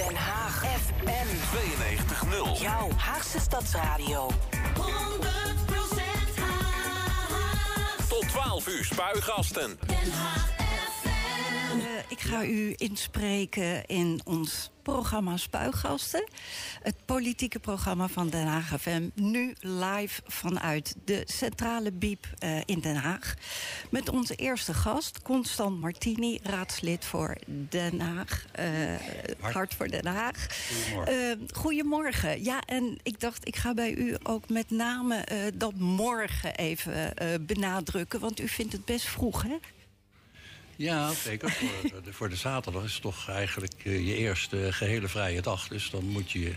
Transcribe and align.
Den 0.00 0.16
Haag 0.16 0.64
FM 0.64 1.28
92.0. 2.32 2.62
Jouw 2.62 2.90
Haagse 2.96 3.38
Stadsradio. 3.40 4.32
100% 4.74 4.80
Haag. 6.40 8.08
Tot 8.08 8.28
12 8.28 8.66
uur 8.68 8.84
spuigasten. 8.84 9.78
Den 9.86 10.12
Haag 10.12 10.59
Eh, 11.70 11.76
ik 12.08 12.20
ga 12.20 12.44
u 12.44 12.74
inspreken 12.76 13.86
in 13.86 14.20
ons 14.24 14.70
programma 14.82 15.36
Spuigasten. 15.36 16.24
Het 16.82 16.94
politieke 17.04 17.58
programma 17.58 18.08
van 18.08 18.28
Den 18.28 18.46
Haag 18.46 18.80
FM. 18.80 19.08
Nu 19.14 19.54
live 19.60 20.22
vanuit 20.26 20.94
de 21.04 21.22
centrale 21.26 21.92
biep 21.92 22.26
eh, 22.38 22.60
in 22.64 22.80
Den 22.80 22.96
Haag. 22.96 23.34
Met 23.90 24.08
onze 24.08 24.34
eerste 24.34 24.74
gast, 24.74 25.22
Constant 25.22 25.80
Martini, 25.80 26.38
raadslid 26.42 27.04
voor 27.04 27.36
Den 27.46 28.00
Haag. 28.00 28.44
eh, 28.52 28.66
Hart 29.40 29.74
voor 29.74 29.88
Den 29.88 30.06
Haag. 30.06 30.46
Goedemorgen. 30.84 31.48
Goedemorgen. 31.54 32.44
Ja, 32.44 32.60
en 32.66 32.98
ik 33.02 33.20
dacht, 33.20 33.46
ik 33.48 33.56
ga 33.56 33.74
bij 33.74 33.94
u 33.94 34.16
ook 34.22 34.48
met 34.48 34.70
name 34.70 35.24
dat 35.54 35.74
morgen 35.74 36.54
even 36.56 37.14
benadrukken. 37.46 38.20
Want 38.20 38.40
u 38.40 38.48
vindt 38.48 38.72
het 38.72 38.84
best 38.84 39.06
vroeg, 39.06 39.42
hè? 39.42 39.56
Ja, 40.80 41.12
zeker. 41.12 41.50
voor, 41.50 42.02
de, 42.02 42.12
voor 42.12 42.28
de 42.28 42.36
zaterdag 42.36 42.84
is 42.84 42.92
het 42.92 43.02
toch 43.02 43.28
eigenlijk 43.28 43.74
eh, 43.84 44.06
je 44.06 44.16
eerste 44.16 44.72
gehele 44.72 45.08
vrije 45.08 45.42
dag. 45.42 45.68
Dus 45.68 45.90
dan 45.90 46.04
moet 46.04 46.30
je 46.30 46.54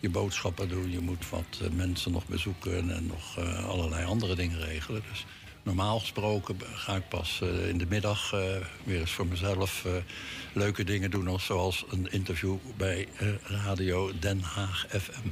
je 0.00 0.08
boodschappen 0.08 0.68
doen. 0.68 0.90
Je 0.90 1.00
moet 1.00 1.28
wat 1.28 1.60
eh, 1.62 1.70
mensen 1.70 2.12
nog 2.12 2.26
bezoeken 2.26 2.90
en 2.90 3.06
nog 3.06 3.38
eh, 3.38 3.68
allerlei 3.68 4.04
andere 4.04 4.34
dingen 4.34 4.60
regelen. 4.60 5.02
Dus 5.10 5.24
normaal 5.62 5.98
gesproken 6.00 6.56
ga 6.74 6.96
ik 6.96 7.08
pas 7.08 7.40
eh, 7.42 7.68
in 7.68 7.78
de 7.78 7.86
middag 7.88 8.32
eh, 8.32 8.40
weer 8.84 9.00
eens 9.00 9.10
voor 9.12 9.26
mezelf 9.26 9.84
eh, 9.84 9.92
leuke 10.52 10.84
dingen 10.84 11.10
doen. 11.10 11.28
als- 11.28 11.44
Zoals 11.44 11.84
een 11.90 12.12
interview 12.12 12.56
bij 12.76 13.08
Radio 13.42 14.10
Den 14.18 14.40
Haag 14.40 14.86
FM. 14.88 15.28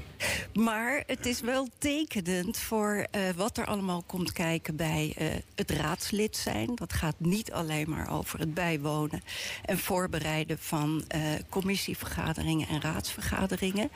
Maar 0.61 1.03
het 1.07 1.27
is 1.27 1.41
wel 1.41 1.69
tekenend 1.79 2.59
voor 2.59 3.07
wat 3.37 3.59
er 3.59 3.67
allemaal 3.67 4.03
komt 4.07 4.33
kijken 4.33 4.77
bij 4.77 5.15
het 5.55 5.71
raadslid 5.71 6.37
zijn. 6.37 6.75
Dat 6.75 6.93
gaat 6.93 7.15
niet 7.19 7.53
alleen 7.53 7.91
maar 7.91 8.11
over 8.11 8.39
het 8.39 8.55
bijwonen 8.55 9.23
en 9.65 9.79
voorbereiden 9.79 10.59
van 10.59 11.05
commissievergaderingen 11.49 12.69
en 12.69 12.81
raadsvergaderingen. 12.81 13.91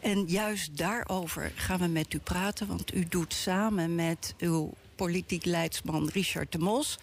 En 0.00 0.24
juist 0.26 0.76
daarover 0.76 1.52
gaan 1.54 1.78
we 1.78 1.86
met 1.86 2.14
u 2.14 2.18
praten, 2.18 2.66
want 2.66 2.94
u 2.94 3.04
doet 3.08 3.34
samen 3.34 3.94
met 3.94 4.34
uw 4.38 4.72
politiek 4.98 5.44
leidsman 5.44 6.08
Richard 6.12 6.52
de 6.52 6.58
Mos 6.58 6.98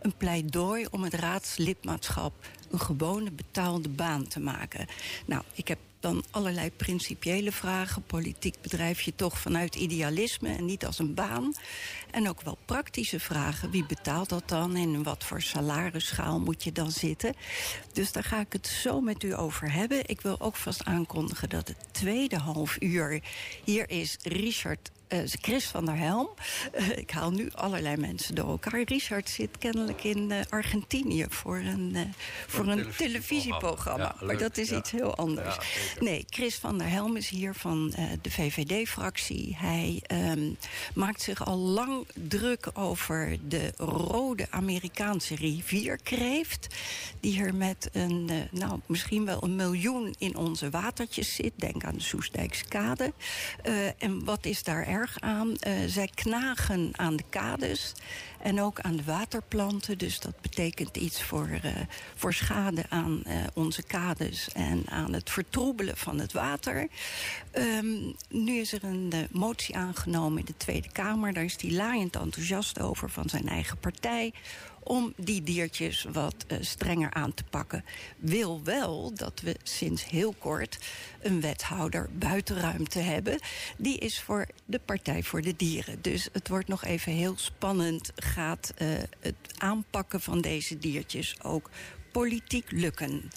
een 0.00 0.16
pleidooi 0.16 0.86
om 0.90 1.02
het 1.02 1.14
raadslidmaatschap 1.14 2.32
een 2.70 2.80
gewone 2.80 3.30
betaalde 3.30 3.88
baan 3.88 4.26
te 4.26 4.40
maken. 4.40 4.86
Nou, 5.26 5.42
ik 5.54 5.68
heb 5.68 5.78
dan 6.00 6.24
allerlei 6.30 6.70
principiële 6.70 7.52
vragen. 7.52 8.02
Politiek 8.02 8.60
bedrijf 8.60 9.00
je 9.00 9.14
toch 9.14 9.38
vanuit 9.38 9.74
idealisme 9.74 10.48
en 10.48 10.64
niet 10.64 10.86
als 10.86 10.98
een 10.98 11.14
baan. 11.14 11.54
En 12.10 12.28
ook 12.28 12.42
wel 12.42 12.58
praktische 12.64 13.20
vragen. 13.20 13.70
Wie 13.70 13.86
betaalt 13.86 14.28
dat 14.28 14.48
dan? 14.48 14.74
En 14.76 14.94
in 14.94 15.02
wat 15.02 15.24
voor 15.24 15.42
salarisschaal 15.42 16.40
moet 16.40 16.64
je 16.64 16.72
dan 16.72 16.90
zitten? 16.90 17.34
Dus 17.92 18.12
daar 18.12 18.24
ga 18.24 18.40
ik 18.40 18.52
het 18.52 18.66
zo 18.66 19.00
met 19.00 19.22
u 19.22 19.36
over 19.36 19.72
hebben. 19.72 20.08
Ik 20.08 20.20
wil 20.20 20.40
ook 20.40 20.56
vast 20.56 20.84
aankondigen 20.84 21.48
dat 21.48 21.68
het 21.68 21.84
tweede 21.90 22.36
half 22.36 22.76
uur 22.80 23.22
hier 23.64 23.90
is 23.90 24.16
Richard 24.22 24.90
eh, 25.08 25.18
Chris 25.40 25.64
van 25.64 25.84
der 25.84 25.96
Helm. 25.96 26.28
Eh, 26.72 26.96
ik 26.96 27.10
haal 27.10 27.30
nu 27.30 27.50
allerlei 27.54 27.96
mensen 27.96 28.34
door 28.34 28.48
elkaar. 28.48 28.82
Richard 28.82 29.28
zit 29.28 29.58
kennelijk 29.58 30.04
in 30.04 30.30
eh, 30.30 30.38
Argentinië 30.48 31.26
voor 31.28 31.56
een, 31.56 32.14
voor 32.46 32.66
een 32.66 32.78
een 32.78 32.92
televisieprogramma. 32.96 34.14
Ja, 34.20 34.26
maar 34.26 34.38
dat 34.38 34.56
is 34.56 34.68
ja. 34.68 34.76
iets 34.76 34.90
heel 34.90 35.16
anders. 35.16 35.54
Ja, 35.54 35.62
nee, 36.00 36.24
Chris 36.30 36.54
van 36.54 36.78
der 36.78 36.88
Helm 36.88 37.16
is 37.16 37.28
hier 37.28 37.54
van 37.54 37.94
de 38.22 38.30
VVD-fractie. 38.30 39.56
Hij 39.56 40.02
ehm, 40.06 40.50
maakt 40.94 41.22
zich 41.22 41.46
al 41.46 41.56
lang 41.56 42.06
druk 42.14 42.70
over 42.72 43.38
de 43.48 43.72
rode 43.76 44.46
Amerikaanse 44.50 45.34
rivierkreeft. 45.34 46.74
Die 47.20 47.32
hier 47.32 47.54
met 47.54 47.88
een, 47.92 48.30
nou, 48.50 48.80
misschien 48.86 49.24
wel 49.24 49.42
een 49.42 49.56
miljoen 49.56 50.14
in 50.18 50.36
onze 50.36 50.70
watertjes 50.70 51.34
zit. 51.34 51.52
Denk 51.56 51.84
aan 51.84 51.94
de 51.94 52.02
Soestdijkskade. 52.02 53.12
En 53.98 54.24
wat 54.24 54.46
is 54.46 54.62
daar 54.62 54.86
erg 54.86 54.97
aan? 55.20 55.56
Eh, 55.56 55.72
zij 55.86 56.10
knagen 56.14 56.90
aan 56.96 57.16
de 57.16 57.24
kades 57.28 57.94
en 58.40 58.60
ook 58.60 58.80
aan 58.80 58.96
de 58.96 59.04
waterplanten. 59.04 59.98
Dus 59.98 60.20
dat 60.20 60.40
betekent 60.40 60.96
iets 60.96 61.22
voor, 61.22 61.48
eh, 61.62 61.72
voor 62.14 62.32
schade 62.32 62.84
aan 62.88 63.24
eh, 63.24 63.36
onze 63.54 63.82
kades 63.82 64.48
en 64.52 64.82
aan 64.88 65.12
het 65.12 65.30
vertroebelen 65.30 65.96
van 65.96 66.18
het 66.18 66.32
water. 66.32 66.88
Ehm, 67.50 68.12
nu 68.28 68.58
is 68.58 68.72
er 68.72 68.84
een 68.84 69.12
motie 69.30 69.76
aangenomen 69.76 70.38
in 70.38 70.44
de 70.44 70.56
Tweede 70.56 70.92
Kamer. 70.92 71.32
Daar 71.32 71.44
is 71.44 71.56
hij 71.60 71.70
laaiend 71.70 72.16
enthousiast 72.16 72.80
over 72.80 73.10
van 73.10 73.28
zijn 73.28 73.48
eigen 73.48 73.78
partij 73.78 74.32
om 74.88 75.12
die 75.16 75.42
diertjes 75.42 76.06
wat 76.12 76.34
eh, 76.46 76.58
strenger 76.60 77.10
aan 77.14 77.34
te 77.34 77.44
pakken. 77.50 77.84
Wil 78.16 78.60
wel 78.64 79.14
dat 79.14 79.40
we 79.40 79.56
sinds 79.62 80.08
heel 80.08 80.34
kort 80.38 80.78
een 81.20 81.40
wethouder 81.40 82.08
buitenruimte 82.12 82.98
hebben. 82.98 83.38
Die 83.76 83.98
is 83.98 84.20
voor 84.20 84.46
de 84.64 84.80
Partij 84.84 85.22
voor 85.22 85.42
de 85.42 85.56
Dieren. 85.56 86.02
Dus 86.02 86.28
het 86.32 86.48
wordt 86.48 86.68
nog 86.68 86.84
even 86.84 87.12
heel 87.12 87.36
spannend. 87.36 88.12
Gaat 88.16 88.72
eh, 88.76 88.88
het 89.20 89.34
aanpakken 89.58 90.20
van 90.20 90.40
deze 90.40 90.78
diertjes 90.78 91.42
ook 91.42 91.70
politiek 92.12 92.70
lukken. 92.70 93.30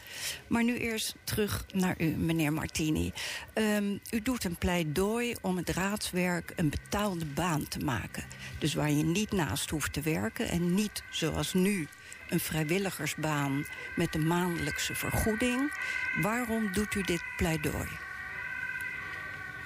Maar 0.47 0.63
nu 0.63 0.77
eerst 0.77 1.15
terug 1.23 1.65
naar 1.73 1.95
u, 1.97 2.05
meneer 2.05 2.53
Martini. 2.53 3.11
Ehm, 3.53 3.97
u 4.11 4.21
doet 4.21 4.43
een 4.43 4.57
pleidooi 4.57 5.35
om 5.41 5.57
het 5.57 5.69
raadswerk 5.69 6.53
een 6.55 6.69
betaalde 6.69 7.25
baan 7.25 7.67
te 7.67 7.79
maken. 7.79 8.23
Dus 8.59 8.73
waar 8.73 8.91
je 8.91 9.03
niet 9.03 9.31
naast 9.31 9.69
hoeft 9.69 9.93
te 9.93 10.01
werken 10.01 10.49
en 10.49 10.73
niet 10.73 11.03
zoals 11.09 11.53
nu 11.53 11.87
een 12.29 12.39
vrijwilligersbaan 12.39 13.65
met 13.95 14.15
een 14.15 14.27
maandelijkse 14.27 14.95
vergoeding. 14.95 15.73
Waarom 16.21 16.73
doet 16.73 16.95
u 16.95 17.01
dit 17.01 17.23
pleidooi? 17.37 17.87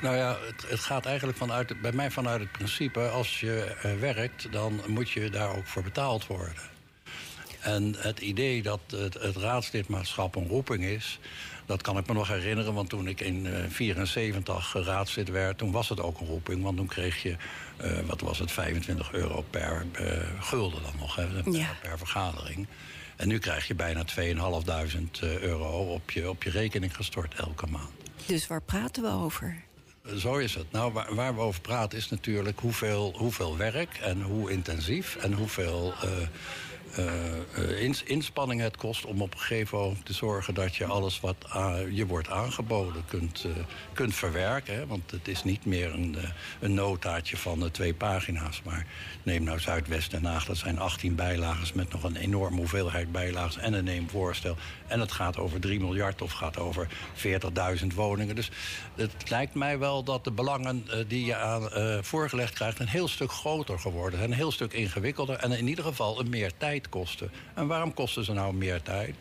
Nou 0.01 0.15
ja, 0.15 0.37
het, 0.45 0.69
het 0.69 0.79
gaat 0.79 1.05
eigenlijk 1.05 1.37
vanuit, 1.37 1.81
bij 1.81 1.91
mij 1.91 2.11
vanuit 2.11 2.39
het 2.39 2.51
principe... 2.51 3.07
als 3.07 3.39
je 3.39 3.75
eh, 3.81 3.93
werkt, 3.99 4.51
dan 4.51 4.81
moet 4.87 5.09
je 5.09 5.29
daar 5.29 5.55
ook 5.55 5.67
voor 5.67 5.83
betaald 5.83 6.27
worden. 6.27 6.74
En 7.65 7.95
het 7.97 8.19
idee 8.19 8.61
dat 8.61 8.79
het, 8.89 9.13
het 9.13 9.35
raadslidmaatschap 9.35 10.35
een 10.35 10.47
roeping 10.47 10.83
is... 10.83 11.19
dat 11.65 11.81
kan 11.81 11.97
ik 11.97 12.07
me 12.07 12.13
nog 12.13 12.27
herinneren, 12.27 12.73
want 12.73 12.89
toen 12.89 13.07
ik 13.07 13.21
in 13.21 13.43
1974 13.43 14.73
raadslid 14.85 15.29
werd... 15.29 15.57
toen 15.57 15.71
was 15.71 15.89
het 15.89 16.01
ook 16.01 16.19
een 16.19 16.27
roeping, 16.27 16.63
want 16.63 16.77
toen 16.77 16.87
kreeg 16.87 17.21
je, 17.23 17.35
eh, 17.77 17.91
wat 18.05 18.21
was 18.21 18.39
het, 18.39 18.51
25 18.51 19.13
euro 19.13 19.45
per 19.49 19.85
eh, 19.91 20.17
gulden 20.39 20.81
dan 20.83 20.93
nog, 20.99 21.15
hè, 21.15 21.25
per, 21.43 21.53
Ja. 21.53 21.75
per 21.81 21.97
vergadering. 21.97 22.67
En 23.15 23.27
nu 23.27 23.39
krijg 23.39 23.67
je 23.67 23.75
bijna 23.75 24.03
2.500 24.03 25.19
euro 25.21 25.93
op 25.93 26.11
je, 26.11 26.29
op 26.29 26.43
je 26.43 26.49
rekening 26.49 26.95
gestort 26.95 27.33
elke 27.33 27.65
maand. 27.67 27.91
Dus 28.25 28.47
waar 28.47 28.61
praten 28.61 29.03
we 29.03 29.09
over? 29.09 29.63
Zo 30.17 30.35
is 30.37 30.55
het. 30.55 30.71
Nou, 30.71 30.93
waar, 30.93 31.15
waar 31.15 31.35
we 31.35 31.41
over 31.41 31.61
praten 31.61 31.97
is 31.97 32.09
natuurlijk 32.09 32.59
hoeveel, 32.59 33.13
hoeveel 33.17 33.57
werk 33.57 33.97
en 34.01 34.21
hoe 34.21 34.51
intensief 34.51 35.15
en 35.15 35.33
hoeveel 35.33 35.93
eh, 36.01 36.11
eh, 36.11 36.21
eh, 36.21 36.27
ins- 37.79 38.03
inspanning 38.03 38.61
het 38.61 38.77
kost 38.77 39.05
om 39.05 39.21
op 39.21 39.33
een 39.33 39.39
gegeven 39.39 39.77
moment 39.77 40.05
te 40.05 40.13
zorgen 40.13 40.53
dat 40.53 40.75
je 40.75 40.85
alles 40.85 41.19
wat 41.19 41.35
je 41.91 42.05
wordt 42.07 42.29
aangeboden 42.29 43.03
kunt, 43.07 43.43
eh, 43.43 43.51
kunt 43.93 44.15
verwerken. 44.15 44.87
Want 44.87 45.11
het 45.11 45.27
is 45.27 45.43
niet 45.43 45.65
meer 45.65 45.93
een, 45.93 46.15
eh, 46.17 46.29
een 46.59 46.73
notaatje 46.73 47.37
van 47.37 47.63
eh, 47.63 47.69
twee 47.69 47.93
pagina's. 47.93 48.61
Maar 48.63 48.85
neem 49.23 49.43
nou 49.43 49.59
Zuidwest 49.59 50.11
Den 50.11 50.25
Haag, 50.25 50.45
dat 50.45 50.57
zijn 50.57 50.79
18 50.79 51.15
bijlagen 51.15 51.67
met 51.73 51.91
nog 51.91 52.03
een 52.03 52.15
enorme 52.15 52.57
hoeveelheid 52.57 53.11
bijlagen 53.11 53.61
en 53.61 53.73
een 53.73 53.83
neemvoorstel. 53.83 54.57
En 54.87 54.99
het 54.99 55.11
gaat 55.11 55.37
over 55.37 55.59
3 55.59 55.79
miljard 55.79 56.21
of 56.21 56.31
gaat 56.31 56.57
over 56.57 56.87
40.000 57.13 57.93
woningen. 57.93 58.35
Dus 58.35 58.51
het 58.95 59.29
lijkt 59.29 59.53
mij 59.53 59.79
wel 59.79 60.03
dat 60.03 60.23
de 60.23 60.31
belangen 60.31 60.83
eh, 60.89 60.99
die 61.07 61.25
je 61.25 61.35
aan 61.35 61.69
eh, 61.71 61.97
voorgelegd 62.01 62.53
krijgt... 62.53 62.79
een 62.79 62.87
heel 62.87 63.07
stuk 63.07 63.31
groter 63.31 63.79
geworden 63.79 64.19
zijn, 64.19 64.31
een 64.31 64.37
heel 64.37 64.51
stuk 64.51 64.73
ingewikkelder... 64.73 65.35
en 65.35 65.51
in 65.51 65.67
ieder 65.67 65.83
geval 65.83 66.19
een 66.19 66.29
meer 66.29 66.51
tijd 66.57 66.84
kosten. 66.89 67.31
En 67.53 67.67
waarom 67.67 67.93
kosten 67.93 68.23
ze 68.25 68.33
nou 68.33 68.53
meer 68.53 68.81
tijd? 68.81 69.15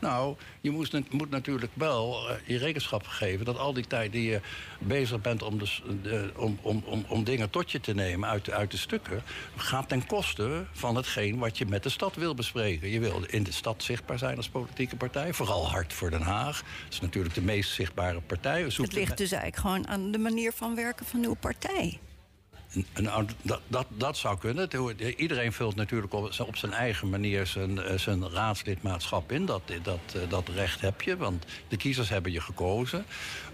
Nou, 0.00 0.36
je 0.60 0.70
moest, 0.70 0.94
moet 1.10 1.30
natuurlijk 1.30 1.72
wel 1.74 2.28
eh, 2.30 2.36
je 2.44 2.58
rekenschap 2.58 3.06
geven... 3.06 3.44
dat 3.44 3.58
al 3.58 3.72
die 3.72 3.86
tijd 3.86 4.12
die 4.12 4.30
je 4.30 4.40
bezig 4.78 5.20
bent 5.20 5.42
om, 5.42 5.58
de, 5.58 5.66
s- 5.66 5.82
de- 6.02 6.30
om, 6.36 6.58
om, 6.62 6.82
om, 6.86 7.04
om 7.08 7.24
dingen 7.24 7.50
tot 7.50 7.70
je 7.70 7.80
te 7.80 7.94
nemen 7.94 8.28
uit, 8.28 8.44
de- 8.44 8.52
uit 8.54 8.70
de 8.70 8.76
stukken... 8.76 9.22
gaat 9.56 9.88
ten 9.88 10.06
koste 10.06 10.64
van 10.72 10.96
hetgeen 10.96 11.38
wat 11.38 11.58
je 11.58 11.66
met 11.66 11.82
de 11.82 11.88
stad 11.88 12.14
wil 12.16 12.34
bespreken. 12.34 12.88
Je 12.90 13.00
wil 13.00 13.22
in 13.26 13.42
de 13.42 13.52
stad 13.52 13.82
zichtbaar 13.82 14.18
zijn 14.18 14.36
als 14.36 14.48
politieke 14.48 14.96
partij. 14.96 15.32
Vooral 15.32 15.68
hard 15.70 15.92
voor 15.92 16.10
Den 16.10 16.22
Haag. 16.22 16.62
Dat 16.84 16.92
is 16.92 17.00
natuurlijk 17.00 17.34
de 17.34 17.42
meest 17.42 17.70
zichtbare 17.72 18.20
partij. 18.20 18.62
Het 18.62 18.92
ligt 18.92 19.16
dus 19.18 19.32
eigenlijk 19.32 19.56
gewoon 19.56 19.88
aan 19.88 20.10
de 20.10 20.18
manier 20.18 20.52
van 20.52 20.74
werken 20.74 21.06
van 21.06 21.24
uw 21.24 21.34
partij. 21.34 21.98
Nou, 22.94 23.26
dat, 23.42 23.60
dat, 23.66 23.86
dat 23.88 24.16
zou 24.16 24.38
kunnen. 24.38 24.68
Iedereen 25.16 25.52
vult 25.52 25.74
natuurlijk 25.74 26.12
op, 26.12 26.40
op 26.46 26.56
zijn 26.56 26.72
eigen 26.72 27.10
manier 27.10 27.46
zijn, 27.46 27.78
eh, 27.78 27.98
zijn 27.98 28.30
raadslidmaatschap 28.30 29.32
in. 29.32 29.46
Dat, 29.46 29.62
dat, 29.82 29.98
eh, 30.14 30.20
dat 30.28 30.48
recht 30.48 30.80
heb 30.80 31.02
je, 31.02 31.16
want 31.16 31.44
de 31.68 31.76
kiezers 31.76 32.08
hebben 32.08 32.32
je 32.32 32.40
gekozen. 32.40 33.04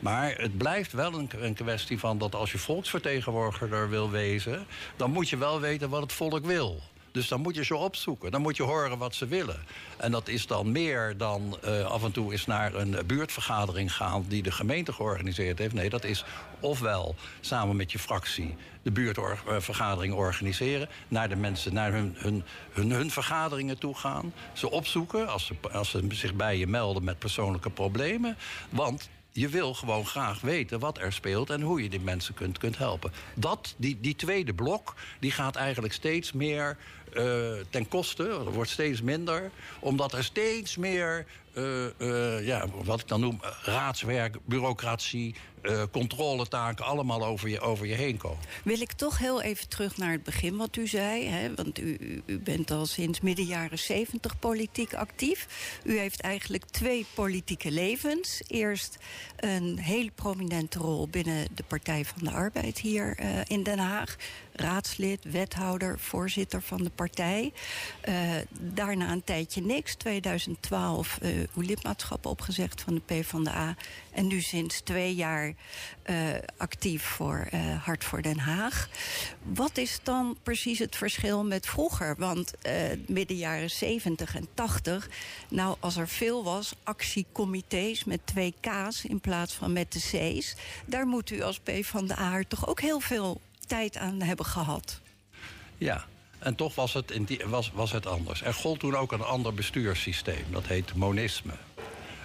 Maar 0.00 0.34
het 0.36 0.56
blijft 0.56 0.92
wel 0.92 1.14
een, 1.14 1.30
een 1.38 1.54
kwestie 1.54 1.98
van 1.98 2.18
dat 2.18 2.34
als 2.34 2.52
je 2.52 2.58
volksvertegenwoordiger 2.58 3.88
wil 3.90 4.10
wezen... 4.10 4.66
dan 4.96 5.10
moet 5.10 5.28
je 5.28 5.36
wel 5.36 5.60
weten 5.60 5.88
wat 5.88 6.02
het 6.02 6.12
volk 6.12 6.46
wil. 6.46 6.82
Dus 7.16 7.28
dan 7.28 7.40
moet 7.40 7.54
je 7.54 7.64
ze 7.64 7.76
opzoeken. 7.76 8.30
Dan 8.30 8.42
moet 8.42 8.56
je 8.56 8.62
horen 8.62 8.98
wat 8.98 9.14
ze 9.14 9.26
willen. 9.26 9.64
En 9.96 10.10
dat 10.10 10.28
is 10.28 10.46
dan 10.46 10.72
meer 10.72 11.16
dan 11.16 11.58
eh, 11.62 11.84
af 11.84 12.04
en 12.04 12.12
toe 12.12 12.32
eens 12.32 12.46
naar 12.46 12.74
een 12.74 12.96
buurtvergadering 13.06 13.94
gaan... 13.94 14.24
die 14.28 14.42
de 14.42 14.50
gemeente 14.50 14.92
georganiseerd 14.92 15.58
heeft. 15.58 15.74
Nee, 15.74 15.90
dat 15.90 16.04
is 16.04 16.24
ofwel 16.60 17.14
samen 17.40 17.76
met 17.76 17.92
je 17.92 17.98
fractie 17.98 18.54
de 18.82 18.90
buurtvergadering 18.90 20.14
organiseren... 20.14 20.88
naar 21.08 21.28
de 21.28 21.36
mensen, 21.36 21.74
naar 21.74 21.92
hun, 21.92 22.14
hun, 22.16 22.44
hun, 22.72 22.90
hun 22.90 23.10
vergaderingen 23.10 23.78
toe 23.78 23.94
gaan. 23.94 24.32
Ze 24.52 24.70
opzoeken 24.70 25.28
als 25.28 25.46
ze, 25.46 25.54
als 25.72 25.90
ze 25.90 26.06
zich 26.08 26.34
bij 26.34 26.58
je 26.58 26.66
melden 26.66 27.04
met 27.04 27.18
persoonlijke 27.18 27.70
problemen. 27.70 28.36
Want 28.70 29.08
je 29.36 29.48
wil 29.48 29.74
gewoon 29.74 30.06
graag 30.06 30.40
weten 30.40 30.78
wat 30.78 30.98
er 30.98 31.12
speelt 31.12 31.50
en 31.50 31.60
hoe 31.60 31.82
je 31.82 31.88
die 31.88 32.00
mensen 32.00 32.34
kunt, 32.34 32.58
kunt 32.58 32.78
helpen. 32.78 33.12
Dat, 33.34 33.74
die, 33.76 34.00
die 34.00 34.16
tweede 34.16 34.54
blok, 34.54 34.94
die 35.20 35.30
gaat 35.30 35.56
eigenlijk 35.56 35.94
steeds 35.94 36.32
meer 36.32 36.76
eh, 37.16 37.64
ten 37.70 37.88
koste, 37.88 38.28
er 38.28 38.52
wordt 38.52 38.70
steeds 38.70 39.02
minder, 39.02 39.50
omdat 39.80 40.12
er 40.12 40.24
steeds 40.24 40.76
meer, 40.76 41.26
eh, 41.52 41.84
eh, 42.00 42.46
ja, 42.46 42.66
wat 42.84 43.00
ik 43.00 43.08
dan 43.08 43.20
noem, 43.20 43.40
raadswerk, 43.62 44.36
bureaucratie, 44.44 45.34
controletaken, 45.90 46.84
allemaal 46.84 47.24
over 47.24 47.48
je, 47.48 47.60
over 47.60 47.86
je 47.86 47.94
heen 47.94 48.16
komen. 48.16 48.38
Wil 48.64 48.80
ik 48.80 48.92
toch 48.92 49.18
heel 49.18 49.42
even 49.42 49.68
terug 49.68 49.96
naar 49.96 50.12
het 50.12 50.22
begin 50.22 50.56
wat 50.56 50.76
u 50.76 50.86
zei. 50.86 51.26
Hè? 51.26 51.54
Want 51.54 51.78
u, 51.78 52.22
u- 52.26 52.38
bent 52.38 52.70
al 52.70 52.86
sinds 52.86 53.20
midden 53.20 53.44
jaren 53.44 53.78
70 53.78 54.38
politiek 54.38 54.94
actief. 54.94 55.46
U 55.84 55.98
heeft 55.98 56.20
eigenlijk 56.20 56.64
twee 56.64 57.06
politieke 57.14 57.70
levens. 57.70 58.42
Eerst 58.46 58.96
een 59.36 59.78
hele 59.78 60.10
prominente 60.14 60.78
rol 60.78 61.08
binnen 61.08 61.46
de 61.54 61.64
Partij 61.66 62.04
van 62.04 62.24
de 62.24 62.30
Arbeid 62.30 62.78
hier 62.78 63.18
in 63.48 63.62
Den 63.62 63.78
Haag. 63.78 64.16
Raadslid, 64.56 65.24
wethouder, 65.24 65.98
voorzitter 65.98 66.62
van 66.62 66.82
de 66.82 66.90
partij. 66.90 67.52
Eh, 68.00 68.14
daarna 68.50 69.12
een 69.12 69.24
tijdje 69.24 69.60
niks. 69.60 69.94
2012 69.94 71.18
eh, 71.22 71.30
uw 71.54 71.62
lidmaatschap 71.62 72.26
opgezegd 72.26 72.80
van 72.80 72.94
de 72.94 73.00
PvdA. 73.00 73.76
En 74.10 74.26
nu 74.26 74.40
sinds 74.40 74.80
twee 74.80 75.14
jaar 75.14 75.54
eh, 76.02 76.16
actief 76.56 77.02
voor 77.02 77.48
Hart 77.82 78.04
voor 78.04 78.22
Den 78.22 78.38
Haag. 78.38 78.88
Wat 79.42 79.76
is 79.76 80.00
dan 80.02 80.36
precies 80.42 80.78
het 80.78 80.96
verschil 80.96 81.44
met 81.44 81.66
vroeger? 81.66 82.14
Want 82.18 82.52
midden 83.06 83.36
jaren 83.36 83.70
70 83.70 84.36
en 84.36 84.48
80, 84.54 85.08
nou 85.48 85.76
als 85.80 85.96
er 85.96 86.08
veel 86.08 86.44
was, 86.44 86.74
actiecomité's 86.82 88.04
met 88.04 88.20
twee 88.24 88.54
K's 88.60 89.04
in 89.04 89.20
plaats 89.20 89.54
van 89.54 89.72
met 89.72 89.92
de 89.92 89.98
C's. 89.98 90.54
Daar 90.86 91.06
moet 91.06 91.30
u 91.30 91.42
als 91.42 91.58
PvdA 91.58 92.40
toch 92.48 92.68
ook 92.68 92.80
heel 92.80 93.00
veel 93.00 93.40
tijd 93.66 93.96
aan 93.96 94.20
hebben 94.20 94.46
gehad. 94.46 95.00
Ja, 95.78 96.04
en 96.38 96.54
toch 96.54 96.74
was 96.74 96.92
het, 96.92 97.10
in 97.10 97.24
die, 97.24 97.40
was, 97.46 97.70
was 97.74 97.92
het 97.92 98.06
anders. 98.06 98.42
Er 98.42 98.54
gold 98.54 98.78
toen 98.78 98.96
ook 98.96 99.12
een 99.12 99.22
ander 99.22 99.54
bestuurssysteem. 99.54 100.44
Dat 100.50 100.66
heet 100.66 100.94
monisme. 100.94 101.52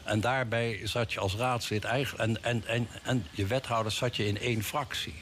En 0.03 0.21
daarbij 0.21 0.79
zat 0.83 1.13
je 1.13 1.19
als 1.19 1.35
raadslid 1.35 1.83
eigenlijk... 1.83 2.23
En, 2.23 2.43
en, 2.43 2.67
en, 2.67 2.87
en 3.03 3.27
je 3.31 3.45
wethouders 3.45 3.95
zat 3.95 4.15
je 4.15 4.27
in 4.27 4.39
één 4.39 4.63
fractie. 4.63 5.13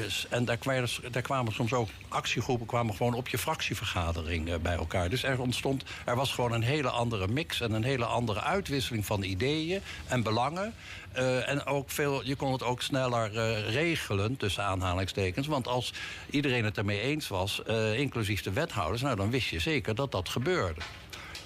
Dus, 0.00 0.26
en 0.28 0.44
daar 0.44 0.56
kwamen, 0.56 0.88
daar 1.10 1.22
kwamen 1.22 1.52
soms 1.52 1.72
ook 1.72 1.88
actiegroepen 2.08 2.66
kwamen 2.66 2.94
gewoon 2.94 3.14
op 3.14 3.28
je 3.28 3.38
fractievergadering 3.38 4.48
eh, 4.48 4.58
bij 4.58 4.74
elkaar. 4.74 5.08
Dus 5.08 5.22
er 5.22 5.40
ontstond, 5.40 5.84
er 6.04 6.16
was 6.16 6.32
gewoon 6.32 6.52
een 6.52 6.62
hele 6.62 6.88
andere 6.88 7.28
mix 7.28 7.60
en 7.60 7.72
een 7.72 7.84
hele 7.84 8.04
andere 8.04 8.40
uitwisseling 8.40 9.06
van 9.06 9.22
ideeën 9.22 9.80
en 10.08 10.22
belangen. 10.22 10.74
Eh, 11.12 11.48
en 11.48 11.66
ook 11.66 11.90
veel, 11.90 12.24
je 12.24 12.36
kon 12.36 12.52
het 12.52 12.62
ook 12.62 12.82
sneller 12.82 13.36
eh, 13.36 13.72
regelen, 13.72 14.36
tussen 14.36 14.64
aanhalingstekens. 14.64 15.46
Want 15.46 15.68
als 15.68 15.92
iedereen 16.30 16.64
het 16.64 16.78
ermee 16.78 17.00
eens 17.00 17.28
was, 17.28 17.62
inclusief 17.96 18.42
de 18.42 18.52
wethouders, 18.52 19.02
nou 19.02 19.16
dan 19.16 19.30
wist 19.30 19.48
je 19.48 19.58
zeker 19.58 19.94
dat 19.94 20.12
dat 20.12 20.28
gebeurde. 20.28 20.80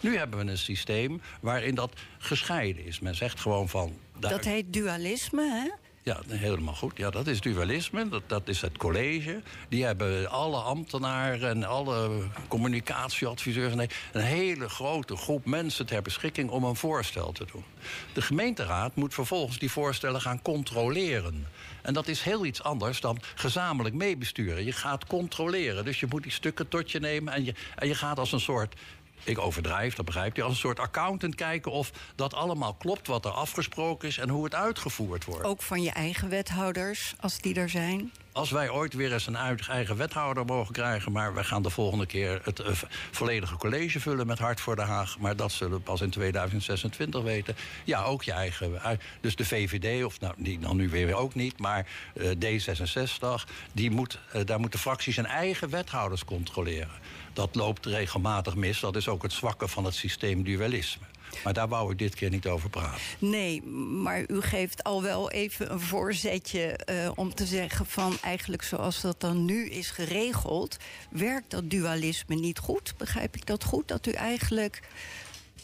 Nu 0.01 0.17
hebben 0.17 0.45
we 0.45 0.51
een 0.51 0.59
systeem 0.59 1.21
waarin 1.41 1.75
dat 1.75 1.93
gescheiden 2.19 2.85
is. 2.85 3.01
Men 3.01 3.15
zegt 3.15 3.41
gewoon 3.41 3.69
van. 3.69 3.97
Dat 4.19 4.45
heet 4.45 4.73
dualisme, 4.73 5.43
hè? 5.43 5.88
Ja, 6.09 6.21
helemaal 6.29 6.75
goed. 6.75 6.97
Ja, 6.97 7.11
dat 7.11 7.27
is 7.27 7.41
dualisme. 7.41 8.09
Dat, 8.09 8.23
dat 8.27 8.49
is 8.49 8.61
het 8.61 8.77
college. 8.77 9.43
Die 9.69 9.85
hebben 9.85 10.31
alle 10.31 10.57
ambtenaren 10.57 11.49
en 11.49 11.65
alle 11.65 12.23
communicatieadviseurs... 12.49 13.73
en 13.73 13.89
een 14.13 14.21
hele 14.21 14.69
grote 14.69 15.17
groep 15.17 15.45
mensen 15.45 15.87
ter 15.87 16.03
beschikking 16.03 16.51
om 16.51 16.65
een 16.65 16.77
voorstel 16.77 17.33
te 17.33 17.45
doen. 17.53 17.65
De 18.13 18.23
gemeenteraad 18.23 18.95
moet 18.95 19.15
vervolgens 19.15 19.59
die 19.59 19.71
voorstellen 19.71 20.21
gaan 20.21 20.43
controleren. 20.43 21.47
En 21.83 21.95
dat 21.95 22.09
is 22.09 22.23
heel 22.23 22.45
iets 22.45 22.63
anders 22.63 23.01
dan 23.01 23.19
gezamenlijk 23.35 23.95
meebesturen. 23.95 24.65
Je 24.65 24.73
gaat 24.73 25.07
controleren. 25.07 25.85
Dus 25.85 26.01
je 26.01 26.07
moet 26.09 26.23
die 26.23 26.33
stukken 26.33 26.69
tot 26.69 26.91
je 26.91 27.01
nemen... 27.01 27.33
en 27.33 27.45
je, 27.45 27.55
en 27.77 27.89
je 27.89 27.95
gaat 27.95 28.19
als 28.19 28.33
een 28.33 28.41
soort 28.41 28.75
ik 29.25 29.39
overdrijf, 29.39 29.95
dat 29.95 30.05
begrijpt 30.05 30.39
u, 30.39 30.43
als 30.43 30.53
een 30.53 30.59
soort 30.59 30.81
accountant 30.81 31.35
kijken 31.35 31.73
of 31.73 31.91
dat 32.15 32.35
allemaal 32.35 32.75
klopt 32.75 33.07
wat 33.07 33.25
er 33.25 33.31
afgesproken 33.31 34.09
is 34.09 34.19
en 34.19 34.29
hoe 34.29 34.45
het 34.45 34.55
uitgevoerd 34.55 35.25
wordt. 35.25 35.45
Ook 35.45 35.63
van 35.63 35.83
je 35.83 35.91
eigen 35.91 36.29
wethouders, 36.29 37.15
als 37.21 37.39
die 37.39 37.55
er 37.55 37.69
zijn. 37.69 38.13
Als 38.33 38.51
wij 38.51 38.71
ooit 38.71 38.95
weer 38.95 39.13
eens 39.13 39.27
een 39.27 39.37
eigen 39.37 39.97
wethouder 39.97 40.45
mogen 40.45 40.73
krijgen, 40.73 41.13
maar 41.13 41.35
we 41.35 41.45
gaan 41.45 41.63
de 41.63 41.71
volgende 41.71 42.07
keer 42.07 42.41
het 42.45 42.61
eh, 42.61 42.73
volledige 43.11 43.57
college 43.57 44.01
vullen 44.01 44.27
met 44.27 44.39
Hart 44.39 44.61
voor 44.61 44.77
Den 44.77 44.87
Haag, 44.87 45.19
maar 45.19 45.37
dat 45.37 45.53
zullen 45.53 45.77
we 45.77 45.83
pas 45.83 46.01
in 46.01 46.11
2026 46.11 47.23
weten. 47.23 47.57
Ja, 47.85 48.03
ook 48.03 48.23
je 48.23 48.33
eigen. 48.33 48.83
eh, 48.83 48.91
Dus 49.21 49.37
de 49.37 49.45
VVD, 49.45 50.05
of 50.05 50.21
nou, 50.21 50.35
die 50.37 50.59
dan 50.59 50.77
nu 50.77 50.89
weer 50.89 51.15
ook 51.15 51.35
niet, 51.35 51.59
maar 51.59 51.87
eh, 52.15 52.31
D66, 52.31 53.45
die 53.73 53.91
moet, 53.91 54.19
daar 54.45 54.61
moeten 54.61 54.79
fracties 54.81 55.15
zijn 55.15 55.27
eigen 55.27 55.71
wethouders 55.71 56.25
controleren. 56.25 56.91
Dat 57.33 57.55
loopt 57.55 57.87
regelmatig 57.87 58.55
mis. 58.55 58.81
Dat 58.81 58.97
is 58.97 59.09
ook 59.09 59.23
het 59.23 59.33
zwakke 59.33 59.69
van 59.69 59.85
het 59.85 59.95
systeem 59.95 60.45
dualisme. 60.45 61.05
Maar 61.45 61.53
daar 61.53 61.69
wou 61.69 61.93
ik 61.93 61.99
dit 61.99 62.15
keer 62.15 62.31
niet 62.31 62.47
over 62.47 62.71
praten. 62.71 63.01
Nee, 63.19 63.63
maar 64.03 64.25
u 64.31 64.41
geeft 64.41 64.85
al 64.85 65.03
wel 65.03 65.31
even 65.31 65.73
een 65.73 65.81
voorzetje 65.81 66.61
eh, 66.61 67.11
om 67.15 67.35
te 67.35 67.47
zeggen 67.47 67.87
van 67.87 68.17
eigenlijk 68.23 68.63
zoals 68.63 69.01
dat 69.01 69.21
dan 69.21 69.45
nu 69.45 69.69
is 69.69 69.91
geregeld, 69.91 70.77
werkt 71.11 71.51
dat 71.51 71.71
dualisme 71.71 72.35
niet 72.35 72.59
goed? 72.59 72.95
Begrijp 72.97 73.37
ik 73.37 73.47
dat 73.47 73.65
goed? 73.65 73.89
Dat 73.89 74.07
u 74.07 74.11
eigenlijk 74.11 74.81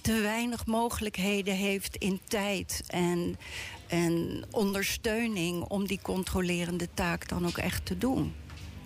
te 0.00 0.20
weinig 0.20 0.66
mogelijkheden 0.66 1.54
heeft 1.54 1.96
in 1.96 2.20
tijd 2.28 2.82
en, 2.86 3.38
en 3.86 4.44
ondersteuning 4.50 5.62
om 5.62 5.86
die 5.86 5.98
controlerende 6.02 6.88
taak 6.94 7.28
dan 7.28 7.46
ook 7.46 7.58
echt 7.58 7.86
te 7.86 7.98
doen. 7.98 8.34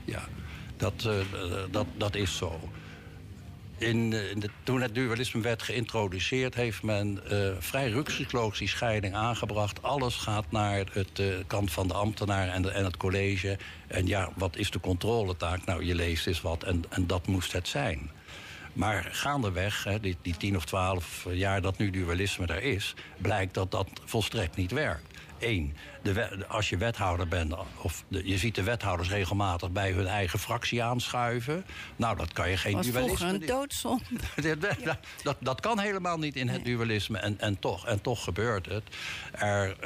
Ja, 0.04 0.28
dat, 0.76 1.04
eh, 1.04 1.16
dat, 1.70 1.87
dat 1.97 2.14
is 2.14 2.37
zo. 2.37 2.61
In, 3.78 4.12
eh, 4.12 4.30
in 4.30 4.42
toen 4.62 4.80
het 4.80 4.94
dualisme 4.94 5.40
werd 5.40 5.62
geïntroduceerd, 5.62 6.54
heeft 6.54 6.82
men 6.82 7.20
eh, 7.30 7.50
vrij 7.58 7.90
rukzichtloos 7.90 8.58
die 8.58 8.68
scheiding 8.68 9.14
aangebracht. 9.14 9.82
Alles 9.82 10.14
gaat 10.14 10.50
naar 10.50 10.85
het 10.92 11.18
eh, 11.18 11.26
kant 11.47 11.73
van 11.73 11.88
de 11.88 11.94
ambtenaar 11.94 12.49
en, 12.49 12.75
en 12.75 12.85
het 12.85 12.97
college. 12.97 13.58
En 13.87 14.06
ja, 14.06 14.30
wat 14.37 14.56
is 14.56 14.70
de 14.70 14.80
controletaak? 14.80 15.64
Nou, 15.64 15.85
je 15.85 15.94
leest 15.94 16.26
eens 16.26 16.40
wat 16.40 16.62
en, 16.62 16.85
en 16.88 17.06
dat 17.06 17.26
moest 17.26 17.52
het 17.52 17.68
zijn. 17.68 18.11
Maar 18.73 19.08
gaandeweg, 19.11 19.85
hè, 19.85 20.00
die, 20.00 20.16
die 20.23 20.37
tien 20.37 20.56
of 20.56 20.64
twaalf 20.64 21.26
jaar 21.30 21.61
dat 21.61 21.78
nu 21.78 21.90
dualisme 21.90 22.47
er 22.47 22.62
is, 22.62 22.94
blijkt 23.18 23.54
dat 23.54 23.70
dat 23.70 23.88
volstrekt 24.04 24.56
niet 24.56 24.70
werkt. 24.70 25.17
Eén, 25.38 25.76
de 26.02 26.47
als 26.49 26.68
je 26.68 26.76
wethouder 26.76 27.28
bent, 27.28 27.54
of 27.83 28.04
de- 28.09 28.28
je 28.28 28.38
ziet 28.38 28.54
de 28.54 28.62
wethouders 28.62 29.09
regelmatig 29.09 29.71
bij 29.71 29.92
hun 29.92 30.07
eigen 30.07 30.38
fractie 30.38 30.83
aanschuiven. 30.83 31.64
Nou, 31.97 32.16
dat 32.16 32.33
kan 32.33 32.50
je 32.50 32.57
geen 32.57 32.73
was 32.73 32.87
dualisme. 32.87 33.16
vroeger 33.16 33.40
een 33.40 33.47
doodzonde. 33.47 34.04
dat, 34.61 34.76
dat, 34.85 34.99
dat, 35.23 35.37
dat 35.40 35.61
kan 35.61 35.78
helemaal 35.78 36.18
niet 36.18 36.37
in 36.37 36.49
het 36.49 36.64
dualisme. 36.64 37.18
En, 37.18 37.40
en, 37.40 37.59
toch, 37.59 37.87
en 37.87 38.00
toch 38.00 38.25
gebeurt 38.25 38.66
het. 38.66 38.83
Er, 39.33 39.76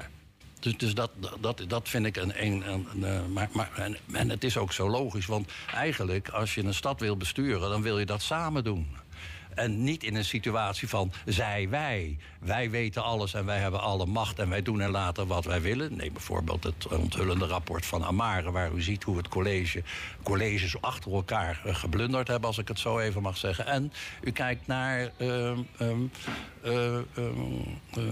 dus 0.61 0.77
dus 0.77 0.95
dat, 0.95 1.11
dat, 1.41 1.65
dat 1.69 1.89
vind 1.89 2.07
ik 2.07 2.17
een. 2.17 2.45
een, 2.45 2.69
een, 2.73 2.87
een, 2.95 3.05
eh, 3.05 3.27
maar, 3.27 3.49
maar, 3.53 3.71
en, 3.77 3.97
en 4.13 4.31
het 4.31 4.45
is 4.45 4.57
ook 4.57 4.73
zo 4.73 4.89
logisch. 4.91 5.27
Want 5.27 5.53
eigenlijk, 5.75 6.29
als 6.29 6.55
je 6.55 6.63
een 6.65 6.75
stad 6.75 7.01
wil 7.01 7.17
besturen, 7.17 7.71
dan 7.71 7.83
wil 7.83 7.99
je 7.99 8.07
dat 8.07 8.23
samen 8.23 8.65
doen. 8.65 8.97
En 9.55 9.83
niet 9.83 10.05
in 10.05 10.15
een 10.15 10.25
situatie 10.25 10.89
van 10.89 11.13
zij, 11.25 11.69
wij. 11.69 12.17
Wij 12.41 12.71
weten 12.71 13.03
alles 13.03 13.35
en 13.35 13.45
wij 13.45 13.59
hebben 13.59 13.81
alle 13.81 14.07
macht 14.07 14.39
en 14.39 14.49
wij 14.49 14.63
doen 14.63 14.81
en 14.81 14.91
laten 14.91 15.27
wat 15.27 15.45
wij 15.45 15.61
willen. 15.61 15.97
Neem 15.97 16.13
bijvoorbeeld 16.13 16.65
het 16.65 16.87
onthullende 16.89 17.47
rapport 17.47 17.87
van 17.87 18.05
Amare, 18.05 18.51
waar 18.51 18.73
u 18.73 18.83
ziet 18.83 19.03
hoe 19.03 19.17
het 19.17 19.29
college, 19.29 19.83
colleges 20.23 20.81
achter 20.81 21.13
elkaar 21.13 21.61
eh, 21.65 21.75
geblunderd 21.75 22.29
hebben, 22.29 22.49
als 22.49 22.59
ik 22.59 22.69
het 22.69 22.79
zo 22.79 22.99
even 22.99 23.23
mag 23.23 23.37
zeggen. 23.37 23.67
En 23.67 23.93
u 24.23 24.31
kijkt 24.31 24.67
naar. 24.67 25.11
ehm, 25.17 25.59
ehm, 25.79 26.01
eh, 26.63 26.95
ehm, 26.95 27.03
eh, 27.95 28.03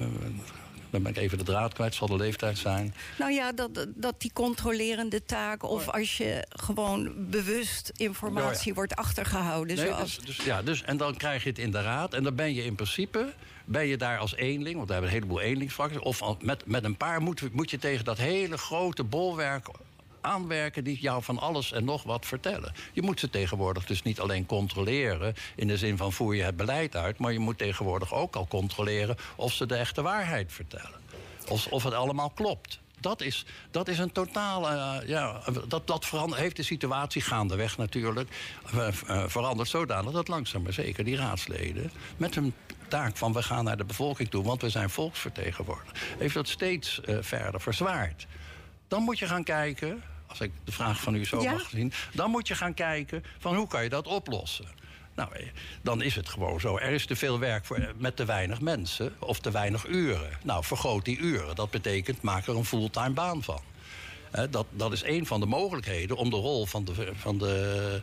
Dan 0.90 1.02
ben 1.02 1.12
ik 1.12 1.18
even 1.18 1.38
de 1.38 1.44
draad 1.44 1.72
kwijt, 1.72 1.94
zal 1.94 2.06
de 2.06 2.16
leeftijd 2.16 2.58
zijn. 2.58 2.94
Nou 3.18 3.32
ja, 3.32 3.52
dat, 3.52 3.86
dat 3.94 4.20
die 4.20 4.32
controlerende 4.32 5.24
taak... 5.24 5.62
of 5.62 5.88
als 5.88 6.16
je 6.16 6.46
gewoon 6.48 7.30
bewust 7.30 7.92
informatie 7.96 8.60
Oh 8.60 8.64
ja. 8.64 8.74
wordt 8.74 8.94
achtergehouden. 8.94 9.76
Nee, 9.76 9.86
zoals... 9.86 10.16
dus, 10.16 10.36
dus, 10.36 10.44
ja, 10.44 10.62
dus, 10.62 10.82
en 10.82 10.96
dan 10.96 11.16
krijg 11.16 11.42
je 11.42 11.48
het 11.48 11.58
in 11.58 11.70
de 11.70 11.82
raad. 11.82 12.14
En 12.14 12.22
dan 12.22 12.34
ben 12.34 12.54
je 12.54 12.64
in 12.64 12.74
principe 12.74 13.32
ben 13.64 13.86
je 13.86 13.96
daar 13.96 14.18
als 14.18 14.34
eenling, 14.34 14.76
want 14.76 14.86
we 14.86 14.92
hebben 14.92 15.10
een 15.10 15.16
heleboel 15.16 15.40
eenlingsfracties... 15.40 16.00
of 16.00 16.22
met, 16.42 16.66
met 16.66 16.84
een 16.84 16.96
paar 16.96 17.20
moet, 17.20 17.52
moet 17.52 17.70
je 17.70 17.78
tegen 17.78 18.04
dat 18.04 18.18
hele 18.18 18.58
grote 18.58 19.04
bolwerk 19.04 19.68
aanwerken... 20.20 20.84
die 20.84 20.98
jou 21.00 21.22
van 21.22 21.38
alles 21.38 21.72
en 21.72 21.84
nog 21.84 22.02
wat 22.02 22.26
vertellen. 22.26 22.72
Je 22.92 23.02
moet 23.02 23.20
ze 23.20 23.30
tegenwoordig 23.30 23.86
dus 23.86 24.02
niet 24.02 24.20
alleen 24.20 24.46
controleren... 24.46 25.34
in 25.56 25.66
de 25.66 25.76
zin 25.76 25.96
van 25.96 26.12
voer 26.12 26.34
je 26.34 26.42
het 26.42 26.56
beleid 26.56 26.96
uit... 26.96 27.18
maar 27.18 27.32
je 27.32 27.38
moet 27.38 27.58
tegenwoordig 27.58 28.14
ook 28.14 28.36
al 28.36 28.46
controleren... 28.48 29.16
of 29.36 29.52
ze 29.52 29.66
de 29.66 29.76
echte 29.76 30.02
waarheid 30.02 30.52
vertellen. 30.52 31.00
Of, 31.48 31.66
of 31.66 31.82
het 31.82 31.94
allemaal 31.94 32.30
klopt. 32.30 32.80
Dat 33.00 33.22
is, 33.22 33.44
dat 33.70 33.88
is 33.88 33.98
een 33.98 34.12
totaal. 34.12 34.70
eh, 34.70 35.08
ja, 35.08 35.40
dat, 35.68 35.86
dat 35.86 36.06
verander, 36.06 36.38
heeft 36.38 36.56
de 36.56 36.62
situatie 36.62 37.22
gaandeweg 37.22 37.76
natuurlijk 37.76 38.28
eh, 38.72 39.24
veranderd 39.26 39.68
zodanig 39.68 40.12
dat 40.12 40.28
langzaam 40.28 40.62
maar 40.62 40.72
zeker 40.72 41.04
die 41.04 41.16
raadsleden. 41.16 41.90
met 42.16 42.34
hun 42.34 42.54
taak 42.88 43.16
van 43.16 43.32
we 43.32 43.42
gaan 43.42 43.64
naar 43.64 43.76
de 43.76 43.84
bevolking 43.84 44.30
toe, 44.30 44.44
want 44.44 44.60
we 44.60 44.70
zijn 44.70 44.90
volksvertegenwoordigers. 44.90 46.00
heeft 46.18 46.34
dat 46.34 46.48
steeds 46.48 47.00
verder 47.20 47.60
verzwaard. 47.60 48.26
Dan 48.90 49.02
moet 49.02 49.18
je 49.18 49.26
gaan 49.26 49.44
kijken. 49.44 50.02
Als 50.26 50.40
ik 50.40 50.52
de 50.64 50.72
vraag 50.72 51.00
van 51.00 51.14
u 51.14 51.24
zo 51.24 51.42
Ja? 51.42 51.52
mag 51.52 51.68
zien, 51.68 51.92
dan 52.12 52.30
moet 52.30 52.48
je 52.48 52.54
gaan 52.54 52.74
kijken 52.74 53.24
van 53.38 53.54
hoe 53.54 53.66
kan 53.66 53.82
je 53.82 53.88
dat 53.88 54.06
oplossen. 54.06 54.66
Nou, 55.14 55.34
eh, 55.34 55.46
dan 55.82 56.02
is 56.02 56.14
het 56.14 56.28
gewoon 56.28 56.60
zo. 56.60 56.78
Er 56.78 56.90
is 56.90 57.06
te 57.06 57.16
veel 57.16 57.38
werk 57.38 57.64
voor, 57.64 57.76
eh, 57.76 57.88
met 57.96 58.16
te 58.16 58.24
weinig 58.24 58.60
mensen 58.60 59.14
of 59.18 59.40
te 59.40 59.50
weinig 59.50 59.86
uren. 59.86 60.30
Nou, 60.42 60.64
vergroot 60.64 61.04
die 61.04 61.18
uren. 61.18 61.54
Dat 61.54 61.70
betekent, 61.70 62.22
maak 62.22 62.46
er 62.46 62.56
een 62.56 62.64
fulltime 62.64 63.10
baan 63.10 63.42
van. 63.42 63.60
Hè, 64.30 64.50
dat, 64.50 64.66
dat 64.70 64.92
is 64.92 65.02
een 65.02 65.26
van 65.26 65.40
de 65.40 65.46
mogelijkheden 65.46 66.16
om 66.16 66.30
de 66.30 66.36
rol 66.36 66.66
van 66.66 66.84
de, 66.84 67.12
van 67.14 67.38
de, 67.38 68.02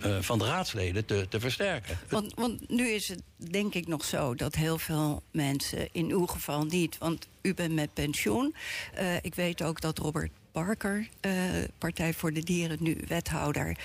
eh, 0.00 0.16
van 0.20 0.38
de 0.38 0.44
raadsleden 0.44 1.04
te, 1.04 1.26
te 1.28 1.40
versterken. 1.40 1.98
Want, 2.08 2.34
want 2.34 2.70
nu 2.70 2.88
is 2.88 3.08
het 3.08 3.22
denk 3.36 3.74
ik 3.74 3.86
nog 3.86 4.04
zo 4.04 4.34
dat 4.34 4.54
heel 4.54 4.78
veel 4.78 5.22
mensen, 5.30 5.88
in 5.92 6.10
uw 6.10 6.26
geval 6.26 6.64
niet, 6.64 6.98
want 6.98 7.28
u 7.42 7.54
bent 7.54 7.74
met 7.74 7.94
pensioen. 7.94 8.54
Eh, 8.94 9.16
ik 9.16 9.34
weet 9.34 9.62
ook 9.62 9.80
dat 9.80 9.98
Robert 9.98 10.30
Parker, 10.52 11.08
eh, 11.20 11.32
Partij 11.78 12.14
voor 12.14 12.32
de 12.32 12.42
Dieren, 12.42 12.76
nu 12.80 12.98
wethouder, 13.06 13.76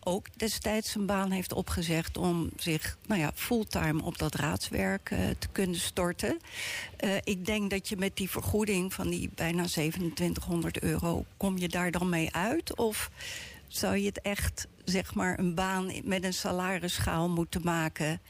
ook 0.00 0.26
destijds 0.36 0.90
zijn 0.90 1.06
baan 1.06 1.30
heeft 1.30 1.52
opgezegd 1.52 2.16
om 2.16 2.50
zich 2.56 2.98
nou 3.06 3.20
ja, 3.20 3.32
fulltime 3.34 4.02
op 4.02 4.18
dat 4.18 4.34
raadswerk 4.34 5.08
te 5.38 5.48
kunnen 5.52 5.80
storten. 5.80 6.38
Ik 7.24 7.46
denk 7.46 7.70
dat 7.70 7.88
je 7.88 7.96
met 7.96 8.16
die 8.16 8.30
vergoeding 8.30 8.94
van 8.94 9.08
die 9.08 9.30
bijna 9.34 9.64
2700 9.64 10.82
euro, 10.82 11.24
kom 11.36 11.58
je 11.58 11.68
daar 11.68 11.90
dan 11.90 12.08
mee 12.08 12.34
uit? 12.34 12.76
Of 12.76 13.10
zou 13.72 13.96
je 13.96 14.06
het 14.06 14.20
echt, 14.20 14.66
zeg 14.90 15.14
maar, 15.14 15.38
een 15.38 15.54
baan 15.54 15.92
met 16.04 16.24
een 16.24 16.32
salarisschaal 16.32 17.28
moeten 17.28 17.60
maken 17.64 18.20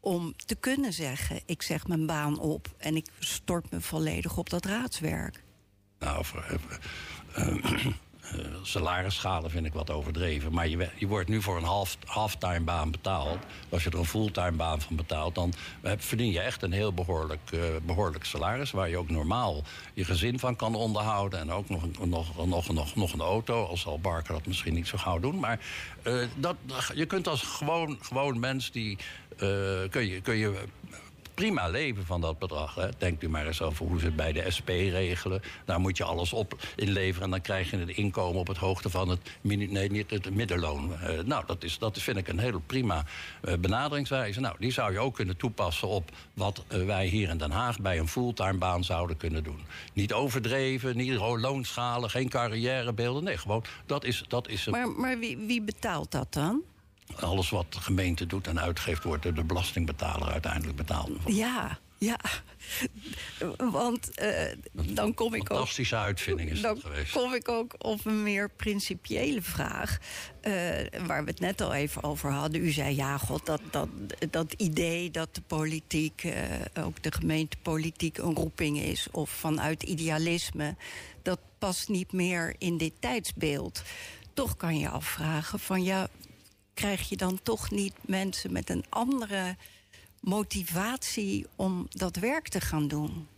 om 0.00 0.34
te 0.36 0.54
kunnen 0.54 0.92
zeggen: 0.92 1.40
ik 1.46 1.62
zeg 1.62 1.86
mijn 1.86 2.06
baan 2.06 2.38
op 2.38 2.74
en 2.78 2.96
ik 2.96 3.06
stort 3.18 3.70
me 3.70 3.80
volledig 3.80 4.36
op 4.36 4.50
dat 4.50 4.64
raadswerk? 4.64 5.42
Nou, 5.98 6.24
voor, 6.24 6.58
eh, 7.34 7.86
eh, 8.30 8.38
salarisschalen 8.62 9.50
vind 9.50 9.66
ik 9.66 9.72
wat 9.72 9.90
overdreven. 9.90 10.52
Maar 10.52 10.68
je, 10.68 10.88
je 10.96 11.06
wordt 11.06 11.28
nu 11.28 11.42
voor 11.42 11.56
een 11.56 11.64
half, 11.64 11.96
halftime 12.04 12.60
baan 12.60 12.90
betaald. 12.90 13.38
Als 13.68 13.84
je 13.84 13.90
er 13.90 13.98
een 13.98 14.04
fulltime 14.04 14.52
baan 14.52 14.80
van 14.80 14.96
betaalt, 14.96 15.34
dan 15.34 15.52
eh, 15.80 15.92
verdien 15.96 16.32
je 16.32 16.40
echt 16.40 16.62
een 16.62 16.72
heel 16.72 16.92
behoorlijk, 16.92 17.50
eh, 17.52 17.60
behoorlijk 17.82 18.24
salaris. 18.24 18.70
Waar 18.70 18.88
je 18.88 18.96
ook 18.96 19.10
normaal 19.10 19.62
je 19.94 20.04
gezin 20.04 20.38
van 20.38 20.56
kan 20.56 20.74
onderhouden. 20.74 21.40
En 21.40 21.52
ook 21.52 21.68
nog, 21.68 21.82
nog, 22.04 22.46
nog, 22.46 22.72
nog, 22.72 22.94
nog 22.94 23.12
een 23.12 23.20
auto. 23.20 23.64
Al 23.64 23.76
zal 23.76 24.00
Barker 24.00 24.32
dat 24.32 24.46
misschien 24.46 24.74
niet 24.74 24.88
zo 24.88 24.98
gauw 24.98 25.18
doen. 25.18 25.38
Maar 25.38 25.60
dat, 26.36 26.56
je 26.94 27.06
kunt 27.06 27.28
als 27.28 27.42
gewoon, 27.42 27.98
gewoon 28.00 28.40
mens 28.40 28.70
die. 28.70 28.98
kun 29.90 30.06
je, 30.06 30.20
kun 30.20 30.36
je 30.36 30.64
prima 31.40 31.68
leven 31.68 32.06
van 32.06 32.20
dat 32.20 32.38
bedrag. 32.38 32.74
Hè. 32.74 32.88
Denkt 32.98 33.22
u 33.22 33.28
maar 33.28 33.46
eens 33.46 33.62
over 33.62 33.86
hoe 33.86 33.98
ze 33.98 34.04
het 34.04 34.16
bij 34.16 34.32
de 34.32 34.50
SP 34.56 34.68
regelen. 34.68 35.42
Daar 35.64 35.80
moet 35.80 35.96
je 35.96 36.04
alles 36.04 36.32
op 36.32 36.54
inleveren 36.76 37.24
en 37.24 37.30
dan 37.30 37.40
krijg 37.40 37.70
je 37.70 37.76
het 37.76 37.88
inkomen 37.88 38.40
op 38.40 38.46
het 38.46 38.56
hoogte 38.56 38.90
van 38.90 39.08
het, 39.08 39.18
nee, 39.40 39.90
niet 39.90 40.10
het 40.10 40.34
middenloon. 40.34 40.94
Eh, 41.00 41.18
nou, 41.24 41.46
dat, 41.46 41.64
is, 41.64 41.78
dat 41.78 41.98
vind 41.98 42.16
ik 42.16 42.28
een 42.28 42.38
hele 42.38 42.60
prima 42.66 43.04
eh, 43.42 43.54
benaderingswijze. 43.58 44.40
Nou, 44.40 44.56
die 44.58 44.72
zou 44.72 44.92
je 44.92 44.98
ook 44.98 45.14
kunnen 45.14 45.36
toepassen 45.36 45.88
op 45.88 46.10
wat 46.34 46.64
eh, 46.68 46.84
wij 46.84 47.06
hier 47.06 47.28
in 47.28 47.38
Den 47.38 47.50
Haag 47.50 47.80
bij 47.80 47.98
een 47.98 48.08
fulltime 48.08 48.58
baan 48.58 48.84
zouden 48.84 49.16
kunnen 49.16 49.44
doen. 49.44 49.60
Niet 49.92 50.12
overdreven, 50.12 50.96
niet 50.96 51.14
loonschalen, 51.16 52.10
geen 52.10 52.28
carrièrebeelden. 52.28 53.24
Nee, 53.24 53.38
gewoon 53.38 53.64
dat 53.86 54.04
is, 54.04 54.24
dat 54.28 54.48
is 54.48 54.66
een- 54.66 54.72
Maar, 54.72 54.88
maar 54.90 55.18
wie, 55.18 55.36
wie 55.36 55.62
betaalt 55.62 56.10
dat 56.10 56.32
dan? 56.32 56.62
Alles 57.16 57.50
wat 57.50 57.72
de 57.72 57.80
gemeente 57.80 58.26
doet 58.26 58.46
en 58.46 58.60
uitgeeft, 58.60 59.02
wordt 59.04 59.22
door 59.22 59.34
de 59.34 59.44
belastingbetaler 59.44 60.28
uiteindelijk 60.32 60.76
betaald. 60.76 61.10
Ja, 61.26 61.78
ja. 61.98 62.18
Want 63.70 64.14
eh, 64.14 64.56
dan 64.72 65.14
kom 65.14 65.34
ik 65.34 65.40
ook. 65.40 65.46
Fantastische 65.48 65.96
uitvinding 65.96 66.50
is 66.50 66.60
Dan 66.60 66.74
dat 66.74 66.84
geweest. 66.84 67.12
kom 67.12 67.34
ik 67.34 67.48
ook 67.48 67.74
op 67.78 68.04
een 68.04 68.22
meer 68.22 68.50
principiële 68.50 69.42
vraag. 69.42 69.98
eh, 70.40 70.52
waar 71.06 71.24
we 71.24 71.30
het 71.30 71.40
net 71.40 71.60
al 71.60 71.74
even 71.74 72.02
over 72.02 72.30
hadden. 72.30 72.64
U 72.64 72.70
zei, 72.70 72.96
ja, 72.96 73.18
god, 73.18 73.46
dat, 73.46 73.60
dat, 73.70 73.88
dat 74.30 74.52
idee 74.52 75.10
dat 75.10 75.34
de 75.34 75.40
politiek, 75.46 76.24
eh, 76.24 76.84
ook 76.84 77.02
de 77.02 77.12
gemeentepolitiek, 77.12 78.18
een 78.18 78.34
roeping 78.34 78.78
is. 78.78 79.06
of 79.10 79.30
vanuit 79.30 79.82
idealisme. 79.82 80.76
dat 81.22 81.38
past 81.58 81.88
niet 81.88 82.12
meer 82.12 82.54
in 82.58 82.76
dit 82.78 82.92
tijdsbeeld. 82.98 83.82
Toch 84.34 84.56
kan 84.56 84.78
je 84.78 84.88
afvragen: 84.88 85.58
van 85.58 85.82
ja, 85.82 86.08
krijg 86.74 87.08
je 87.08 87.16
dan 87.16 87.40
toch 87.42 87.70
niet 87.70 87.94
mensen 88.00 88.52
met 88.52 88.70
een 88.70 88.84
andere 88.88 89.56
motivatie 90.20 91.46
om 91.56 91.86
dat 91.90 92.16
werk 92.16 92.48
te 92.48 92.60
gaan 92.60 92.88
doen? 92.88 93.28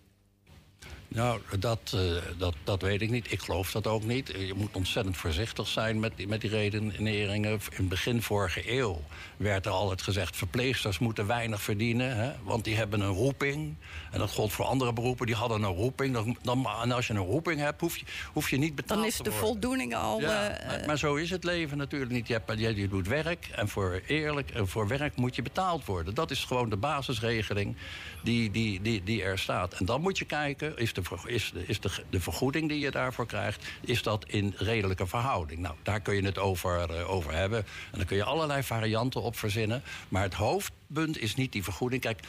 Nou, 1.14 1.40
dat, 1.58 1.92
eh, 1.94 2.00
dat, 2.38 2.54
dat 2.64 2.82
weet 2.82 3.02
ik 3.02 3.10
niet. 3.10 3.32
Ik 3.32 3.40
geloof 3.42 3.70
dat 3.72 3.86
ook 3.86 4.04
niet. 4.04 4.28
Je 4.28 4.52
moet 4.56 4.76
ontzettend 4.76 5.16
voorzichtig 5.16 5.66
zijn 5.68 6.00
met, 6.00 6.12
die- 6.16 6.28
met 6.28 6.40
die 6.40 6.50
redeneringen. 6.50 7.60
In 7.76 7.88
begin 7.88 8.22
vorige 8.22 8.72
eeuw 8.78 9.00
werd 9.36 9.66
er 9.66 9.72
altijd 9.72 10.02
gezegd... 10.02 10.36
verpleegsters 10.36 10.98
moeten 10.98 11.26
weinig 11.26 11.62
verdienen, 11.62 12.16
hè, 12.16 12.32
want 12.42 12.64
die 12.64 12.76
hebben 12.76 13.00
een 13.00 13.12
roeping. 13.12 13.74
En 14.10 14.18
dat 14.18 14.30
gold 14.30 14.52
voor 14.52 14.64
andere 14.64 14.92
beroepen, 14.92 15.26
die 15.26 15.34
hadden 15.34 15.62
een 15.62 15.74
roeping. 15.74 16.14
Dan, 16.14 16.36
dan, 16.42 16.66
en 16.82 16.92
als 16.92 17.06
je 17.06 17.12
een 17.12 17.18
roeping 17.20 17.60
hebt, 17.60 17.80
hoef 17.80 17.96
je, 17.96 18.04
hoef 18.32 18.50
je 18.50 18.56
niet 18.56 18.74
betaald 18.74 18.98
Dan 18.98 19.08
is 19.08 19.16
te 19.16 19.22
de 19.22 19.30
worden. 19.30 19.48
voldoening 19.48 19.94
al. 19.94 20.20
Ja, 20.20 20.48
eh, 20.48 20.66
maar, 20.66 20.82
maar 20.86 20.98
zo 20.98 21.14
is 21.14 21.30
het 21.30 21.44
leven 21.44 21.76
natuurlijk 21.78 22.10
niet. 22.12 22.26
Je, 22.28 22.32
hebt, 22.32 22.58
je, 22.60 22.76
je 22.76 22.88
doet 22.88 23.08
werk 23.08 23.48
en 23.54 23.68
voor 23.68 24.02
eerlijk 24.06 24.50
en 24.50 24.68
voor 24.68 24.88
werk 24.88 25.16
moet 25.16 25.34
je 25.36 25.42
betaald 25.42 25.84
worden. 25.84 26.14
Dat 26.14 26.30
is 26.30 26.44
gewoon 26.44 26.68
de 26.70 26.76
basisregeling 26.76 27.76
die, 28.22 28.50
die, 28.50 28.80
die, 28.82 29.02
die 29.02 29.22
er 29.22 29.38
staat. 29.38 29.72
En 29.74 29.84
dan 29.86 30.00
moet 30.00 30.18
je 30.18 30.24
kijken, 30.24 30.76
is, 30.78 30.92
de, 30.92 31.01
ver- 31.04 31.30
is, 31.30 31.50
de, 31.54 31.64
is 31.66 31.80
de, 31.80 31.90
de 32.10 32.20
vergoeding 32.20 32.68
die 32.68 32.78
je 32.78 32.90
daarvoor 32.90 33.26
krijgt... 33.26 33.66
is 33.80 34.02
dat 34.02 34.24
in 34.28 34.54
redelijke 34.56 35.06
verhouding? 35.06 35.60
Nou, 35.60 35.74
daar 35.82 36.00
kun 36.00 36.14
je 36.14 36.22
het 36.22 36.38
over, 36.38 36.90
eh, 36.90 37.10
over 37.10 37.32
hebben. 37.32 37.58
En 37.90 37.98
dan 37.98 38.06
kun 38.06 38.16
je 38.16 38.24
allerlei 38.24 38.62
varianten 38.62 39.22
op 39.22 39.36
verzinnen. 39.36 39.82
Maar 40.08 40.22
het 40.22 40.34
hoofdpunt 40.34 41.18
is 41.18 41.34
niet 41.34 41.52
die 41.52 41.64
vergoeding. 41.64 42.02
Kijk, 42.02 42.20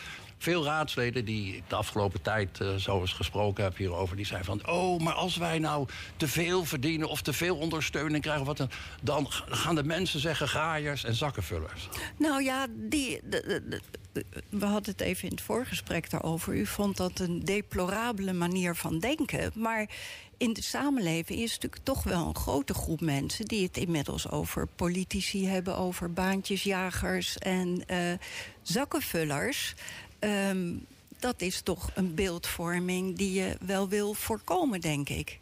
veel 0.43 0.63
raadsleden 0.63 1.25
die 1.25 1.55
ik 1.55 1.63
de 1.67 1.75
afgelopen 1.75 2.21
tijd 2.21 2.59
eh, 2.59 2.75
zo 2.75 3.01
eens 3.01 3.13
gesproken 3.13 3.63
heb 3.63 3.77
hierover... 3.77 4.15
die 4.15 4.25
zeiden 4.25 4.47
van, 4.47 4.73
oh, 4.73 5.00
maar 5.00 5.13
als 5.13 5.38
wij 5.38 5.59
nou 5.59 5.88
te 6.17 6.27
veel 6.27 6.65
verdienen... 6.65 7.09
of 7.09 7.21
te 7.21 7.33
veel 7.33 7.55
ondersteuning 7.55 8.23
krijgen, 8.23 8.45
wat 8.45 8.57
dan, 8.57 8.69
dan 9.01 9.27
gaan 9.29 9.75
de 9.75 9.83
mensen 9.83 10.19
zeggen 10.19 10.47
graaiers 10.47 11.03
en 11.03 11.15
zakkenvullers. 11.15 11.89
Nou 12.17 12.43
ja, 12.43 12.67
die, 12.69 13.21
we 14.50 14.65
hadden 14.65 14.91
het 14.91 15.01
even 15.01 15.23
in 15.23 15.35
het 15.35 15.41
voorgesprek 15.41 16.09
daarover. 16.09 16.55
U 16.55 16.65
vond 16.65 16.97
dat 16.97 17.19
een 17.19 17.39
deplorabele 17.39 18.33
manier 18.33 18.75
van 18.75 19.00
denken. 19.00 19.51
Maar 19.55 19.89
in 20.38 20.53
de 20.53 20.62
samenleving 20.62 21.39
is 21.39 21.53
natuurlijk 21.53 21.83
toch 21.83 22.03
wel 22.03 22.27
een 22.27 22.35
grote 22.35 22.73
groep 22.73 23.01
mensen... 23.01 23.45
die 23.45 23.63
het 23.63 23.77
inmiddels 23.77 24.29
over 24.29 24.67
politici 24.67 25.47
hebben, 25.47 25.77
over 25.77 26.13
baantjesjagers 26.13 27.38
en 27.38 27.83
eh, 27.88 28.00
zakkenvullers. 28.62 29.73
Ehm, 30.23 30.73
dat 31.19 31.41
is 31.41 31.61
toch 31.61 31.89
een 31.93 32.15
beeldvorming 32.15 33.17
die 33.17 33.33
je 33.41 33.57
wel 33.65 33.87
wil 33.89 34.13
voorkomen, 34.13 34.81
denk 34.81 35.09
ik. 35.09 35.39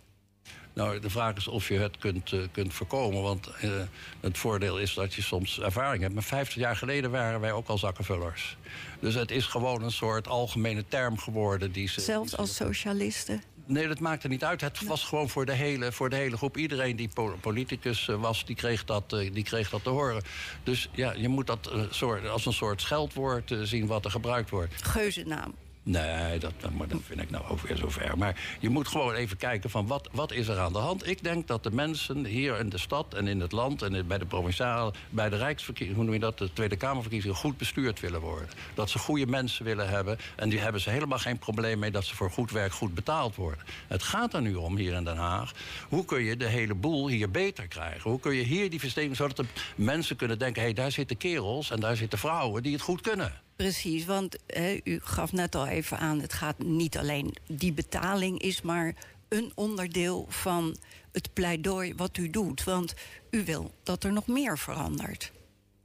Nou, 0.74 1.00
de 1.00 1.10
vraag 1.10 1.36
is 1.36 1.48
of 1.48 1.68
je 1.68 1.78
het 1.78 1.98
kunt, 1.98 2.32
eh, 2.34 2.40
kunt 2.52 2.74
voorkomen. 2.74 3.22
Want 3.22 3.48
eh, 3.48 3.72
het 4.20 4.38
voordeel 4.38 4.80
is 4.80 4.94
dat 4.94 5.14
je 5.14 5.22
soms 5.22 5.60
ervaring 5.60 6.02
hebt. 6.02 6.14
Maar 6.14 6.24
50 6.24 6.56
jaar 6.58 6.76
geleden 6.76 7.12
waren 7.12 7.40
wij 7.40 7.52
ook 7.52 7.68
al 7.68 7.78
zakkenvullers. 7.78 8.58
Dus 9.00 9.14
het 9.14 9.32
is 9.32 9.46
gewoon 9.46 9.84
een 9.84 9.92
soort 9.92 10.28
algemene 10.28 10.84
term 10.88 11.18
geworden. 11.18 11.72
Die 11.72 11.88
ze, 11.88 12.02
Zelfs 12.02 12.22
die 12.28 12.36
ze- 12.36 12.38
als 12.42 12.56
socialisten. 12.56 13.44
Nee, 13.72 13.88
dat 13.88 14.00
maakte 14.00 14.28
niet 14.28 14.44
uit. 14.44 14.62
Het 14.62 14.86
was 14.86 15.04
gewoon 15.04 15.30
voor 15.30 15.46
de 15.46 15.52
hele, 15.52 15.92
voor 15.92 16.10
de 16.10 16.16
hele 16.16 16.38
groep. 16.38 16.58
Iedereen 16.58 16.96
die 16.96 17.10
po- 17.14 17.38
politicus 17.42 18.08
eh, 18.08 18.16
was, 18.16 18.46
die 18.46 18.56
kreeg, 18.56 18.86
dat, 18.86 19.14
eh, 19.14 19.34
die 19.34 19.44
kreeg 19.44 19.70
dat 19.70 19.84
te 19.84 19.90
horen. 19.90 20.24
Dus 20.64 20.90
ja, 20.92 21.14
je 21.14 21.28
moet 21.28 21.48
dat 21.48 21.72
eh, 22.02 22.32
als 22.32 22.46
een 22.46 22.54
soort 22.54 22.82
scheldwoord 22.82 23.56
zien 23.64 23.88
wat 23.88 24.06
er 24.06 24.12
gebruikt 24.12 24.50
wordt. 24.50 24.74
Geuzennaam. 24.84 25.54
Nee, 25.84 26.40
dat, 26.40 26.54
maar 26.78 26.88
vind 27.04 27.22
ik 27.22 27.30
nou 27.30 27.46
ook 27.48 27.60
weer 27.60 27.78
zover. 27.78 28.18
Maar 28.18 28.58
je 28.60 28.70
moet 28.70 28.88
gewoon 28.88 29.14
even 29.14 29.38
kijken 29.38 29.70
van 29.70 29.88
wat, 29.88 30.10
wat 30.12 30.32
is 30.32 30.48
er 30.48 30.60
aan 30.60 30.74
de 30.74 30.80
hand. 30.80 31.08
Ik 31.08 31.24
denk 31.24 31.48
dat 31.48 31.64
de 31.64 31.72
mensen 31.72 32.26
hier 32.26 32.60
in 32.60 32.70
de 32.70 32.78
stad 32.78 33.14
en 33.14 33.28
in 33.28 33.40
het 33.40 33.52
land... 33.52 33.82
en 33.82 34.08
bij 34.08 34.18
de 34.18 34.26
provinciale, 34.26 34.94
bij 35.10 35.30
de 35.30 35.38
Rijksverkiezingen... 35.38 35.96
hoe 35.96 36.06
noem 36.06 36.14
je 36.14 36.20
dat, 36.20 36.38
de 36.38 36.54
Tweede 36.54 36.76
Kamerverkiezingen... 36.76 37.36
goed 37.36 37.58
bestuurd 37.58 38.00
willen 38.00 38.22
worden. 38.22 38.50
Dat 38.74 38.90
ze 38.90 39.00
goede 39.00 39.26
mensen 39.26 39.66
willen 39.66 39.90
hebben. 39.90 40.18
En 40.36 40.50
die 40.50 40.60
hebben 40.60 40.82
ze 40.82 40.90
helemaal 40.90 41.20
geen 41.20 41.38
probleem 41.40 41.80
mee... 41.80 41.92
dat 41.92 42.06
ze 42.06 42.16
voor 42.16 42.32
goed 42.32 42.52
werk 42.52 42.74
goed 42.74 42.94
betaald 42.94 43.36
worden. 43.36 43.66
Het 43.88 44.04
gaat 44.04 44.34
er 44.34 44.42
nu 44.42 44.56
om 44.56 44.78
hier 44.78 44.94
in 44.94 45.04
Den 45.04 45.18
Haag. 45.18 45.52
Hoe 45.90 46.06
kun 46.06 46.24
je 46.24 46.38
de 46.38 46.48
hele 46.48 46.76
boel 46.76 47.08
hier 47.08 47.32
beter 47.32 47.68
krijgen? 47.68 48.10
Hoe 48.10 48.20
kun 48.20 48.36
je 48.36 48.44
hier 48.44 48.70
die 48.70 48.80
versteviging... 48.80 49.18
zodat 49.18 49.38
de 49.38 49.46
mensen 49.76 50.16
kunnen 50.16 50.40
denken... 50.40 50.62
hé, 50.62 50.68
hey, 50.68 50.76
daar 50.76 50.92
zitten 50.92 51.18
kerels 51.18 51.72
en 51.72 51.80
daar 51.80 51.96
zitten 51.96 52.20
vrouwen 52.20 52.64
die 52.64 52.74
het 52.74 52.82
goed 52.82 53.02
kunnen. 53.02 53.42
Precies, 53.62 54.06
want 54.06 54.38
u 54.84 55.00
gaf 55.04 55.32
net 55.32 55.56
al 55.56 55.68
even 55.68 55.98
aan... 55.98 56.20
het 56.20 56.34
gaat 56.34 56.60
niet 56.60 56.98
alleen 56.98 57.36
die 57.48 57.74
betaling 57.74 58.42
is 58.42 58.62
maar 58.62 58.94
een 59.30 59.52
onderdeel 59.56 60.26
van 60.30 60.76
het 61.12 61.34
pleidooi 61.34 61.94
wat 61.96 62.18
u 62.18 62.30
doet. 62.30 62.64
Want 62.64 62.94
u 63.30 63.44
wil 63.46 63.72
dat 63.84 64.04
er 64.04 64.14
nog 64.14 64.28
meer 64.28 64.58
verandert. 64.58 65.32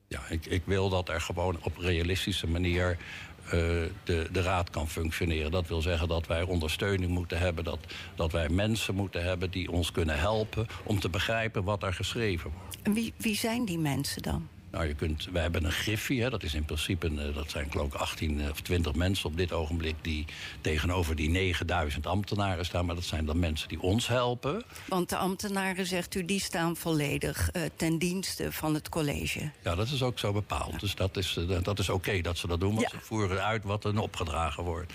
Ja, 0.08 0.28
ik, 0.28 0.46
ik 0.46 0.62
wil 0.64 0.88
dat 0.88 1.08
er 1.08 1.20
gewoon 1.20 1.58
op 1.62 1.76
realistische 1.76 2.46
manier 2.46 2.96
uh, 3.44 3.50
de, 3.50 4.28
de 4.32 4.42
raad 4.42 4.70
kan 4.70 4.88
functioneren. 4.88 5.50
Dat 5.50 5.68
wil 5.68 5.82
zeggen 5.82 6.08
dat 6.08 6.26
wij 6.26 6.42
ondersteuning 6.42 7.10
moeten 7.10 7.38
hebben, 7.38 7.64
dat, 7.64 7.78
dat 8.14 8.32
wij 8.32 8.48
mensen 8.48 8.94
moeten 8.94 9.24
hebben 9.24 9.50
die 9.50 9.70
ons 9.70 9.92
kunnen 9.92 10.18
helpen 10.18 10.66
om 10.84 11.00
te 11.00 11.08
begrijpen 11.08 11.64
wat 11.64 11.82
er 11.82 11.94
geschreven 11.94 12.50
wordt. 12.50 12.76
En 12.82 12.94
wie, 12.94 13.12
wie 13.16 13.36
zijn 13.36 13.64
die 13.64 13.78
mensen 13.78 14.22
dan? 14.22 14.48
Nou, 14.76 14.88
je 14.88 14.94
kunt, 14.94 15.28
wij 15.32 15.42
hebben 15.42 15.64
een 15.64 15.72
griffie, 15.72 16.22
hè, 16.22 16.30
dat 16.30 16.42
is 16.42 16.54
in 16.54 16.64
principe, 16.64 17.06
een, 17.06 17.18
eh, 17.18 17.34
dat 17.34 17.50
zijn 17.50 17.70
geloof 17.70 17.86
ik 17.86 17.94
18 17.94 18.50
of 18.50 18.60
20 18.60 18.94
mensen 18.94 19.28
op 19.28 19.36
dit 19.36 19.52
ogenblik 19.52 19.94
die 20.02 20.24
tegenover 20.60 21.16
die 21.16 21.30
9000 21.30 22.06
ambtenaren 22.06 22.64
staan. 22.64 22.86
Maar 22.86 22.94
dat 22.94 23.04
zijn 23.04 23.24
dan 23.24 23.38
mensen 23.38 23.68
die 23.68 23.80
ons 23.80 24.08
helpen. 24.08 24.62
Want 24.88 25.08
de 25.08 25.16
ambtenaren, 25.16 25.86
zegt 25.86 26.14
u, 26.14 26.24
die 26.24 26.40
staan 26.40 26.76
volledig 26.76 27.50
uh, 27.52 27.62
ten 27.76 27.98
dienste 27.98 28.52
van 28.52 28.74
het 28.74 28.88
college. 28.88 29.50
Ja, 29.62 29.74
dat 29.74 29.86
is 29.86 30.02
ook 30.02 30.18
zo 30.18 30.32
bepaald. 30.32 30.72
Ja. 30.72 30.78
Dus 30.78 30.94
dat 30.94 31.16
is, 31.16 31.36
uh, 31.36 31.58
dat 31.62 31.78
is 31.78 31.88
oké 31.88 32.08
okay 32.08 32.20
dat 32.20 32.38
ze 32.38 32.46
dat 32.46 32.60
doen, 32.60 32.74
want 32.74 32.90
ja. 32.90 32.98
ze 32.98 33.04
voeren 33.04 33.44
uit 33.44 33.64
wat 33.64 33.84
er 33.84 34.00
opgedragen 34.00 34.64
wordt. 34.64 34.92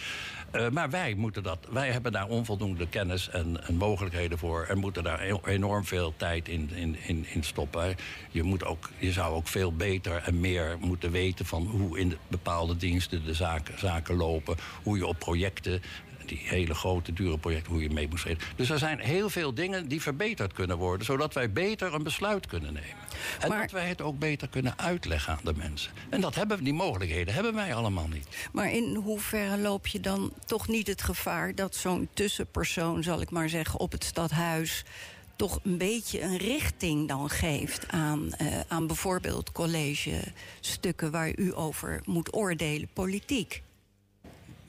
Uh, 0.56 0.70
maar 0.70 0.90
wij, 0.90 1.14
moeten 1.14 1.44
dat, 1.44 1.58
wij 1.70 1.92
hebben 1.92 2.12
daar 2.12 2.28
onvoldoende 2.28 2.88
kennis 2.88 3.30
en, 3.30 3.68
en, 3.68 3.76
mogelijkheden 3.76 4.38
voor. 4.38 4.66
En 4.66 4.78
moeten 4.78 5.04
daar 5.04 5.20
enorm 5.46 5.86
veel 5.86 6.14
tijd 6.18 6.48
in, 6.48 6.70
in, 6.74 6.98
in, 7.08 7.26
in 7.34 7.44
stoppen. 7.44 7.96
Je, 8.32 8.44
moet 8.44 8.66
ook, 8.66 8.90
je 8.98 9.12
zou 9.12 9.34
ook 9.34 9.48
veel 9.48 9.71
beter 9.78 10.16
en 10.16 10.40
meer 10.40 10.78
moeten 10.80 11.12
weten 11.12 11.46
van 11.46 11.66
hoe 11.66 12.00
in 12.00 12.10
de 12.10 12.18
bepaalde 12.28 12.78
diensten 12.78 13.26
de 13.26 13.34
zaken, 13.34 13.80
zaken 13.80 14.16
lopen. 14.16 14.58
Hoe 14.84 14.98
je 14.98 15.06
op 15.06 15.20
projecten 15.20 15.82
die 16.26 16.42
hele 16.44 16.74
grote, 16.74 17.14
dure 17.14 17.38
projecten, 17.38 17.72
hoe 17.72 17.82
je 17.82 17.90
mee 17.90 18.08
moet 18.08 18.22
reden. 18.22 18.44
Dus 18.56 18.70
er 18.70 18.80
zijn 18.80 19.00
heel 19.00 19.30
veel 19.30 19.54
dingen 19.54 19.88
die 19.88 20.02
verbeterd 20.02 20.54
kunnen 20.54 20.78
worden... 20.78 21.06
zodat 21.06 21.34
wij 21.34 21.52
beter 21.52 21.94
een 21.94 22.04
besluit 22.04 22.48
kunnen 22.48 22.74
nemen. 22.74 22.96
En 23.40 23.50
maar, 23.50 23.62
dat 23.62 23.72
wij 23.72 23.88
het 23.88 24.02
ook 24.02 24.20
beter 24.20 24.48
kunnen 24.48 24.74
uitleggen 24.78 25.34
aan 25.34 25.40
de 25.44 25.54
mensen. 25.56 25.92
En 26.10 26.22
dat 26.22 26.36
hebben, 26.36 26.64
die 26.64 26.74
mogelijkheden 26.74 27.34
hebben 27.34 27.54
wij 27.54 27.76
allemaal 27.76 28.08
niet. 28.08 28.28
Maar 28.52 28.72
in 28.72 28.96
hoeverre 28.96 29.58
loop 29.58 29.88
je 29.88 30.00
dan 30.00 30.34
toch 30.46 30.68
niet 30.68 30.88
het 30.88 31.02
gevaar... 31.02 31.56
dat 31.56 31.76
zo'n 31.76 32.10
tussenpersoon, 32.14 33.04
zal 33.04 33.22
ik 33.22 33.30
maar 33.30 33.50
zeggen, 33.50 33.80
op 33.80 33.92
het 33.92 34.04
stadhuis 34.04 34.84
toch 35.42 35.60
een 35.64 35.78
beetje 35.78 36.22
een 36.22 36.38
richting 36.38 37.08
dan 37.08 37.30
geeft 37.30 37.88
aan, 37.88 38.30
uh, 38.42 38.60
aan 38.68 38.88
bijvoorbeeld 38.88 39.52
college-stukken 39.52 41.12
waar 41.12 41.34
u 41.36 41.56
over 41.56 42.02
moet 42.06 42.36
oordelen, 42.36 42.90
politiek 42.94 43.64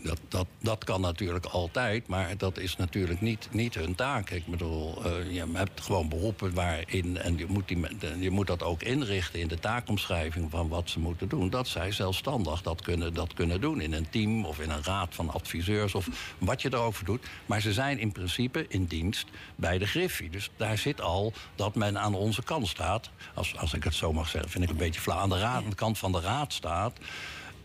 dat, 0.02 0.18
dat, 0.28 0.46
dat 0.60 0.84
kan 0.84 1.00
natuurlijk 1.00 1.44
altijd, 1.44 2.06
maar 2.06 2.36
dat 2.36 2.58
is 2.58 2.76
natuurlijk 2.76 3.20
niet, 3.20 3.48
niet 3.50 3.74
hun 3.74 3.94
taak. 3.94 4.30
Ik 4.30 4.46
bedoel, 4.46 5.06
uh, 5.06 5.32
je 5.32 5.46
hebt 5.52 5.80
gewoon 5.80 6.08
beroepen 6.08 6.54
waarin... 6.54 7.18
en 7.18 7.38
je 7.38 7.46
moet, 7.48 7.68
die, 7.68 7.86
je 8.18 8.30
moet 8.30 8.46
dat 8.46 8.62
ook 8.62 8.82
inrichten 8.82 9.40
in 9.40 9.48
de 9.48 9.58
taakomschrijving 9.58 10.50
van 10.50 10.68
wat 10.68 10.90
ze 10.90 10.98
moeten 10.98 11.28
doen... 11.28 11.50
dat 11.50 11.68
zij 11.68 11.92
zelfstandig 11.92 12.62
dat 12.62 12.82
kunnen, 12.82 13.14
dat 13.14 13.34
kunnen 13.34 13.60
doen 13.60 13.80
in 13.80 13.92
een 13.92 14.10
team 14.10 14.44
of 14.44 14.60
in 14.60 14.70
een 14.70 14.84
raad 14.84 15.14
van 15.14 15.30
adviseurs... 15.30 15.94
of 15.94 16.08
wat 16.38 16.62
je 16.62 16.72
erover 16.72 17.04
doet. 17.04 17.26
Maar 17.46 17.60
ze 17.60 17.72
zijn 17.72 17.98
in 17.98 18.12
principe 18.12 18.66
in 18.68 18.84
dienst 18.84 19.26
bij 19.56 19.78
de 19.78 19.86
Griffie. 19.86 20.30
Dus 20.30 20.50
daar 20.56 20.78
zit 20.78 21.00
al 21.00 21.32
dat 21.54 21.74
men 21.74 21.98
aan 21.98 22.14
onze 22.14 22.42
kant 22.42 22.68
staat. 22.68 23.10
Als, 23.34 23.56
als 23.56 23.74
ik 23.74 23.84
het 23.84 23.94
zo 23.94 24.12
mag 24.12 24.28
zeggen, 24.28 24.50
vind 24.50 24.64
ik 24.64 24.70
een 24.70 24.76
beetje 24.76 25.00
flauw. 25.00 25.18
Aan 25.18 25.28
de, 25.28 25.38
raad, 25.38 25.62
aan 25.62 25.70
de 25.70 25.76
kant 25.76 25.98
van 25.98 26.12
de 26.12 26.20
raad 26.20 26.52
staat... 26.52 26.98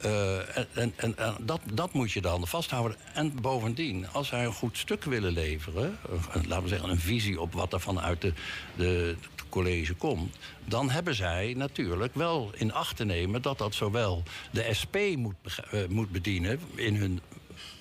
Uh, 0.06 0.58
en, 0.58 0.68
en, 0.74 0.94
en 0.96 1.36
dat, 1.40 1.62
dat, 1.74 1.94
moet 1.94 2.12
je 2.12 2.22
dan 2.22 2.48
vasthouden. 2.48 2.98
En 3.14 3.42
bovendien, 3.42 4.08
als 4.12 4.28
zij 4.28 4.46
een 4.46 4.54
goed 4.54 4.78
stuk 4.78 5.04
willen 5.04 5.32
leveren... 5.32 5.98
Een, 6.32 6.48
laten 6.48 6.64
we 6.64 6.70
zeggen 6.70 6.90
een 6.90 7.00
visie 7.00 7.42
op 7.42 7.54
wat 7.54 7.74
er 7.74 7.80
vanuit 7.80 8.22
de, 8.22 8.34
de, 8.76 9.16
het 9.36 9.50
college 9.50 9.94
komt... 9.94 10.36
dan 10.66 10.90
hebben 10.90 11.16
zij 11.16 11.54
natuurlijk 11.58 12.16
wel 12.16 12.52
in 12.56 12.74
acht 12.74 12.96
te 12.96 13.06
nemen... 13.06 13.42
dat 13.42 13.58
dat 13.58 13.76
zowel 13.76 14.24
de 14.52 14.74
SP 14.80 14.96
moet, 15.16 15.36
uh, 15.74 15.88
moet 15.88 16.12
bedienen 16.12 16.60
in 16.76 16.96
hun 16.96 17.22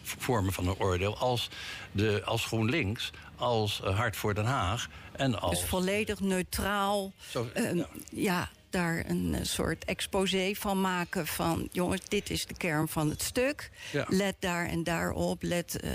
vormen 0.02 0.52
van 0.52 0.68
een 0.68 0.78
oordeel... 0.78 1.16
als, 1.16 1.48
de, 1.92 2.22
als 2.24 2.44
GroenLinks, 2.44 3.10
als 3.36 3.80
Hart 3.80 4.16
voor 4.16 4.34
Den 4.34 4.44
Haag... 4.44 4.88
En 5.12 5.40
als... 5.40 5.60
Dus 5.60 5.68
volledig 5.68 6.20
neutraal. 6.20 7.12
Zo, 7.30 7.48
ja. 7.54 7.86
ja 8.10 8.48
daar 8.76 9.04
een 9.06 9.34
eh, 9.34 9.40
soort 9.42 9.84
exposé 9.84 10.54
van 10.54 10.80
maken 10.80 11.26
van... 11.26 11.68
jongens, 11.72 12.00
dit 12.08 12.30
is 12.30 12.46
de 12.46 12.56
kern 12.56 12.88
van 12.88 13.10
het 13.10 13.22
stuk. 13.22 13.70
Ja. 13.92 14.06
Let 14.08 14.36
daar 14.38 14.66
en 14.66 14.84
daarop. 14.84 15.42
Let 15.42 15.78
uh, 15.84 15.90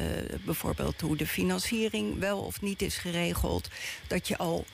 bijvoorbeeld 0.45 1.01
hoe 1.01 1.17
de 1.17 1.27
financiering 1.27 2.19
wel 2.19 2.39
of 2.39 2.61
niet 2.61 2.81
is 2.81 2.97
geregeld. 2.97 3.69
Dat 4.07 4.27
je 4.27 4.37
al 4.37 4.65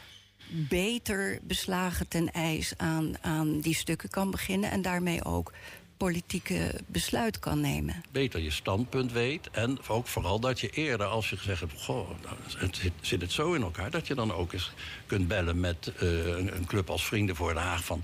beter 0.50 1.40
beslagen 1.42 2.08
ten 2.08 2.32
ijs 2.32 2.74
aan, 2.78 3.16
aan 3.22 3.60
die 3.60 3.76
stukken 3.76 4.10
kan 4.10 4.32
beginnen... 4.32 4.72
en 4.72 4.82
daarmee 4.82 5.24
ook 5.26 5.54
politieke 5.98 6.74
besluit 6.86 7.40
kan 7.40 7.62
nemen. 7.62 8.04
Beter 8.12 8.40
je 8.40 8.52
standpunt 8.52 9.12
weet 9.12 9.50
en 9.52 9.78
ook 9.88 10.08
vooral 10.08 10.40
dat 10.40 10.60
je 10.60 10.70
eerder, 10.70 11.08
als 11.08 11.30
je 11.30 11.38
gezegd 11.38 11.60
hebt... 11.60 11.74
goh, 11.82 12.10
nou, 12.24 12.36
het 12.58 12.76
zit, 12.76 12.92
zit, 13.02 13.22
het 13.22 13.32
zo 13.32 13.54
in 13.54 13.62
elkaar, 13.62 13.92
dat 13.92 14.08
je 14.08 14.16
dan 14.16 14.34
ook 14.34 14.54
eens 14.54 14.72
kunt 15.06 15.28
bellen 15.28 15.60
met 15.60 15.92
uh, 16.02 16.26
een, 16.26 16.56
een, 16.56 16.66
club 16.66 16.90
als 16.90 17.06
Vrienden 17.06 17.36
voor 17.36 17.54
Den 17.54 17.64
Haag... 17.64 17.84
van, 17.84 18.04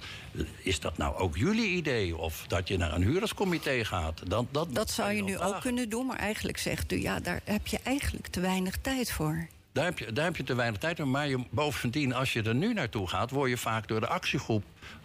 is 0.57 0.79
dat 0.79 0.97
nou 0.97 1.15
ook 1.15 1.37
jullie 1.37 1.69
idee? 1.69 2.17
Of 2.17 2.45
dat 2.47 2.67
je 2.67 2.77
naar 2.77 2.93
een 2.93 3.03
huurderscomité 3.03 3.85
gaat? 3.85 4.29
Dat, 4.29 4.45
dat, 4.51 4.75
dat 4.75 4.91
zou 4.91 5.11
je 5.11 5.23
nu 5.23 5.37
ook 5.37 5.61
kunnen 5.61 5.89
doen, 5.89 6.05
maar 6.05 6.19
eigenlijk 6.19 6.57
zegt 6.57 6.91
u... 6.91 7.01
ja, 7.01 7.19
daar 7.19 7.41
heb 7.43 7.67
je 7.67 7.79
eigenlijk 7.83 8.27
te 8.27 8.39
weinig 8.39 8.77
tijd 8.81 9.11
voor. 9.11 9.47
Daar 9.73 9.85
heb, 9.85 9.99
je, 9.99 10.13
daar 10.13 10.25
heb 10.25 10.35
je 10.35 10.43
te 10.43 10.55
weinig 10.55 10.79
tijd 10.79 10.97
voor. 10.97 11.07
Maar 11.07 11.27
je, 11.27 11.43
bovendien, 11.49 12.13
als 12.13 12.33
je 12.33 12.41
er 12.41 12.55
nu 12.55 12.73
naartoe 12.73 13.07
gaat, 13.07 13.31
word 13.31 13.49
je 13.49 13.57
vaak 13.57 13.87
door 13.87 13.99
de 13.99 14.07
actiegroep 14.07 14.63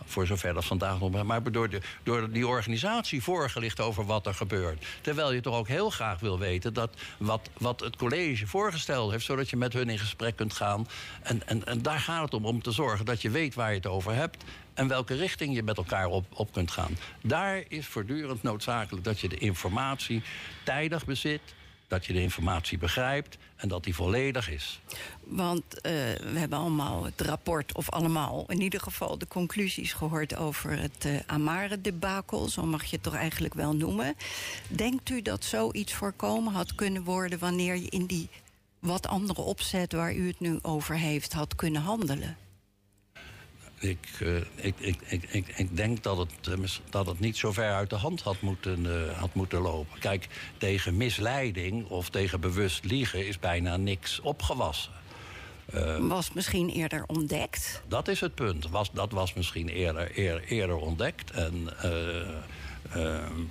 voor 0.09 0.27
zover 0.27 0.55
dat 0.55 0.65
vandaag 0.65 1.01
nog... 1.01 1.23
maar 1.23 1.53
door, 1.53 1.69
de, 1.71 1.81
door 2.03 2.31
die 2.31 2.47
organisatie 2.47 3.23
voorgelicht 3.23 3.81
over 3.81 4.07
wat 4.07 4.27
er 4.27 4.35
gebeurt. 4.35 4.87
Terwijl 5.01 5.33
je 5.33 5.41
toch 5.41 5.57
ook 5.57 5.69
heel 5.69 5.91
graag 5.91 6.21
wil 6.21 6.39
weten... 6.39 6.75
dat 6.75 6.91
wat, 7.19 7.51
wat 7.59 7.81
het 7.81 7.97
college 7.97 8.47
voorgesteld 8.47 9.11
heeft... 9.11 9.25
zodat 9.25 9.51
je 9.51 9.57
met 9.57 9.73
hun 9.73 9.89
in 9.89 9.99
gesprek 9.99 10.37
kunt 10.37 10.53
gaan. 10.53 10.89
En, 11.23 11.47
en, 11.47 11.67
en 11.67 11.83
daar 11.83 12.01
gaat 12.01 12.23
het 12.23 12.35
om, 12.35 12.47
om 12.47 12.63
te 12.63 12.73
zorgen 12.73 13.05
dat 13.05 13.23
je 13.23 13.31
weet 13.31 13.55
waar 13.55 13.71
je 13.71 13.77
het 13.77 13.87
over 13.87 14.15
hebt... 14.15 14.45
en 14.75 14.89
welke 14.89 15.15
richting 15.15 15.55
je 15.55 15.63
met 15.63 15.77
elkaar 15.77 16.07
op, 16.07 16.27
op 16.33 16.53
kunt 16.53 16.71
gaan. 16.71 16.97
Daar 17.23 17.63
is 17.69 17.87
voortdurend 17.87 18.43
noodzakelijk 18.43 19.05
dat 19.05 19.21
je 19.21 19.29
de 19.29 19.39
informatie 19.39 20.23
tijdig 20.65 21.05
bezit 21.05 21.41
dat 21.89 22.07
je 22.07 22.13
de 22.13 22.23
informatie 22.23 22.79
begrijpt 22.79 23.39
en 23.57 23.69
dat 23.69 23.85
die 23.85 23.95
volledig 23.95 24.51
is. 24.51 24.81
Want 25.25 25.65
uh, 25.75 25.83
we 26.33 26.39
hebben 26.39 26.59
allemaal 26.59 27.05
het 27.05 27.21
rapport, 27.21 27.75
of 27.75 27.91
allemaal 27.91 28.45
in 28.49 28.61
ieder 28.61 28.81
geval 28.81 29.19
de 29.19 29.29
conclusies 29.29 29.93
gehoord 29.93 30.37
over 30.37 30.81
het 30.81 31.05
uh, 31.07 31.19
Amare-debakel, 31.27 32.49
zo 32.49 32.63
mag 32.63 32.85
je 32.85 32.95
het 32.95 33.03
toch 33.03 33.15
eigenlijk 33.15 33.55
wel 33.55 33.75
noemen. 33.75 34.15
Denkt 34.69 35.11
u 35.11 35.23
dat 35.23 35.45
zoiets 35.45 35.95
voorkomen 35.95 36.53
had 36.53 36.75
kunnen 36.75 37.05
worden 37.05 37.39
wanneer 37.39 37.77
je 37.77 37.89
in 37.89 38.07
die 38.07 38.29
wat 38.79 39.07
andere 39.07 39.41
opzet 39.41 39.93
waar 39.93 40.15
u 40.15 40.27
het 40.27 40.41
nu 40.41 40.59
over 40.63 40.95
heeft 40.97 41.33
had 41.33 41.55
kunnen 41.55 41.83
handelen? 41.83 42.37
Ik, 43.81 44.09
uh, 44.23 44.37
ik, 44.55 44.75
ik, 44.79 44.97
ik, 45.31 45.49
ik, 45.57 45.77
denk 45.77 46.03
dat 46.03 46.19
het, 46.19 46.31
dat 46.91 47.07
het 47.07 47.21
niet 47.21 47.37
zo 47.37 47.53
ver 47.53 47.73
uit 47.73 47.91
de 47.91 47.97
hand 47.97 48.21
had 48.23 48.41
moeten, 48.41 48.85
uh, 48.85 49.19
had 49.19 49.35
moeten 49.35 49.61
lopen. 49.61 49.99
Kijk, 49.99 50.27
tegen 50.57 50.97
misleiding 50.97 51.89
of 51.89 52.09
tegen 52.09 52.41
bewust 52.41 52.85
liegen 52.85 53.27
is 53.27 53.39
bijna 53.39 53.77
niks 53.77 54.21
opgewassen. 54.21 54.93
Uh, 55.75 56.09
was 56.09 56.33
misschien 56.33 56.69
eerder 56.69 57.05
ontdekt? 57.07 57.83
Dat 57.89 58.09
is 58.09 58.21
het 58.21 58.35
punt. 58.35 58.69
Was, 58.69 58.91
dat 58.93 59.13
was 59.13 59.35
misschien 59.35 59.69
eerder, 59.69 60.11
eerder, 60.11 60.45
eerder 60.45 60.77
ontdekt. 60.77 61.31
En 61.31 61.69
uh, 61.85 61.93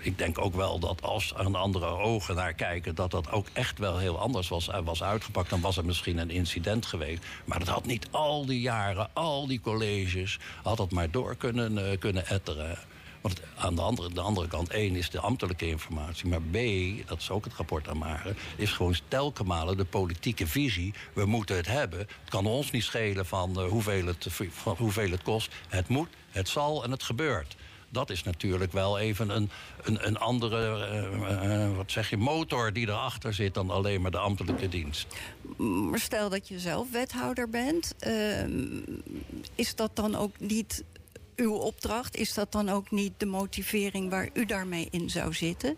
ik 0.01 0.17
denk 0.17 0.37
ook 0.37 0.55
wel 0.55 0.79
dat 0.79 1.01
als 1.01 1.33
er 1.37 1.45
een 1.45 1.55
andere 1.55 1.85
ogen 1.85 2.35
naar 2.35 2.53
kijken... 2.53 2.95
dat 2.95 3.11
dat 3.11 3.31
ook 3.31 3.47
echt 3.53 3.79
wel 3.79 3.97
heel 3.97 4.19
anders 4.19 4.47
was, 4.47 4.67
eh, 4.69 4.79
was 4.83 5.03
uitgepakt. 5.03 5.49
Dan 5.49 5.61
was 5.61 5.77
er 5.77 5.85
misschien 5.85 6.17
een 6.17 6.29
incident 6.29 6.85
geweest. 6.85 7.25
Maar 7.45 7.59
dat 7.59 7.67
had 7.67 7.85
niet 7.85 8.07
al 8.11 8.45
die 8.45 8.61
jaren, 8.61 9.09
al 9.13 9.47
die 9.47 9.59
colleges... 9.59 10.39
had 10.63 10.77
dat 10.77 10.91
maar 10.91 11.11
door 11.11 11.35
kunnen, 11.35 11.77
uh, 11.77 11.97
kunnen 11.99 12.27
etteren. 12.27 12.77
Want 13.21 13.41
aan 13.57 13.75
de 13.75 13.81
andere, 13.81 14.13
de 14.13 14.21
andere 14.21 14.47
kant, 14.47 14.69
één 14.69 14.95
is 14.95 15.09
de 15.09 15.19
ambtelijke 15.19 15.67
informatie. 15.67 16.27
Maar 16.27 16.41
B, 16.41 16.57
dat 17.07 17.19
is 17.19 17.29
ook 17.29 17.45
het 17.45 17.53
rapport 17.53 17.87
aan 17.87 17.97
Maren... 17.97 18.37
is 18.55 18.71
gewoon 18.71 18.95
telkenmalen 19.07 19.77
de 19.77 19.85
politieke 19.85 20.47
visie. 20.47 20.93
We 21.13 21.25
moeten 21.25 21.55
het 21.55 21.67
hebben. 21.67 21.99
Het 21.99 22.29
kan 22.29 22.45
ons 22.45 22.71
niet 22.71 22.83
schelen 22.83 23.25
van, 23.25 23.63
uh, 23.63 23.69
hoeveel, 23.69 24.05
het, 24.05 24.27
van 24.49 24.75
hoeveel 24.77 25.11
het 25.11 25.23
kost. 25.23 25.51
Het 25.67 25.87
moet, 25.87 26.09
het 26.29 26.49
zal 26.49 26.83
en 26.83 26.91
het 26.91 27.03
gebeurt 27.03 27.55
dat 27.89 28.09
is 28.09 28.23
natuurlijk 28.23 28.71
wel 28.71 28.99
even 28.99 29.29
een, 29.29 29.49
een, 29.83 30.07
een 30.07 30.17
andere 30.17 30.89
uh, 30.91 31.67
uh, 31.67 31.75
wat 31.75 31.91
zeg 31.91 32.09
je, 32.09 32.17
motor 32.17 32.73
die 32.73 32.87
erachter 32.87 33.33
zit 33.33 33.53
dan 33.53 33.69
alleen 33.69 34.01
maar 34.01 34.11
de 34.11 34.17
ambtelijke 34.17 34.69
dienst. 34.69 35.07
Maar 35.57 35.99
stel 35.99 36.29
dat 36.29 36.47
je 36.47 36.59
zelf 36.59 36.91
wethouder 36.91 37.49
bent, 37.49 37.95
is 39.55 39.75
dat 39.75 39.95
dan 39.95 40.15
ook 40.15 40.39
niet 40.39 40.83
uw 41.35 41.53
opdracht? 41.53 42.15
Is 42.15 42.33
dat 42.33 42.51
dan 42.51 42.69
ook 42.69 42.91
niet 42.91 43.13
de 43.17 43.25
motivering 43.25 44.09
waar 44.09 44.29
u 44.33 44.45
daarmee 44.45 44.87
in 44.91 45.09
zou 45.09 45.33
zitten? 45.33 45.77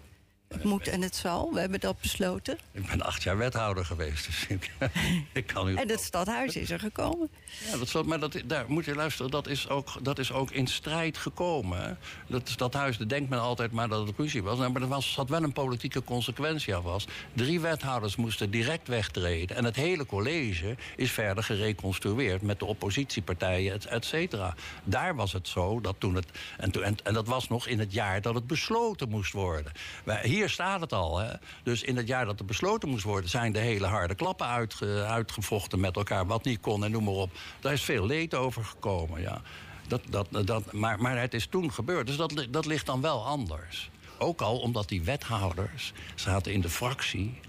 Het 0.49 0.63
moet 0.63 0.87
en 0.87 1.01
het 1.01 1.15
zal. 1.15 1.53
We 1.53 1.59
hebben 1.59 1.79
dat 1.79 2.01
besloten. 2.01 2.57
Ik 2.71 2.87
ben 2.87 3.01
acht 3.01 3.23
jaar 3.23 3.37
wethouder 3.37 3.85
geweest. 3.85 4.25
Dus 4.25 4.47
ik, 4.47 4.71
ik 5.33 5.47
kan 5.47 5.69
u... 5.69 5.75
En 5.75 5.89
het 5.89 6.01
stadhuis 6.01 6.55
is 6.55 6.69
er 6.69 6.79
gekomen. 6.79 7.29
Ja, 7.71 7.77
dat 7.77 7.87
zal, 7.87 8.03
maar 8.03 8.19
dat, 8.19 8.41
daar 8.45 8.65
moet 8.67 8.85
je 8.85 8.95
luisteren. 8.95 9.31
Dat 9.31 9.47
is 9.47 9.69
ook, 9.69 9.89
dat 10.01 10.19
is 10.19 10.31
ook 10.31 10.51
in 10.51 10.67
strijd 10.67 11.17
gekomen. 11.17 11.97
Dat 12.27 12.49
stadhuis, 12.49 12.97
daar 12.97 13.07
denkt 13.07 13.29
men 13.29 13.39
altijd 13.39 13.71
maar 13.71 13.89
dat 13.89 14.07
het 14.07 14.17
ruzie 14.17 14.43
was. 14.43 14.57
Nou, 14.57 14.71
maar 14.71 14.81
er 14.81 14.87
was, 14.87 15.13
zat 15.13 15.29
wel 15.29 15.43
een 15.43 15.53
politieke 15.53 16.03
consequentie 16.03 16.75
aan 16.75 16.81
vast. 16.81 17.11
Drie 17.33 17.59
wethouders 17.59 18.15
moesten 18.15 18.51
direct 18.51 18.87
wegtreden. 18.87 19.55
En 19.55 19.65
het 19.65 19.75
hele 19.75 20.05
college 20.05 20.75
is 20.95 21.11
verder 21.11 21.43
gereconstrueerd... 21.43 22.41
met 22.41 22.59
de 22.59 22.65
oppositiepartijen, 22.65 23.73
et, 23.73 23.85
et 23.85 24.05
cetera. 24.05 24.55
Daar 24.83 25.15
was 25.15 25.33
het 25.33 25.47
zo 25.47 25.81
dat 25.81 25.95
toen 25.97 26.15
het... 26.15 26.27
En, 26.57 26.71
en, 26.71 26.95
en 27.03 27.13
dat 27.13 27.27
was 27.27 27.47
nog 27.47 27.67
in 27.67 27.79
het 27.79 27.93
jaar 27.93 28.21
dat 28.21 28.33
het 28.33 28.47
besloten 28.47 29.09
moest 29.09 29.33
worden. 29.33 29.71
Wij, 30.03 30.27
hier 30.27 30.38
hier 30.39 30.49
staat 30.49 30.81
het 30.81 30.93
al. 30.93 31.17
Hè? 31.17 31.33
Dus 31.63 31.83
in 31.83 31.97
het 31.97 32.07
jaar 32.07 32.25
dat 32.25 32.39
er 32.39 32.45
besloten 32.45 32.89
moest 32.89 33.03
worden... 33.03 33.29
zijn 33.29 33.51
de 33.51 33.59
hele 33.59 33.85
harde 33.85 34.15
klappen 34.15 34.47
uitge, 34.47 35.05
uitgevochten 35.07 35.79
met 35.79 35.95
elkaar. 35.95 36.25
Wat 36.25 36.43
niet 36.43 36.59
kon 36.59 36.83
en 36.83 36.91
noem 36.91 37.03
maar 37.03 37.13
op. 37.13 37.31
Daar 37.59 37.73
is 37.73 37.83
veel 37.83 38.05
leed 38.05 38.35
over 38.35 38.63
gekomen, 38.63 39.21
ja. 39.21 39.41
Dat, 39.87 40.01
dat, 40.09 40.27
dat, 40.47 40.73
maar, 40.73 41.01
maar 41.01 41.19
het 41.19 41.33
is 41.33 41.47
toen 41.47 41.73
gebeurd. 41.73 42.07
Dus 42.07 42.17
dat, 42.17 42.47
dat 42.49 42.65
ligt 42.65 42.85
dan 42.85 43.01
wel 43.01 43.25
anders. 43.25 43.89
Ook 44.17 44.41
al 44.41 44.59
omdat 44.59 44.89
die 44.89 45.03
wethouders 45.03 45.93
zaten 46.15 46.53
in 46.53 46.61
de 46.61 46.69
fractie... 46.69 47.39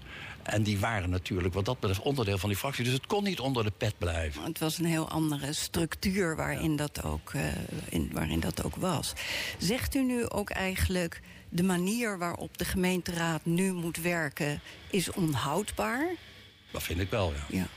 En 0.43 0.63
die 0.63 0.79
waren 0.79 1.09
natuurlijk 1.09 1.53
wat 1.53 1.65
dat 1.65 1.79
betreft 1.79 2.01
onderdeel 2.01 2.37
van 2.37 2.49
die 2.49 2.57
fractie. 2.57 2.83
Dus 2.83 2.93
het 2.93 3.07
kon 3.07 3.23
niet 3.23 3.39
onder 3.39 3.63
de 3.63 3.71
pet 3.77 3.97
blijven. 3.97 4.43
Het 4.43 4.59
was 4.59 4.77
een 4.77 4.85
heel 4.85 5.09
andere 5.09 5.53
structuur 5.53 6.35
waarin, 6.35 6.75
dat, 6.75 7.03
ook, 7.03 7.33
uh, 7.33 7.43
in, 7.89 8.09
waarin 8.13 8.39
dat 8.39 8.63
ook 8.63 8.75
was. 8.75 9.13
Zegt 9.57 9.95
u 9.95 10.03
nu 10.03 10.29
ook 10.29 10.49
eigenlijk 10.49 11.21
de 11.53 11.63
manier 11.63 12.17
waarop 12.17 12.57
de 12.57 12.65
gemeenteraad 12.65 13.45
nu 13.45 13.73
moet 13.73 13.97
werken 13.97 14.61
is 14.89 15.11
onhoudbaar? 15.11 16.07
Dat 16.71 16.83
vind 16.83 16.99
ik 16.99 17.09
wel, 17.09 17.33
ja. 17.47 17.57
ja. 17.57 17.67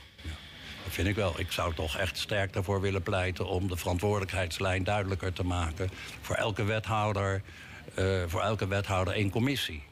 Dat 0.83 0.93
vind 0.93 1.07
ik 1.07 1.15
wel. 1.15 1.39
Ik 1.39 1.51
zou 1.51 1.73
toch 1.73 1.97
echt 1.97 2.17
sterk 2.17 2.53
daarvoor 2.53 2.81
willen 2.81 3.03
pleiten 3.03 3.47
om 3.47 3.67
de 3.67 3.77
verantwoordelijkheidslijn 3.77 4.83
duidelijker 4.83 5.33
te 5.33 5.43
maken. 5.43 5.89
Voor 6.21 6.35
elke 6.35 6.63
wethouder, 6.63 7.41
uh, 7.99 8.23
voor 8.27 8.41
elke 8.41 8.67
wethouder 8.67 9.13
één 9.13 9.29
commissie. 9.29 9.83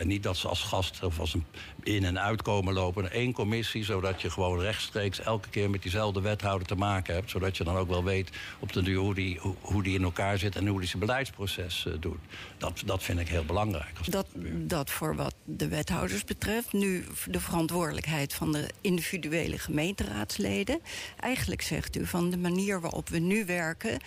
En 0.00 0.06
niet 0.06 0.22
dat 0.22 0.36
ze 0.36 0.48
als 0.48 0.62
gast 0.62 1.02
of 1.02 1.18
als 1.18 1.34
een 1.34 1.44
in- 1.82 2.04
en 2.04 2.20
uitkomen 2.20 2.74
lopen. 2.74 3.18
Eén 3.18 3.32
commissie, 3.32 3.84
zodat 3.84 4.20
je 4.20 4.30
gewoon 4.30 4.60
rechtstreeks 4.60 5.20
elke 5.20 5.48
keer 5.48 5.70
met 5.70 5.82
diezelfde 5.82 6.20
wethouder 6.20 6.66
te 6.66 6.74
maken 6.74 7.14
hebt. 7.14 7.30
Zodat 7.30 7.56
je 7.56 7.64
dan 7.64 7.76
ook 7.76 7.88
wel 7.88 8.04
weet 8.04 8.30
op 8.58 8.72
de 8.72 8.82
duur 8.82 8.98
hoe 8.98 9.14
die, 9.14 9.40
hoe 9.60 9.82
die 9.82 9.94
in 9.94 10.02
elkaar 10.02 10.38
zit 10.38 10.56
en 10.56 10.66
hoe 10.66 10.78
die 10.78 10.88
zijn 10.88 11.00
beleidsproces 11.00 11.84
uh, 11.88 11.94
doet. 12.00 12.18
Dat, 12.58 12.82
dat 12.84 13.02
vind 13.02 13.18
ik 13.20 13.28
heel 13.28 13.44
belangrijk. 13.44 14.10
Dat, 14.10 14.26
dat 14.56 14.90
voor 14.90 15.16
wat 15.16 15.34
de 15.44 15.68
wethouders 15.68 16.24
betreft. 16.24 16.72
Nu 16.72 17.04
de 17.26 17.40
verantwoordelijkheid 17.40 18.34
van 18.34 18.52
de 18.52 18.70
individuele 18.80 19.58
gemeenteraadsleden. 19.58 20.80
Eigenlijk 21.16 21.62
zegt 21.62 21.96
u 21.96 22.06
van 22.06 22.30
de 22.30 22.38
manier 22.38 22.80
waarop 22.80 23.08
we 23.08 23.18
nu 23.18 23.44
werken 23.44 23.98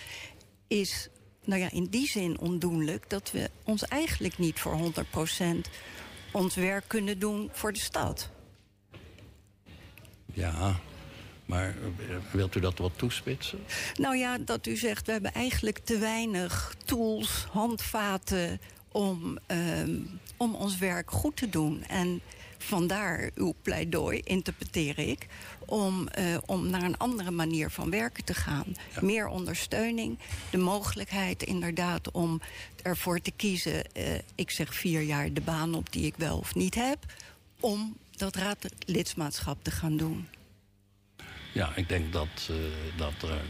is 0.68 1.08
nou 1.44 1.60
ja, 1.60 1.70
in 1.70 1.84
die 1.84 2.08
zin 2.08 2.38
ondoenlijk 2.38 3.10
dat 3.10 3.30
we 3.30 3.50
ons 3.64 3.84
eigenlijk 3.84 4.38
niet 4.38 4.60
voor 4.60 4.78
100% 4.78 5.70
ons 6.32 6.54
werk 6.54 6.84
kunnen 6.86 7.18
doen 7.18 7.50
voor 7.52 7.72
de 7.72 7.78
stad. 7.78 8.30
Ja, 10.32 10.80
maar 11.46 11.74
wilt 12.32 12.54
u 12.54 12.60
dat 12.60 12.78
wat 12.78 12.92
toespitsen? 12.96 13.58
Nou 13.96 14.16
ja, 14.16 14.38
dat 14.38 14.66
u 14.66 14.76
zegt, 14.76 15.06
we 15.06 15.12
hebben 15.12 15.32
eigenlijk 15.32 15.78
te 15.78 15.98
weinig 15.98 16.74
tools, 16.84 17.46
handvaten 17.50 18.60
om, 18.88 19.38
um, 19.46 20.20
om 20.36 20.54
ons 20.54 20.78
werk 20.78 21.10
goed 21.10 21.36
te 21.36 21.48
doen. 21.48 21.84
En 21.84 22.20
vandaar 22.64 23.30
uw 23.34 23.54
pleidooi, 23.62 24.20
interpreteer 24.24 24.98
ik, 24.98 25.26
om, 25.66 26.08
uh, 26.18 26.36
om 26.46 26.70
naar 26.70 26.82
een 26.82 26.98
andere 26.98 27.30
manier 27.30 27.70
van 27.70 27.90
werken 27.90 28.24
te 28.24 28.34
gaan. 28.34 28.76
Ja. 28.94 29.00
Meer 29.00 29.26
ondersteuning, 29.26 30.18
de 30.50 30.58
mogelijkheid 30.58 31.42
inderdaad 31.42 32.10
om 32.10 32.40
ervoor 32.82 33.20
te 33.20 33.32
kiezen... 33.36 33.84
Uh, 33.96 34.04
ik 34.34 34.50
zeg 34.50 34.74
vier 34.74 35.00
jaar 35.00 35.32
de 35.32 35.40
baan 35.40 35.74
op 35.74 35.92
die 35.92 36.06
ik 36.06 36.14
wel 36.16 36.38
of 36.38 36.54
niet 36.54 36.74
heb... 36.74 36.98
om 37.60 37.96
dat 38.16 38.36
raadlidmaatschap 38.36 39.58
te 39.62 39.70
gaan 39.70 39.96
doen. 39.96 40.26
Ja, 41.54 41.72
ik 41.74 41.88
denk 41.88 42.12
dat, 42.12 42.50
uh, 42.50 42.56
dat 42.96 43.30
er 43.30 43.40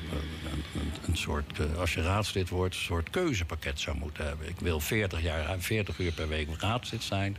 een, 1.07 1.17
soort, 1.17 1.59
uh, 1.59 1.79
als 1.79 1.95
je 1.95 2.03
raadslid 2.03 2.49
wordt, 2.49 2.75
een 2.75 2.81
soort 2.81 3.11
keuzepakket 3.11 3.81
zou 3.81 3.97
moeten 3.97 4.27
hebben. 4.27 4.49
Ik 4.49 4.61
wil 4.61 4.81
40, 4.81 5.23
jaar, 5.23 5.59
40 5.59 5.99
uur 5.99 6.13
per 6.13 6.29
week 6.29 6.49
raadslid 6.59 7.03
zijn. 7.03 7.37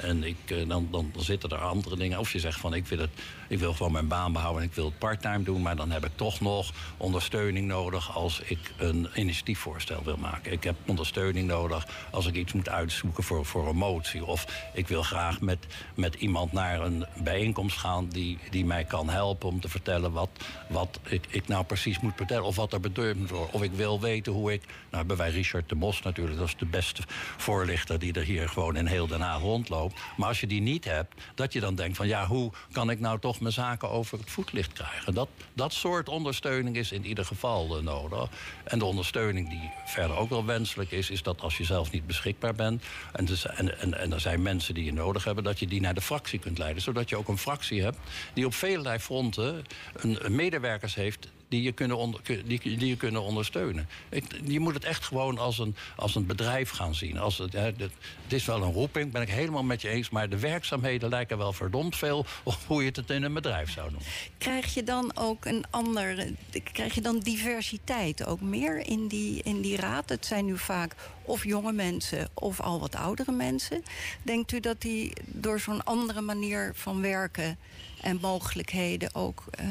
En 0.00 0.24
ik, 0.24 0.36
uh, 0.46 0.68
dan, 0.68 0.88
dan 0.90 1.12
zitten 1.16 1.50
er 1.50 1.58
andere 1.58 1.96
dingen. 1.96 2.18
Of 2.18 2.32
je 2.32 2.38
zegt 2.38 2.60
van 2.60 2.74
ik 2.74 2.86
wil, 2.86 2.98
het, 2.98 3.10
ik 3.48 3.58
wil 3.58 3.72
gewoon 3.72 3.92
mijn 3.92 4.08
baan 4.08 4.32
behouden 4.32 4.62
en 4.62 4.68
ik 4.68 4.74
wil 4.74 4.84
het 4.84 4.98
parttime 4.98 5.42
doen. 5.42 5.62
Maar 5.62 5.76
dan 5.76 5.90
heb 5.90 6.04
ik 6.04 6.12
toch 6.14 6.40
nog 6.40 6.72
ondersteuning 6.96 7.66
nodig 7.66 8.16
als 8.16 8.40
ik 8.40 8.72
een 8.78 9.08
initiatiefvoorstel 9.14 10.04
wil 10.04 10.16
maken. 10.16 10.52
Ik 10.52 10.64
heb 10.64 10.76
ondersteuning 10.86 11.48
nodig 11.48 11.86
als 12.10 12.26
ik 12.26 12.34
iets 12.34 12.52
moet 12.52 12.68
uitzoeken 12.68 13.24
voor, 13.24 13.46
voor 13.46 13.68
een 13.68 13.76
motie. 13.76 14.24
Of 14.24 14.70
ik 14.74 14.88
wil 14.88 15.02
graag 15.02 15.40
met, 15.40 15.66
met 15.94 16.14
iemand 16.14 16.52
naar 16.52 16.80
een 16.80 17.06
bijeenkomst 17.22 17.78
gaan 17.78 18.08
die, 18.08 18.38
die 18.50 18.64
mij 18.64 18.84
kan 18.84 19.08
helpen 19.08 19.48
om 19.48 19.60
te 19.60 19.68
vertellen 19.68 20.04
wat, 20.12 20.30
wat 20.68 21.00
ik, 21.04 21.26
ik 21.28 21.48
nou 21.48 21.64
precies 21.64 22.00
moet 22.00 22.12
vertellen. 22.16 22.44
Of 22.44 22.56
wat 22.56 22.72
er 22.72 22.80
bedoeld 22.80 23.14
moet 23.14 23.30
worden. 23.30 23.52
Of 23.52 23.62
ik 23.62 23.72
wil 23.72 24.00
weten 24.00 24.32
hoe 24.32 24.52
ik... 24.52 24.62
Nou 24.66 24.76
hebben 24.90 25.16
wij 25.16 25.30
Richard 25.30 25.68
de 25.68 25.74
Mos 25.74 26.02
natuurlijk. 26.02 26.38
Dat 26.38 26.46
is 26.46 26.56
de 26.56 26.66
beste 26.66 27.02
voorlichter 27.36 27.98
die 27.98 28.12
er 28.12 28.22
hier 28.22 28.48
gewoon 28.48 28.76
in 28.76 28.86
heel 28.86 29.06
Den 29.06 29.20
Haag 29.20 29.40
rondloopt. 29.40 30.00
Maar 30.16 30.28
als 30.28 30.40
je 30.40 30.46
die 30.46 30.60
niet 30.60 30.84
hebt, 30.84 31.14
dat 31.34 31.52
je 31.52 31.60
dan 31.60 31.74
denkt 31.74 31.96
van... 31.96 32.06
ja, 32.06 32.26
hoe 32.26 32.52
kan 32.72 32.90
ik 32.90 33.00
nou 33.00 33.18
toch 33.18 33.40
mijn 33.40 33.52
zaken 33.52 33.90
over 33.90 34.18
het 34.18 34.30
voetlicht 34.30 34.72
krijgen? 34.72 35.14
Dat, 35.14 35.28
dat 35.52 35.72
soort 35.72 36.08
ondersteuning 36.08 36.76
is 36.76 36.92
in 36.92 37.06
ieder 37.06 37.24
geval 37.24 37.78
uh, 37.78 37.82
nodig. 37.82 38.28
En 38.64 38.78
de 38.78 38.84
ondersteuning 38.84 39.48
die 39.48 39.70
verder 39.84 40.16
ook 40.16 40.28
wel 40.28 40.44
wenselijk 40.44 40.90
is... 40.90 41.10
is 41.10 41.22
dat 41.22 41.40
als 41.40 41.56
je 41.56 41.64
zelf 41.64 41.90
niet 41.90 42.06
beschikbaar 42.06 42.54
bent... 42.54 42.84
en, 43.12 43.24
dus, 43.24 43.46
en, 43.46 43.80
en, 43.80 43.98
en 43.98 44.12
er 44.12 44.20
zijn 44.20 44.42
mensen 44.42 44.74
die 44.74 44.84
je 44.84 44.92
nodig 44.92 45.24
hebben... 45.24 45.44
dat 45.44 45.58
je 45.58 45.66
die 45.66 45.80
naar 45.80 45.94
de 45.94 46.00
fractie 46.00 46.38
kunt 46.38 46.58
leiden. 46.58 46.82
Zodat 46.82 47.08
je 47.08 47.16
ook 47.16 47.28
een 47.28 47.38
fractie 47.38 47.82
hebt 47.82 47.98
die 48.32 48.46
op 48.46 48.54
vele 48.54 49.00
fronten 49.00 49.64
een, 50.04 50.34
medewerkers 50.34 50.94
heeft 50.94 51.28
die 51.48 51.62
je 51.62 51.72
kunnen, 51.72 51.96
onder, 51.96 52.20
die, 52.24 52.60
die 52.60 52.86
je 52.86 52.96
kunnen 52.96 53.22
ondersteunen. 53.22 53.88
Ik, 54.08 54.24
je 54.44 54.60
moet 54.60 54.74
het 54.74 54.84
echt 54.84 55.04
gewoon 55.04 55.38
als 55.38 55.58
een, 55.58 55.76
als 55.96 56.14
een 56.14 56.26
bedrijf 56.26 56.70
gaan 56.70 56.94
zien. 56.94 57.18
Als 57.18 57.38
het, 57.38 57.52
het, 57.52 57.92
is 58.28 58.44
wel 58.44 58.62
een 58.62 58.72
roeping, 58.72 59.12
ben 59.12 59.22
ik 59.22 59.28
helemaal 59.28 59.62
met 59.62 59.82
je 59.82 59.88
eens... 59.88 60.10
maar 60.10 60.28
de 60.28 60.38
werkzaamheden 60.38 61.08
lijken 61.08 61.38
wel 61.38 61.52
verdomd 61.52 61.96
veel... 61.96 62.26
op 62.42 62.58
hoe 62.66 62.84
je 62.84 62.90
het 62.94 63.10
in 63.10 63.22
een 63.22 63.34
bedrijf 63.34 63.70
zou 63.70 63.90
doen. 63.90 64.00
Krijg 64.38 64.74
je 64.74 64.82
dan 64.82 65.12
ook 65.14 65.44
een 65.44 65.64
ander... 65.70 66.26
krijg 66.72 66.94
je 66.94 67.00
dan 67.00 67.18
diversiteit 67.18 68.26
ook 68.26 68.40
meer 68.40 68.86
in 68.86 69.06
die, 69.06 69.42
in 69.42 69.60
die 69.60 69.76
raad? 69.76 70.08
Het 70.08 70.26
zijn 70.26 70.44
nu 70.44 70.58
vaak 70.58 70.94
of 71.22 71.44
jonge 71.44 71.72
mensen 71.72 72.28
of 72.34 72.60
al 72.60 72.80
wat 72.80 72.94
oudere 72.94 73.32
mensen. 73.32 73.82
Denkt 74.22 74.52
u 74.52 74.60
dat 74.60 74.80
die 74.80 75.12
door 75.24 75.60
zo'n 75.60 75.84
andere 75.84 76.20
manier 76.20 76.72
van 76.74 77.00
werken... 77.00 77.58
en 78.00 78.18
mogelijkheden 78.20 79.14
ook... 79.14 79.44
Uh, 79.60 79.66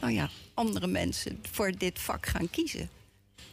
nou 0.00 0.12
ja, 0.12 0.28
andere 0.54 0.86
mensen 0.86 1.38
voor 1.52 1.72
dit 1.78 1.98
vak 1.98 2.26
gaan 2.26 2.50
kiezen? 2.50 2.90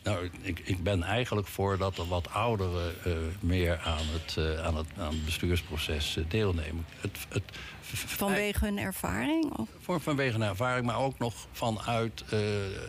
Nou, 0.05 0.29
ik, 0.41 0.59
ik 0.59 0.83
ben 0.83 1.03
eigenlijk 1.03 1.47
voor 1.47 1.77
dat 1.77 1.97
er 1.97 2.07
wat 2.07 2.29
ouderen 2.29 2.95
uh, 3.07 3.13
meer 3.39 3.79
aan 3.79 4.05
het, 4.11 4.35
uh, 4.39 4.65
aan, 4.65 4.75
het, 4.75 4.87
aan 4.97 5.13
het 5.13 5.25
bestuursproces 5.25 6.17
uh, 6.17 6.23
deelnemen. 6.27 6.85
Het, 7.01 7.17
het, 7.29 7.43
vanwege 7.81 8.65
hun 8.65 8.77
ervaring? 8.77 9.57
Of? 9.57 9.69
Voor, 9.79 10.01
vanwege 10.01 10.31
hun 10.31 10.47
ervaring, 10.47 10.85
maar 10.85 10.99
ook 10.99 11.19
nog 11.19 11.33
vanuit 11.51 12.23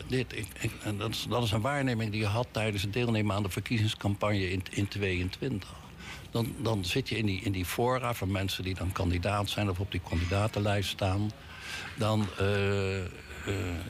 dit. 0.07 0.37
Ik, 0.37 0.47
ik, 0.59 0.71
en 0.83 0.97
dat, 0.97 1.09
is, 1.09 1.25
dat 1.29 1.43
is 1.43 1.51
een 1.51 1.61
waarneming 1.61 2.11
die 2.11 2.21
je 2.21 2.27
had 2.27 2.47
tijdens 2.51 2.83
het 2.83 2.93
deelnemen 2.93 3.35
aan 3.35 3.43
de 3.43 3.49
verkiezingscampagne 3.49 4.51
in, 4.51 4.63
in 4.69 4.87
22. 4.87 5.73
Dan, 6.31 6.55
dan 6.57 6.85
zit 6.85 7.09
je 7.09 7.17
in 7.17 7.25
die, 7.25 7.41
in 7.41 7.51
die 7.51 7.65
fora 7.65 8.13
van 8.13 8.31
mensen 8.31 8.63
die 8.63 8.75
dan 8.75 8.91
kandidaat 8.91 9.49
zijn 9.49 9.69
of 9.69 9.79
op 9.79 9.91
die 9.91 10.01
kandidatenlijst 10.09 10.89
staan. 10.89 11.31
Dan 11.95 12.27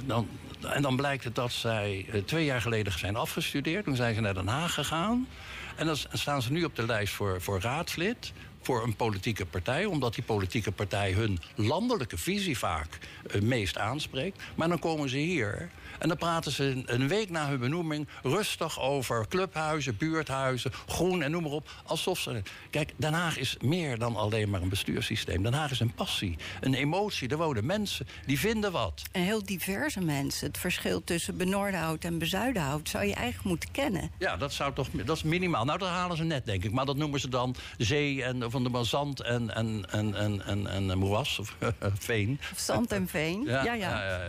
dan, 0.05 0.27
en 0.61 0.81
dan 0.81 0.95
blijkt 0.95 1.23
het 1.23 1.35
dat 1.35 1.51
zij 1.51 2.05
eh, 2.11 2.21
twee 2.21 2.45
jaar 2.45 2.61
geleden 2.61 2.99
zijn 2.99 3.15
afgestudeerd. 3.15 3.83
Toen 3.83 3.95
zijn 3.95 4.15
ze 4.15 4.21
naar 4.21 4.33
Den 4.33 4.47
Haag 4.47 4.73
gegaan. 4.73 5.27
En 5.75 5.85
dan 5.85 5.97
staan 6.11 6.41
ze 6.41 6.51
nu 6.51 6.63
op 6.63 6.75
de 6.75 6.85
lijst 6.85 7.13
voor, 7.13 7.41
voor 7.41 7.61
raadslid 7.61 8.33
voor 8.61 8.83
een 8.83 8.95
politieke 8.95 9.45
partij, 9.45 9.85
omdat 9.85 10.15
die 10.15 10.23
politieke 10.23 10.71
partij 10.71 11.11
hun 11.11 11.39
landelijke 11.55 12.17
visie 12.17 12.57
vaak 12.57 12.97
het 13.31 13.43
meest 13.43 13.77
aanspreekt. 13.77 14.43
Maar 14.55 14.67
dan 14.67 14.79
komen 14.79 15.09
ze 15.09 15.17
hier 15.17 15.69
en 15.99 16.07
dan 16.07 16.17
praten 16.17 16.51
ze 16.51 16.83
een- 16.85 17.05
week 17.07 17.29
na 17.29 17.47
hun 17.47 17.59
benoeming 17.59 18.07
rustig 18.23 18.79
over 18.81 19.27
clubhuizen, 19.27 19.97
buurthuizen, 19.97 20.71
groen 20.87 21.21
en 21.21 21.31
noem 21.31 21.43
maar 21.43 21.51
op. 21.51 21.69
Alsof 21.85 22.19
ze. 22.19 22.41
Kijk, 22.69 22.93
Den 22.95 23.13
Haag 23.13 23.37
is 23.37 23.55
meer 23.61 23.97
dan 23.97 24.15
alleen 24.15 24.49
maar 24.49 24.61
een 24.61 24.69
bestuurssysteem. 24.69 25.43
Den 25.43 25.53
Haag 25.53 25.71
is 25.71 25.79
een 25.79 25.93
passie, 25.93 26.37
een 26.61 26.73
emotie. 26.73 27.29
Er 27.29 27.37
wonen 27.37 27.65
mensen 27.65 28.07
die 28.25 28.39
vinden 28.39 28.71
wat. 28.71 29.01
En 29.11 29.21
heel 29.21 29.43
diverse 29.45 29.99
mensen. 30.01 30.47
Het 30.47 30.57
verschil 30.57 31.03
tussen 31.03 31.37
Benoordenhout 31.37 32.03
en 32.03 32.17
Bezuidenhout 32.17 32.89
zou 32.89 33.05
je 33.05 33.13
eigenlijk 33.13 33.47
moeten 33.47 33.71
kennen. 33.71 34.11
Ja, 34.19 34.37
dat 34.37 34.53
zou 34.53 34.73
toch. 34.73 34.87
Dat 35.05 35.15
is 35.17 35.23
minimaal. 35.23 35.65
Nou, 35.65 35.77
dat 35.77 35.89
halen 35.89 36.17
ze 36.17 36.23
net, 36.23 36.45
denk 36.45 36.63
ik. 36.63 36.71
Maar 36.71 36.85
dat 36.85 36.95
noemen 36.97 37.19
ze 37.19 37.29
dan 37.29 37.55
zee 37.77 38.23
en 38.23 38.51
van 38.51 38.63
de 38.63 38.83
zand 38.83 39.21
en, 39.21 39.55
en, 39.55 39.85
en, 39.91 40.15
en, 40.15 40.41
en, 40.45 40.67
en 40.67 40.97
moeras 40.97 41.39
of 41.39 41.55
veen. 41.99 42.39
Zand 42.55 42.91
en 42.91 43.07
veen. 43.07 43.43
Ja, 43.43 43.63
ja. 43.63 43.73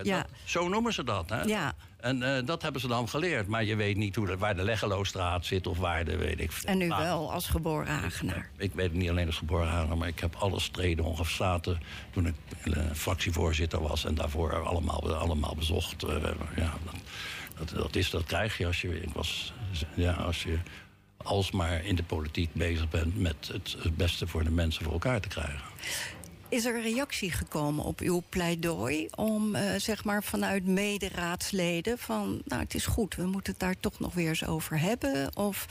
ja, 0.02 0.16
dat- 0.16 0.26
zo 0.44 0.68
noemen 0.68 0.92
ze 0.92 1.04
dat. 1.04 1.30
Hè? 1.30 1.42
Ja. 1.58 1.74
En 2.00 2.22
eh, 2.22 2.46
dat 2.46 2.62
hebben 2.62 2.80
ze 2.80 2.88
dan 2.88 3.08
geleerd. 3.08 3.46
Maar 3.46 3.64
je 3.64 3.76
weet 3.76 3.96
niet 3.96 4.16
hoe 4.16 4.26
de, 4.26 4.36
waar 4.36 4.56
de 4.56 4.62
Leggeloosstraat 4.62 5.46
zit 5.46 5.66
of 5.66 5.78
waar 5.78 6.04
de 6.04 6.16
weet 6.16 6.40
ik. 6.40 6.52
En 6.64 6.78
nu 6.78 6.88
wel 6.88 7.32
als 7.32 7.48
geboren 7.48 7.86
Hagenaar. 7.86 8.50
Ik 8.56 8.74
weet 8.74 8.86
het 8.86 8.94
niet 8.94 9.10
alleen 9.10 9.26
als 9.26 9.36
geboren 9.36 9.68
Hagenaar, 9.68 9.96
maar 9.96 10.08
ik 10.08 10.20
heb 10.20 10.34
alle 10.34 10.60
streden 10.60 11.04
ongeslaten 11.04 11.80
toen 12.10 12.26
ik 12.26 12.34
eh, 12.64 12.82
fractievoorzitter 12.92 13.82
was 13.82 14.04
en 14.04 14.14
daarvoor 14.14 14.66
allemaal, 14.66 15.14
allemaal 15.16 15.54
bezocht. 15.54 16.02
Eh, 16.02 16.16
ja, 16.56 16.74
dat, 17.58 17.68
dat, 17.68 17.96
is, 17.96 18.10
dat 18.10 18.24
krijg 18.24 18.58
je 18.58 18.66
als 18.66 18.80
je, 18.80 19.00
ik 19.00 19.12
was, 19.12 19.52
ja, 19.94 20.12
als 20.12 20.42
je 20.42 20.58
alsmaar 21.16 21.84
in 21.84 21.96
de 21.96 22.02
politiek 22.02 22.52
bezig 22.52 22.88
bent 22.88 23.18
met 23.18 23.50
het 23.82 23.96
beste 23.96 24.26
voor 24.26 24.44
de 24.44 24.50
mensen 24.50 24.84
voor 24.84 24.92
elkaar 24.92 25.20
te 25.20 25.28
krijgen. 25.28 25.60
Is 26.50 26.64
er 26.64 26.74
een 26.74 26.82
reactie 26.82 27.30
gekomen 27.32 27.84
op 27.84 28.00
uw 28.00 28.22
pleidooi 28.28 29.08
om 29.14 29.54
eh, 29.54 29.74
zeg 29.76 30.04
maar 30.04 30.22
vanuit 30.24 30.66
mederaadsleden 30.66 31.98
van 31.98 32.42
nou 32.44 32.62
het 32.62 32.74
is 32.74 32.86
goed, 32.86 33.14
we 33.14 33.26
moeten 33.26 33.52
het 33.52 33.60
daar 33.60 33.80
toch 33.80 33.98
nog 33.98 34.14
weer 34.14 34.28
eens 34.28 34.46
over 34.46 34.80
hebben? 34.80 35.36
Of 35.36 35.66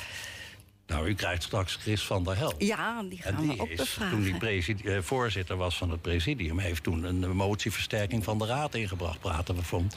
Nou, 0.87 1.07
u 1.07 1.13
krijgt 1.13 1.43
straks 1.43 1.75
Chris 1.75 2.01
van 2.05 2.23
der 2.23 2.37
Helm. 2.37 2.53
ja, 2.57 3.03
die 3.03 3.21
gaan 3.21 3.35
En 3.35 3.41
we 3.41 3.51
die 3.51 3.61
ook 3.61 3.67
is, 3.69 3.97
toen 4.09 4.23
die 4.23 4.37
presidi- 4.37 4.83
eh, 4.87 5.01
voorzitter 5.01 5.55
was 5.57 5.77
van 5.77 5.89
het 5.91 6.01
presidium... 6.01 6.59
heeft 6.59 6.83
toen 6.83 7.03
een 7.03 7.29
motieversterking 7.35 8.23
van 8.23 8.37
de 8.37 8.45
raad 8.45 8.75
ingebracht. 8.75 9.19
Praten 9.19 9.55
we 9.55 9.63
van 9.63 9.91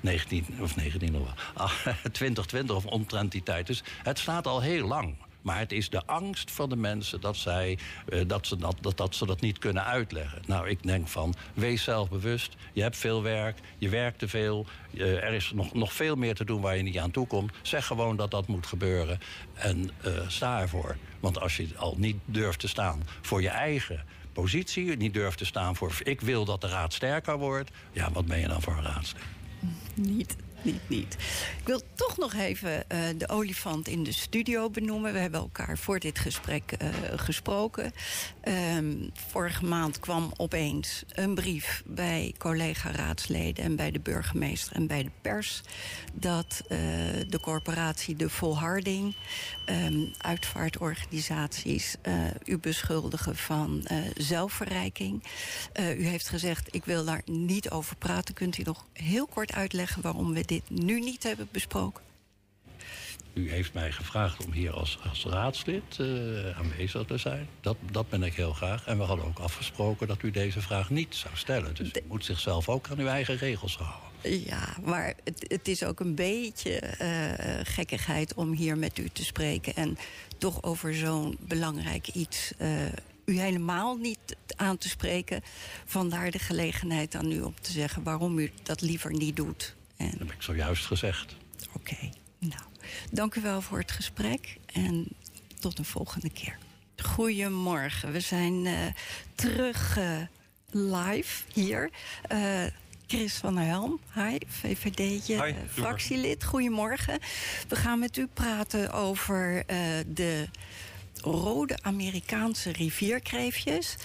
19, 0.00 0.46
of 0.60 0.76
19 0.76 1.16
of 1.16 1.28
ah, 1.54 1.72
2020 2.12 2.76
of 2.76 2.84
omtrent 2.86 3.32
die 3.32 3.42
tijd. 3.42 3.66
Dus 3.66 3.82
het 4.02 4.18
staat 4.18 4.46
al 4.46 4.60
heel 4.60 4.86
lang. 4.86 5.14
Maar 5.44 5.58
het 5.58 5.72
is 5.72 5.90
de 5.90 6.06
angst 6.06 6.50
van 6.50 6.68
de 6.68 6.76
mensen 6.76 7.20
dat, 7.20 7.36
zij, 7.36 7.78
eh, 8.08 8.20
dat, 8.26 8.46
ze 8.46 8.56
dat, 8.56 8.76
dat, 8.80 8.96
dat 8.96 9.14
ze 9.14 9.26
dat 9.26 9.40
niet 9.40 9.58
kunnen 9.58 9.84
uitleggen. 9.84 10.42
Nou, 10.46 10.68
ik 10.68 10.82
denk 10.82 11.08
van, 11.08 11.34
wees 11.54 11.82
zelfbewust. 11.82 12.56
Je 12.72 12.82
hebt 12.82 12.96
veel 12.96 13.22
werk, 13.22 13.58
je 13.78 13.88
werkt 13.88 14.18
te 14.18 14.28
veel. 14.28 14.66
eh, 14.96 15.22
er 15.22 15.32
is 15.32 15.52
nog, 15.54 15.74
nog 15.74 15.92
veel 15.92 16.16
meer 16.16 16.34
te 16.34 16.44
doen 16.44 16.60
waar 16.60 16.76
je 16.76 16.82
niet 16.82 16.98
aan 16.98 17.10
toe 17.10 17.26
komt. 17.26 17.52
Zeg 17.62 17.86
gewoon 17.86 18.16
dat 18.16 18.30
dat 18.30 18.46
moet 18.46 18.66
gebeuren 18.66 19.18
en 19.54 19.90
eh, 20.02 20.12
sta 20.28 20.60
ervoor. 20.60 20.96
Want 21.20 21.40
als 21.40 21.56
je 21.56 21.68
al 21.76 21.94
niet 21.98 22.16
durft 22.24 22.60
te 22.60 22.68
staan 22.68 23.02
voor 23.20 23.42
je 23.42 23.48
eigen 23.48 24.04
positie... 24.32 24.96
niet 24.96 25.14
durft 25.14 25.38
te 25.38 25.44
staan 25.44 25.76
voor 25.76 25.92
ik 26.02 26.20
wil 26.20 26.44
dat 26.44 26.60
de 26.60 26.68
raad 26.68 26.92
sterker 26.92 27.38
wordt... 27.38 27.70
ja, 27.92 28.10
wat 28.12 28.26
ben 28.26 28.40
je 28.40 28.48
dan 28.48 28.62
voor 28.62 28.76
een 28.76 28.82
raadslid? 28.82 29.22
Niet, 29.94 30.36
niet, 30.64 30.88
niet. 30.88 31.16
Ik 31.58 31.66
wil 31.66 31.80
toch 31.94 32.16
nog 32.16 32.34
even 32.34 32.90
eh, 32.90 32.98
de 33.16 33.28
olifant 33.28 33.88
in 33.88 34.02
de 34.02 34.12
studio 34.12 34.70
benoemen. 34.70 35.12
We 35.12 35.18
hebben 35.18 35.40
elkaar 35.40 35.78
voor 35.78 35.98
dit 35.98 36.18
gesprek 36.18 36.72
eh, 36.72 36.88
gesproken. 37.16 37.92
Ehm, 38.40 38.94
vorige 39.12 39.64
maand 39.64 40.00
kwam 40.00 40.32
opeens 40.36 41.04
een 41.12 41.34
brief 41.34 41.82
bij 41.86 42.34
collega-raadsleden... 42.38 43.64
en 43.64 43.76
bij 43.76 43.90
de 43.90 44.00
burgemeester 44.00 44.76
en 44.76 44.86
bij 44.86 45.02
de 45.02 45.10
pers... 45.20 45.60
dat 46.12 46.62
eh, 46.68 46.78
de 47.28 47.40
corporatie 47.40 48.16
De 48.16 48.30
Volharding, 48.30 49.16
ehm, 49.64 50.06
uitvaartorganisaties... 50.18 51.96
u 52.44 52.58
beschuldigen 52.58 53.36
van 53.36 53.86
zelfverrijking. 54.16 55.22
U 55.96 56.06
heeft 56.06 56.28
gezegd, 56.28 56.74
ik 56.74 56.84
wil 56.84 57.04
daar 57.04 57.22
niet 57.24 57.70
over 57.70 57.96
praten. 57.96 58.34
Kunt 58.34 58.58
u 58.58 58.62
nog 58.62 58.86
heel 58.92 59.26
kort 59.26 59.52
uitleggen 59.52 60.02
waarom 60.02 60.32
we 60.32 60.44
dit 60.44 60.53
nu 60.68 61.00
niet 61.00 61.22
hebben 61.22 61.48
besproken? 61.50 62.02
U 63.34 63.50
heeft 63.50 63.74
mij 63.74 63.92
gevraagd 63.92 64.44
om 64.44 64.52
hier 64.52 64.72
als, 64.72 64.98
als 65.08 65.24
raadslid 65.24 65.98
eh, 65.98 66.58
aanwezig 66.58 67.04
te 67.04 67.18
zijn. 67.18 67.48
Dat, 67.60 67.76
dat 67.90 68.08
ben 68.08 68.22
ik 68.22 68.34
heel 68.34 68.52
graag. 68.52 68.86
En 68.86 68.98
we 68.98 69.02
hadden 69.02 69.26
ook 69.26 69.38
afgesproken 69.38 70.08
dat 70.08 70.22
u 70.22 70.30
deze 70.30 70.60
vraag 70.60 70.90
niet 70.90 71.14
zou 71.14 71.36
stellen. 71.36 71.74
Dus 71.74 71.88
u 71.88 72.02
moet 72.08 72.24
zichzelf 72.24 72.68
ook 72.68 72.88
aan 72.90 72.98
uw 72.98 73.06
eigen 73.06 73.36
regels 73.36 73.76
houden. 73.76 74.14
Ja, 74.46 74.76
maar 74.84 75.14
het, 75.24 75.44
het 75.48 75.68
is 75.68 75.84
ook 75.84 76.00
een 76.00 76.14
beetje 76.14 76.78
eh, 76.78 77.60
gekkigheid 77.62 78.34
om 78.34 78.52
hier 78.52 78.78
met 78.78 78.98
u 78.98 79.08
te 79.08 79.24
spreken. 79.24 79.74
En 79.74 79.98
toch 80.38 80.62
over 80.62 80.94
zo'n 80.94 81.36
belangrijk 81.40 82.08
iets 82.08 82.52
eh, 82.58 82.68
u 83.24 83.40
helemaal 83.40 83.96
niet 83.96 84.36
aan 84.56 84.78
te 84.78 84.88
spreken. 84.88 85.42
Vandaar 85.84 86.30
de 86.30 86.38
gelegenheid 86.38 87.14
aan 87.14 87.32
u 87.32 87.40
om 87.40 87.54
te 87.60 87.72
zeggen 87.72 88.02
waarom 88.02 88.38
u 88.38 88.50
dat 88.62 88.80
liever 88.80 89.12
niet 89.12 89.36
doet. 89.36 89.74
En 89.96 90.10
Dat 90.10 90.18
heb 90.18 90.32
ik 90.32 90.42
zojuist 90.42 90.86
gezegd. 90.86 91.36
Oké, 91.72 91.96
nou, 92.38 92.62
dank 93.10 93.34
u 93.34 93.40
wel 93.40 93.60
voor 93.60 93.78
het 93.78 93.90
gesprek 93.92 94.56
en 94.66 95.06
tot 95.60 95.78
een 95.78 95.84
volgende 95.84 96.30
keer. 96.30 96.58
Goedemorgen, 97.02 98.12
we 98.12 98.20
zijn 98.20 98.66
eh, 98.66 98.74
terug 99.34 99.96
eh, 99.96 100.20
live 100.70 101.42
hier. 101.52 101.90
Eh, 102.28 102.64
Chris 103.06 103.34
van 103.34 103.54
der 103.54 103.64
Helm, 103.64 104.00
hi, 104.14 104.38
VVD'tje, 104.46 105.34
Hi, 105.34 105.50
eh, 105.50 105.56
doe 105.56 105.68
fractielid. 105.68 106.44
Goedemorgen. 106.44 107.18
We 107.68 107.76
gaan 107.76 107.98
met 107.98 108.16
u 108.16 108.26
praten 108.26 108.92
over 108.92 109.62
eh, 109.66 109.78
de 110.06 110.48
rode 111.20 111.76
Amerikaanse 111.82 112.72
rivierkreefjes. 112.72 113.96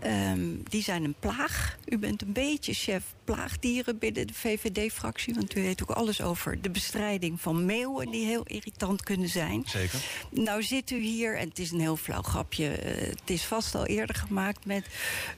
Ehm, 0.00 0.40
die 0.68 0.82
zijn 0.82 1.04
een 1.04 1.14
plaag. 1.20 1.78
U 1.84 1.98
bent 1.98 2.22
een 2.22 2.32
beetje 2.32 2.72
chef 2.72 3.02
plaagdieren 3.34 3.98
binnen 3.98 4.26
de 4.26 4.34
VVD-fractie... 4.34 5.34
want 5.34 5.56
u 5.56 5.62
weet 5.62 5.82
ook 5.82 5.90
alles 5.90 6.22
over 6.22 6.60
de 6.60 6.70
bestrijding 6.70 7.40
van 7.40 7.64
meeuwen... 7.64 8.10
die 8.10 8.26
heel 8.26 8.42
irritant 8.42 9.02
kunnen 9.02 9.28
zijn. 9.28 9.62
Zeker. 9.66 9.98
Nou 10.30 10.62
zit 10.62 10.90
u 10.90 11.00
hier, 11.00 11.36
en 11.36 11.48
het 11.48 11.58
is 11.58 11.70
een 11.70 11.80
heel 11.80 11.96
flauw 11.96 12.22
grapje... 12.22 12.68
eh, 12.68 13.08
het 13.08 13.30
is 13.30 13.44
vast 13.44 13.74
al 13.74 13.86
eerder 13.86 14.16
gemaakt 14.16 14.66
met 14.66 14.86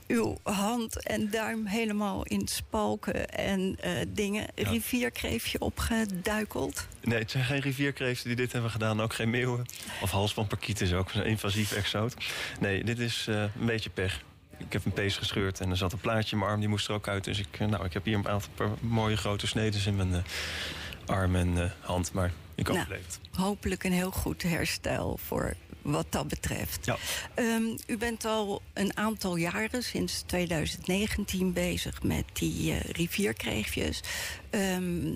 uw 0.07 0.38
hand 0.42 1.07
en 1.07 1.31
duim... 1.31 1.66
helemaal 1.66 2.24
in 2.24 2.48
spalken 2.48 3.29
en 3.29 3.76
eh, 3.81 3.92
dingen. 4.09 4.46
Rivierkreefje 4.55 5.61
opgeduikeld. 5.61 6.87
Nee, 7.03 7.18
het 7.18 7.31
zijn 7.31 7.44
geen 7.44 7.61
rivierkreeften 7.61 8.26
die 8.26 8.37
dit 8.37 8.53
hebben 8.53 8.70
gedaan. 8.70 9.00
Ook 9.00 9.14
geen 9.14 9.31
meeuwen. 9.31 9.66
Of 10.03 10.11
halsbandparkiet 10.11 10.81
is 10.81 10.92
ook 10.92 11.11
zo'n 11.11 11.24
invasief 11.24 11.72
exoot. 11.72 12.14
Nee, 12.61 12.85
dit 12.85 12.98
is 12.98 13.26
eh, 13.29 13.42
een 13.42 13.66
beetje 13.66 13.90
pech. 13.90 14.22
Ik 14.66 14.72
heb 14.72 14.84
een 14.84 14.92
pees 14.92 15.16
gescheurd 15.16 15.60
en 15.60 15.70
er 15.70 15.76
zat 15.76 15.92
een 15.92 15.98
plaatje 16.00 16.32
in 16.32 16.38
mijn 16.38 16.50
arm. 16.50 16.60
Die 16.60 16.68
moest 16.68 16.88
er 16.88 16.94
ook 16.94 17.08
uit. 17.08 17.24
Dus 17.24 17.38
ik, 17.38 17.46
eh, 17.58 17.66
nou, 17.66 17.84
ik 17.84 17.92
heb 17.92 18.04
hier 18.04 18.14
een 18.16 18.28
aantal 18.28 18.78
mooie 18.80 19.16
grote 19.16 19.46
sneden 19.46 19.86
in 19.86 19.96
mijn 19.96 20.14
eh, 20.14 20.20
arm 21.06 21.36
en 21.36 21.62
eh, 21.62 21.70
hand. 21.80 22.12
Maar 22.12 22.32
ik 22.54 22.66
Nou. 22.68 22.78
overleef 22.78 23.04
het. 23.06 23.20
Hopelijk 23.32 23.84
een 23.84 23.92
heel 23.92 24.10
goed 24.10 24.42
herstel 24.42 25.18
voor 25.26 25.54
wat 25.82 26.06
dat 26.10 26.28
betreft. 26.28 26.84
Ja. 26.86 26.96
Ehm, 27.34 27.62
u 27.86 27.96
bent 27.98 28.24
al 28.24 28.62
een 28.72 28.96
aantal 28.96 29.36
jaren, 29.36 29.82
sinds 29.82 30.22
2019, 30.26 31.52
bezig 31.52 32.02
met 32.02 32.24
die 32.32 32.78
rivierkreefjes. 32.78 34.00
Ehm, 34.50 35.12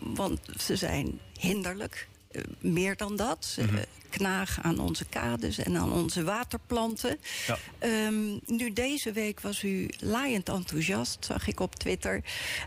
want 0.00 0.40
ze 0.58 0.76
zijn 0.76 1.20
hinderlijk. 1.40 2.08
Eh, 2.34 2.42
meer 2.60 2.96
dan 2.96 3.16
dat. 3.16 3.44
Ze 3.44 3.62
Mhm. 3.62 3.76
eh, 3.76 3.82
knagen 4.10 4.62
aan 4.62 4.78
onze 4.78 5.04
kades 5.04 5.58
en 5.58 5.76
aan 5.76 5.92
onze 5.92 6.24
waterplanten. 6.24 7.18
Ja. 7.46 7.58
Ehm, 7.78 8.38
nu 8.46 8.72
deze 8.72 9.12
week 9.12 9.40
was 9.40 9.62
u 9.62 9.90
laaiend 9.98 10.48
enthousiast, 10.48 11.24
zag 11.24 11.46
ik 11.48 11.60
op 11.60 11.74
Twitter. 11.74 12.22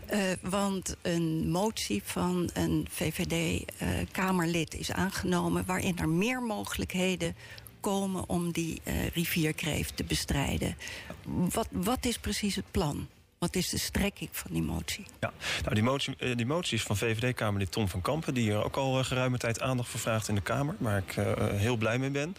eh, 0.06 0.20
want 0.42 0.96
een 1.02 1.50
motie 1.50 2.02
van 2.04 2.50
een 2.54 2.86
VVD-Kamerlid 2.90 4.74
is 4.74 4.92
aangenomen... 4.92 5.64
waarin 5.66 5.98
er 5.98 6.08
meer 6.08 6.42
mogelijkheden 6.42 7.36
komen 7.80 8.28
om 8.28 8.52
die 8.52 8.80
eh, 8.84 9.06
rivierkreeft 9.08 9.96
te 9.96 10.04
bestrijden. 10.04 10.76
Wat, 11.24 11.68
wat 11.70 12.04
is 12.06 12.18
precies 12.18 12.56
het 12.56 12.70
plan? 12.70 13.06
Wat 13.38 13.56
is 13.56 13.68
de 13.68 13.78
strekking 13.78 14.28
van 14.32 14.50
die 14.52 14.62
motie? 14.62 15.04
Ja, 15.20 15.32
nou, 15.62 15.74
die, 15.74 15.82
motie, 15.82 16.14
eh, 16.18 16.36
die 16.36 16.46
motie 16.46 16.76
is 16.76 16.82
van 16.82 16.96
VVD-Kamerlid 16.96 17.72
Tom 17.72 17.88
van 17.88 18.00
Kampen... 18.00 18.34
die 18.34 18.50
er 18.52 18.64
ook 18.64 18.76
al 18.76 18.98
eh, 18.98 19.04
geruime 19.04 19.38
tijd 19.38 19.60
aandacht 19.60 19.88
voor 19.88 20.00
vraagt 20.00 20.28
in 20.28 20.34
de 20.34 20.40
Kamer... 20.40 20.74
waar 20.78 20.98
ik 20.98 21.16
eh, 21.16 21.32
heel 21.48 21.76
blij 21.76 21.98
mee 21.98 22.10
ben. 22.10 22.36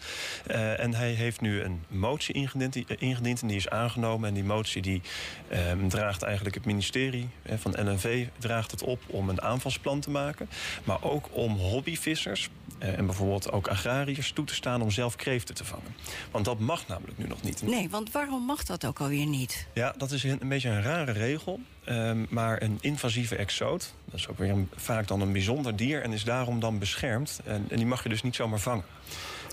En 0.76 0.94
hij 0.94 1.12
heeft 1.12 1.40
nu 1.40 1.62
een 1.62 1.84
motie 1.88 2.34
ingediend, 2.34 2.72
die- 2.72 2.86
ingediend 2.98 3.42
en 3.42 3.48
die 3.48 3.56
is 3.56 3.68
aangenomen. 3.68 4.28
En 4.28 4.34
die 4.34 4.44
motie 4.44 4.82
die, 4.82 5.02
ehm, 5.48 5.88
draagt 5.88 6.22
eigenlijk 6.22 6.54
het 6.54 6.64
ministerie 6.64 7.28
van 7.56 7.88
LNV... 7.90 8.26
draagt 8.38 8.70
het 8.70 8.82
op 8.82 9.02
om 9.06 9.28
een 9.28 9.42
aanvalsplan 9.42 10.00
te 10.00 10.10
maken. 10.10 10.48
Maar 10.84 11.02
ook 11.02 11.28
om 11.30 11.56
hobbyvissers 11.56 12.48
en 12.78 13.06
bijvoorbeeld 13.06 13.52
ook 13.52 13.68
agrariërs 13.68 14.32
toe 14.32 14.44
te 14.44 14.54
staan... 14.54 14.82
om 14.82 14.90
zelf 14.90 15.16
kreeften 15.16 15.54
te 15.54 15.64
vangen. 15.64 15.94
Want 16.30 16.44
dat 16.44 16.58
mag 16.58 16.86
namelijk 16.86 17.18
nu 17.18 17.26
nog 17.26 17.42
niet. 17.42 17.62
Nee, 17.62 17.88
want 17.90 18.10
waarom 18.12 18.44
mag 18.44 18.64
dat 18.64 18.86
ook 18.86 19.00
alweer 19.00 19.26
niet? 19.26 19.66
Ja, 19.74 19.94
dat 19.96 20.10
is 20.10 20.22
een, 20.24 20.38
een 20.40 20.48
beetje 20.48 20.68
een 20.68 20.82
rare 20.90 21.12
regel. 21.12 21.60
Ehm, 21.84 22.24
maar 22.28 22.62
een 22.62 22.78
invasieve 22.80 23.36
exoot, 23.36 23.94
dat 24.04 24.14
is 24.14 24.28
ook 24.28 24.38
weer 24.38 24.54
vaak 24.76 25.08
dan 25.08 25.20
een 25.20 25.32
bijzonder 25.32 25.76
dier... 25.76 26.02
en 26.02 26.12
is 26.12 26.24
daarom 26.24 26.60
dan 26.60 26.78
beschermd. 26.78 27.40
En, 27.44 27.66
en 27.68 27.76
die 27.76 27.86
mag 27.86 28.02
je 28.02 28.08
dus 28.08 28.22
niet 28.22 28.34
zomaar 28.34 28.58
vangen. 28.58 28.84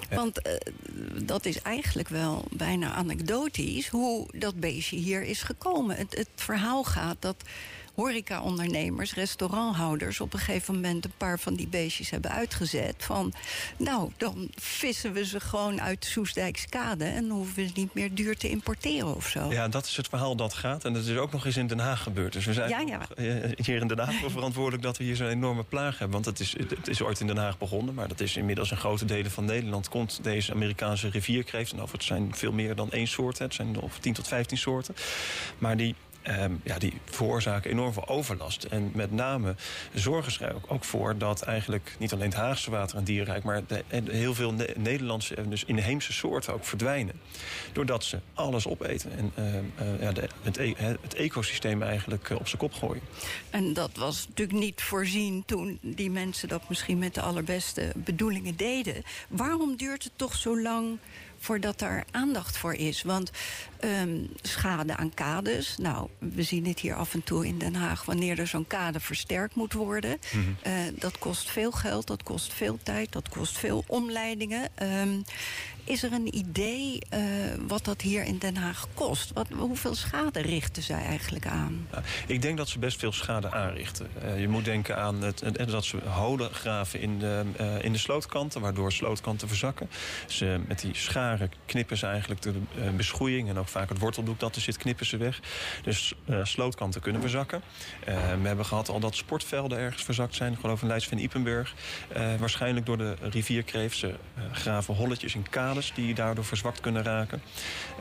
Want 0.10 0.42
eh, 0.42 0.54
dat 1.24 1.46
is 1.46 1.62
eigenlijk 1.62 2.10
wel 2.10 2.46
bijna 2.52 2.94
anekdotisch 2.94 3.88
hoe 3.88 4.28
dat 4.40 4.60
beestje 4.60 4.98
hier 4.98 5.24
is 5.24 5.44
gekomen. 5.44 5.96
Het, 5.96 6.16
het 6.16 6.30
verhaal 6.36 6.84
gaat 6.84 7.18
dat 7.20 7.36
horecaondernemers, 7.98 9.14
restauranthouders... 9.14 10.20
op 10.20 10.34
een 10.34 10.40
gegeven 10.40 10.74
moment 10.74 11.06
een 11.06 11.12
paar 11.18 11.40
van 11.40 11.54
die 11.56 11.68
beestjes 11.68 12.10
hebben 12.10 12.32
uitgezet. 12.32 12.96
Van, 12.98 13.34
nou, 13.78 14.12
dan 14.18 14.50
vissen 14.56 15.14
we 15.14 15.26
ze 15.26 15.40
gewoon 15.40 15.82
uit 15.82 16.02
de 16.02 16.08
Soesdijkskade... 16.08 17.06
en 17.06 17.30
hoeven 17.30 17.56
we 17.56 17.66
ze 17.66 17.72
niet 17.76 17.94
meer 17.94 18.14
duur 18.14 18.38
te 18.38 18.50
importeren 18.50 19.16
of 19.16 19.28
zo. 19.28 19.52
Ja, 19.52 19.68
dat 19.68 19.86
is 19.86 19.98
het 19.98 20.08
verhaal 20.08 20.36
dat 20.36 20.54
gaat. 20.54 20.86
En 20.86 20.94
dat 20.94 21.06
is 21.06 21.18
ook 21.18 21.32
nog 21.32 21.46
eens 21.46 21.58
in 21.58 21.68
Den 21.68 21.80
Haag 21.80 22.04
gebeurd. 22.04 22.34
Dus 22.34 22.46
we 22.46 22.54
zijn 22.54 22.70
Ja, 22.70 22.80
ja. 22.80 23.08
eh, 23.16 23.66
hier 23.66 23.82
in 23.82 23.88
Den 23.88 24.00
Haag 24.00 24.14
voor 24.14 24.32
verantwoordelijk 24.40 24.84
dat 24.84 24.98
we 24.98 25.04
hier 25.04 25.16
zo'n 25.16 25.28
enorme 25.28 25.64
plaag 25.64 25.92
hebben. 26.00 26.12
Want 26.12 26.26
het 26.26 26.40
is, 26.40 26.56
het 26.58 26.88
is 26.88 27.02
ooit 27.02 27.20
in 27.20 27.28
Den 27.28 27.38
Haag 27.38 27.58
begonnen, 27.58 27.94
maar 27.94 28.08
dat 28.08 28.20
is 28.20 28.36
inmiddels 28.38 28.72
in 28.72 28.78
grote 28.78 29.06
delen 29.06 29.32
van 29.32 29.46
Nederland. 29.46 29.90
Komt 29.90 30.20
deze 30.24 30.54
Amerikaanse 30.54 31.10
rivierkreeft. 31.10 31.72
En 31.72 31.82
over 31.82 31.94
het 31.96 32.04
zijn 32.04 32.36
veel 32.36 32.52
meer 32.52 32.76
dan 32.76 32.92
één 32.92 33.08
soort. 33.08 33.38
Het 33.40 33.54
zijn 33.54 33.80
of 33.80 34.00
10 34.00 34.14
tot 34.14 34.28
15 34.28 34.58
soorten. 34.58 34.96
Maar 35.58 35.78
die. 35.78 35.96
Ehm, 36.28 36.54
ja, 36.64 36.78
die 36.78 36.94
veroorzaken 37.06 37.72
enorm 37.72 37.94
veel 37.94 38.08
overlast. 38.08 38.64
En 38.64 38.92
met 38.94 39.12
name 39.12 39.56
zorgen 39.94 40.32
ze 40.32 40.46
er 40.46 40.56
ook, 40.68 40.84
voor 40.84 41.18
dat 41.18 41.42
eigenlijk 41.42 41.96
niet 42.00 42.14
alleen 42.14 42.26
het 42.30 42.38
Haagse 42.38 42.72
water 42.72 42.98
en 42.98 43.04
dierenrijk, 43.04 43.44
maar 43.44 43.62
de- 43.68 43.84
heel 44.12 44.34
veel 44.34 44.54
Ne- 44.54 44.74
Nederlandse 44.78 45.36
en 45.36 45.50
dus 45.50 45.64
inheemse 45.64 46.14
soorten 46.14 46.54
ook 46.54 46.66
verdwijnen. 46.66 47.16
Doordat 47.74 48.04
ze 48.04 48.20
alles 48.34 48.68
opeten 48.68 49.12
en 49.18 49.32
ehm, 49.36 49.64
eh, 49.76 50.02
ja, 50.02 50.12
het, 50.42 50.58
e- 50.58 50.74
het 50.78 51.14
ecosysteem 51.14 51.82
eigenlijk 51.84 52.30
eh, 52.30 52.38
op 52.40 52.48
zijn 52.48 52.62
kop 52.62 52.74
gooien. 52.74 53.02
En 53.50 53.74
dat 53.74 53.92
was 53.98 54.28
natuurlijk 54.28 54.60
niet 54.60 54.82
voorzien 54.82 55.44
toen 55.46 55.80
die 55.82 56.12
mensen 56.12 56.48
dat 56.48 56.70
misschien 56.70 56.98
met 56.98 57.14
de 57.14 57.22
allerbeste 57.22 57.92
bedoelingen 57.96 58.56
deden. 58.56 59.04
Waarom 59.30 59.76
duurt 59.76 60.04
het 60.04 60.12
toch 60.16 60.36
zo 60.36 60.62
lang 60.62 60.98
voordat 61.40 61.80
daar 61.80 62.06
aandacht 62.12 62.58
voor 62.58 62.74
is? 62.74 63.02
Want 63.02 63.32
ehm, 63.80 64.18
schade 64.42 64.96
aan 64.96 65.14
kades, 65.14 65.78
nou, 65.78 66.08
we 66.20 66.44
zien 66.44 66.68
het 66.68 66.80
hier 66.80 66.96
af 66.96 67.14
en 67.14 67.24
toe 67.24 67.48
in 67.48 67.58
Den 67.58 67.76
Haag... 67.76 68.06
wanneer 68.06 68.40
er 68.40 68.48
zo'n 68.48 68.68
kade 68.68 69.00
versterkt 69.00 69.56
moet 69.56 69.74
worden. 69.74 70.20
Eh, 70.62 70.74
dat 70.94 71.18
kost 71.18 71.50
veel 71.50 71.72
geld, 71.72 72.08
dat 72.08 72.24
kost 72.24 72.54
veel 72.54 72.80
tijd, 72.84 73.12
dat 73.12 73.30
kost 73.30 73.58
veel 73.58 73.84
omleidingen. 73.88 74.70
Ehm, 74.76 75.20
is 75.88 76.04
er 76.04 76.14
een 76.14 76.36
idee 76.36 77.00
eh, 77.10 77.22
wat 77.68 77.86
dat 77.86 78.02
hier 78.02 78.24
in 78.24 78.38
Den 78.38 78.56
Haag 78.56 78.88
kost? 78.94 79.34
Wat, 79.34 79.48
hoeveel 79.58 79.96
schade 79.96 80.42
richten 80.42 80.84
zij 80.84 81.06
eigenlijk 81.06 81.48
aan? 81.48 81.88
Ik 82.28 82.42
denk 82.42 82.58
dat 82.58 82.70
ze 82.70 82.80
best 82.80 83.00
veel 83.00 83.12
schade 83.12 83.52
aanrichten. 83.52 84.08
Eh, 84.22 84.40
je 84.40 84.48
moet 84.48 84.66
denken 84.66 84.98
aan 84.98 85.22
het, 85.22 85.44
dat 85.68 85.86
ze 85.86 85.98
holen 85.98 86.54
graven 86.54 87.00
in 87.00 87.20
de, 87.20 87.44
eh, 87.58 87.84
in 87.84 87.92
de 87.92 87.98
slootkanten... 87.98 88.62
waardoor 88.62 88.92
slootkanten 88.92 89.48
verzakken. 89.48 89.90
Ze, 90.28 90.60
met 90.68 90.82
die 90.82 90.96
scharen 90.96 91.52
knippen 91.66 91.98
ze 91.98 92.06
eigenlijk 92.06 92.42
de 92.42 92.54
beschoeiing... 92.96 93.50
en 93.50 93.58
ook 93.58 93.68
vaak 93.68 93.90
het 93.90 94.00
worteldoek 94.00 94.40
dat 94.40 94.56
er 94.56 94.62
zit, 94.62 94.78
knippen 94.78 95.06
ze 95.06 95.18
weg. 95.18 95.40
Dus 95.84 96.14
slootkanten 96.44 97.02
kunnen 97.02 97.22
verzakken. 97.22 97.62
We 98.42 98.48
hebben 98.48 98.66
gehad 98.66 98.90
al 98.90 99.00
dat 99.00 99.16
sportvelden 99.16 99.78
ergens 99.78 100.04
verzakt 100.04 100.36
zijn. 100.36 100.54
Ik 100.54 100.60
geloof 100.60 100.82
in 100.82 100.88
Leids 100.88 101.08
van 101.08 101.18
Ipenburg. 101.18 101.74
Waarschijnlijk 102.40 102.86
door 102.86 102.98
de 102.98 103.16
eh, 104.38 104.44
graven 104.52 104.96
holletjes 104.96 105.36
in 105.36 105.50
die 105.96 106.14
daardoor 106.14 106.46
verzwakt 106.46 106.80
kunnen 106.80 107.04
raken. 107.04 107.42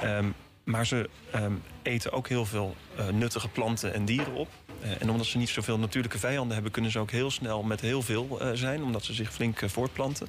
Ehm, 0.01 0.27
maar 0.67 0.87
ze 0.87 1.11
ehm, 1.31 1.53
eten 1.83 2.12
ook 2.12 2.29
heel 2.29 2.45
veel 2.45 2.77
eh, 2.97 3.09
nuttige 3.09 3.49
planten 3.49 3.95
en 3.95 4.05
dieren 4.05 4.33
op. 4.33 4.49
Eh, 4.81 5.03
en 5.03 5.11
omdat 5.11 5.27
ze 5.27 5.39
niet 5.39 5.49
zoveel 5.49 5.79
natuurlijke 5.79 6.19
vijanden 6.19 6.55
hebben... 6.55 6.73
kunnen 6.73 6.91
ze 6.91 6.99
ook 6.99 7.11
heel 7.11 7.31
snel 7.31 7.62
met 7.62 7.81
heel 7.81 8.03
veel 8.03 8.41
eh, 8.41 8.51
zijn. 8.53 8.83
Omdat 8.83 9.05
ze 9.05 9.15
zich 9.15 9.33
flink 9.33 9.61
voortplanten. 9.67 10.29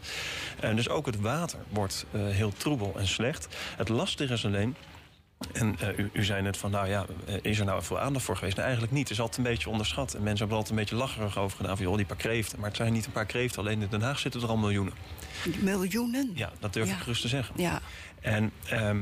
En 0.60 0.76
dus 0.76 0.90
ook 0.90 1.06
het 1.06 1.20
water 1.20 1.60
wordt 1.70 2.06
heel 2.12 2.52
troebel 2.52 2.94
en 2.98 3.08
slecht. 3.08 3.48
Het 3.78 3.90
lastige 3.90 4.34
is 4.34 4.46
alleen... 4.46 4.76
En 5.54 5.76
u, 5.98 6.10
u 6.14 6.24
zei 6.24 6.42
net 6.42 6.58
van, 6.58 6.72
nou 6.72 6.88
ja, 6.88 7.06
is 7.42 7.60
er 7.60 7.66
nou 7.66 7.84
veel 7.84 8.00
aandacht 8.00 8.26
voor 8.26 8.36
geweest? 8.36 8.56
Nou, 8.56 8.68
eigenlijk 8.68 8.98
niet. 8.98 9.04
Het 9.10 9.18
is 9.18 9.24
altijd 9.24 9.38
een 9.38 9.52
beetje 9.54 9.70
onderschat. 9.70 10.14
En 10.14 10.24
mensen 10.24 10.38
hebben 10.40 10.50
er 10.50 10.64
altijd 10.64 10.72
een 10.72 10.86
beetje 10.86 10.96
lacherig 10.96 11.38
over 11.38 11.58
gedaan. 11.58 11.78
Van, 11.78 11.86
joh, 11.86 11.96
die 11.96 12.06
paar 12.06 12.18
kreeften. 12.18 12.60
Maar 12.60 12.68
het 12.68 12.78
zijn 12.78 12.94
niet 12.94 13.06
een 13.06 13.12
paar 13.12 13.26
kreeften. 13.26 13.60
Alleen 13.60 13.82
in 13.82 13.88
Den 13.90 14.02
Haag 14.02 14.20
zitten 14.20 14.42
er 14.42 14.48
al 14.48 14.58
miljoenen. 14.58 14.94
Miljoenen? 15.60 16.32
Ja, 16.36 16.52
dat 16.60 16.73
durf 16.73 16.88
Ja. 16.88 16.93
ik 16.95 17.00
gerust 17.02 17.21
te 17.21 17.28
zeggen. 17.28 17.56
Ja. 17.58 17.82
En 18.21 18.52
ehm, 18.69 18.97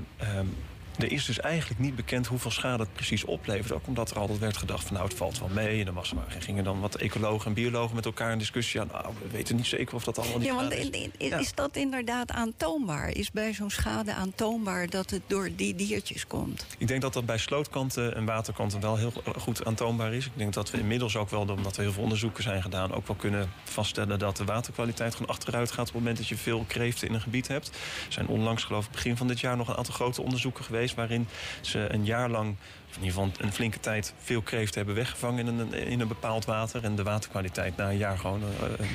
er 0.97 1.11
is 1.11 1.25
dus 1.25 1.39
eigenlijk 1.39 1.79
niet 1.79 1.95
bekend 1.95 2.27
hoeveel 2.27 2.51
schade 2.51 2.83
het 2.83 2.93
precies 2.93 3.25
oplevert. 3.25 3.71
Ook 3.71 3.87
omdat 3.87 4.11
er 4.11 4.19
altijd 4.19 4.39
werd 4.39 4.57
gedacht 4.57 4.83
van 4.83 4.93
nou 4.93 5.07
het 5.07 5.17
valt 5.17 5.39
wel 5.39 5.49
mee. 5.53 5.79
En 5.81 5.87
er 5.87 5.93
maar, 5.93 6.05
gingen 6.39 6.63
dan 6.63 6.79
wat 6.79 6.95
ecologen 6.95 7.47
en 7.47 7.53
biologen 7.53 7.95
met 7.95 8.05
elkaar 8.05 8.31
in 8.31 8.37
discussie 8.37 8.81
aan. 8.81 8.89
Nou, 8.91 9.13
we 9.21 9.29
weten 9.29 9.55
niet 9.55 9.65
zeker 9.65 9.95
of 9.95 10.03
dat 10.03 10.17
allemaal 10.17 10.37
niet 10.37 10.47
Ja, 10.47 10.55
want 10.55 10.73
is. 10.73 11.09
Ja. 11.17 11.37
is 11.37 11.53
dat 11.53 11.75
inderdaad 11.75 12.31
aantoonbaar? 12.31 13.09
Is 13.09 13.31
bij 13.31 13.53
zo'n 13.53 13.69
schade 13.69 14.13
aantoonbaar 14.13 14.89
dat 14.89 15.09
het 15.09 15.21
door 15.27 15.49
die 15.55 15.75
diertjes 15.75 16.27
komt? 16.27 16.65
Ik 16.77 16.87
denk 16.87 17.01
dat 17.01 17.13
dat 17.13 17.25
bij 17.25 17.37
slootkanten 17.37 18.15
en 18.15 18.25
waterkanten 18.25 18.79
wel 18.79 18.97
heel 18.97 19.13
goed 19.37 19.65
aantoonbaar 19.65 20.13
is. 20.13 20.25
Ik 20.25 20.31
denk 20.35 20.53
dat 20.53 20.71
we 20.71 20.79
inmiddels 20.79 21.15
ook 21.15 21.29
wel, 21.29 21.47
omdat 21.47 21.75
er 21.75 21.81
heel 21.81 21.91
veel 21.91 22.03
onderzoeken 22.03 22.43
zijn 22.43 22.61
gedaan... 22.61 22.93
ook 22.93 23.07
wel 23.07 23.15
kunnen 23.15 23.49
vaststellen 23.63 24.19
dat 24.19 24.37
de 24.37 24.45
waterkwaliteit 24.45 25.15
gewoon 25.15 25.29
achteruit 25.35 25.71
gaat... 25.71 25.87
op 25.87 25.93
het 25.93 25.95
moment 25.95 26.17
dat 26.17 26.27
je 26.27 26.37
veel 26.37 26.65
kreeften 26.67 27.07
in 27.07 27.13
een 27.13 27.21
gebied 27.21 27.47
hebt. 27.47 27.67
Er 27.67 28.13
zijn 28.13 28.27
onlangs, 28.27 28.63
geloof 28.63 28.85
ik, 28.85 28.91
begin 28.91 29.17
van 29.17 29.27
dit 29.27 29.39
jaar... 29.39 29.57
nog 29.57 29.67
een 29.67 29.75
aantal 29.75 29.93
grote 29.93 30.21
onderzoeken 30.21 30.63
geweest... 30.63 30.84
waarin 30.93 31.27
ze 31.61 31.87
een 31.89 32.05
jaar 32.05 32.29
lang, 32.29 32.55
in 32.97 33.03
ieder 33.03 33.19
geval 33.21 33.31
een 33.45 33.53
flinke 33.53 33.79
tijd... 33.79 34.13
veel 34.23 34.41
kreeften 34.41 34.77
hebben 34.77 34.95
weggevangen 34.95 35.47
in 35.47 35.59
een, 35.59 35.73
in 35.73 35.99
een 35.99 36.07
bepaald 36.07 36.45
water... 36.45 36.83
en 36.83 36.95
de 36.95 37.03
waterkwaliteit 37.03 37.77
na 37.77 37.89
een 37.89 37.97
jaar 37.97 38.17
gewoon 38.17 38.41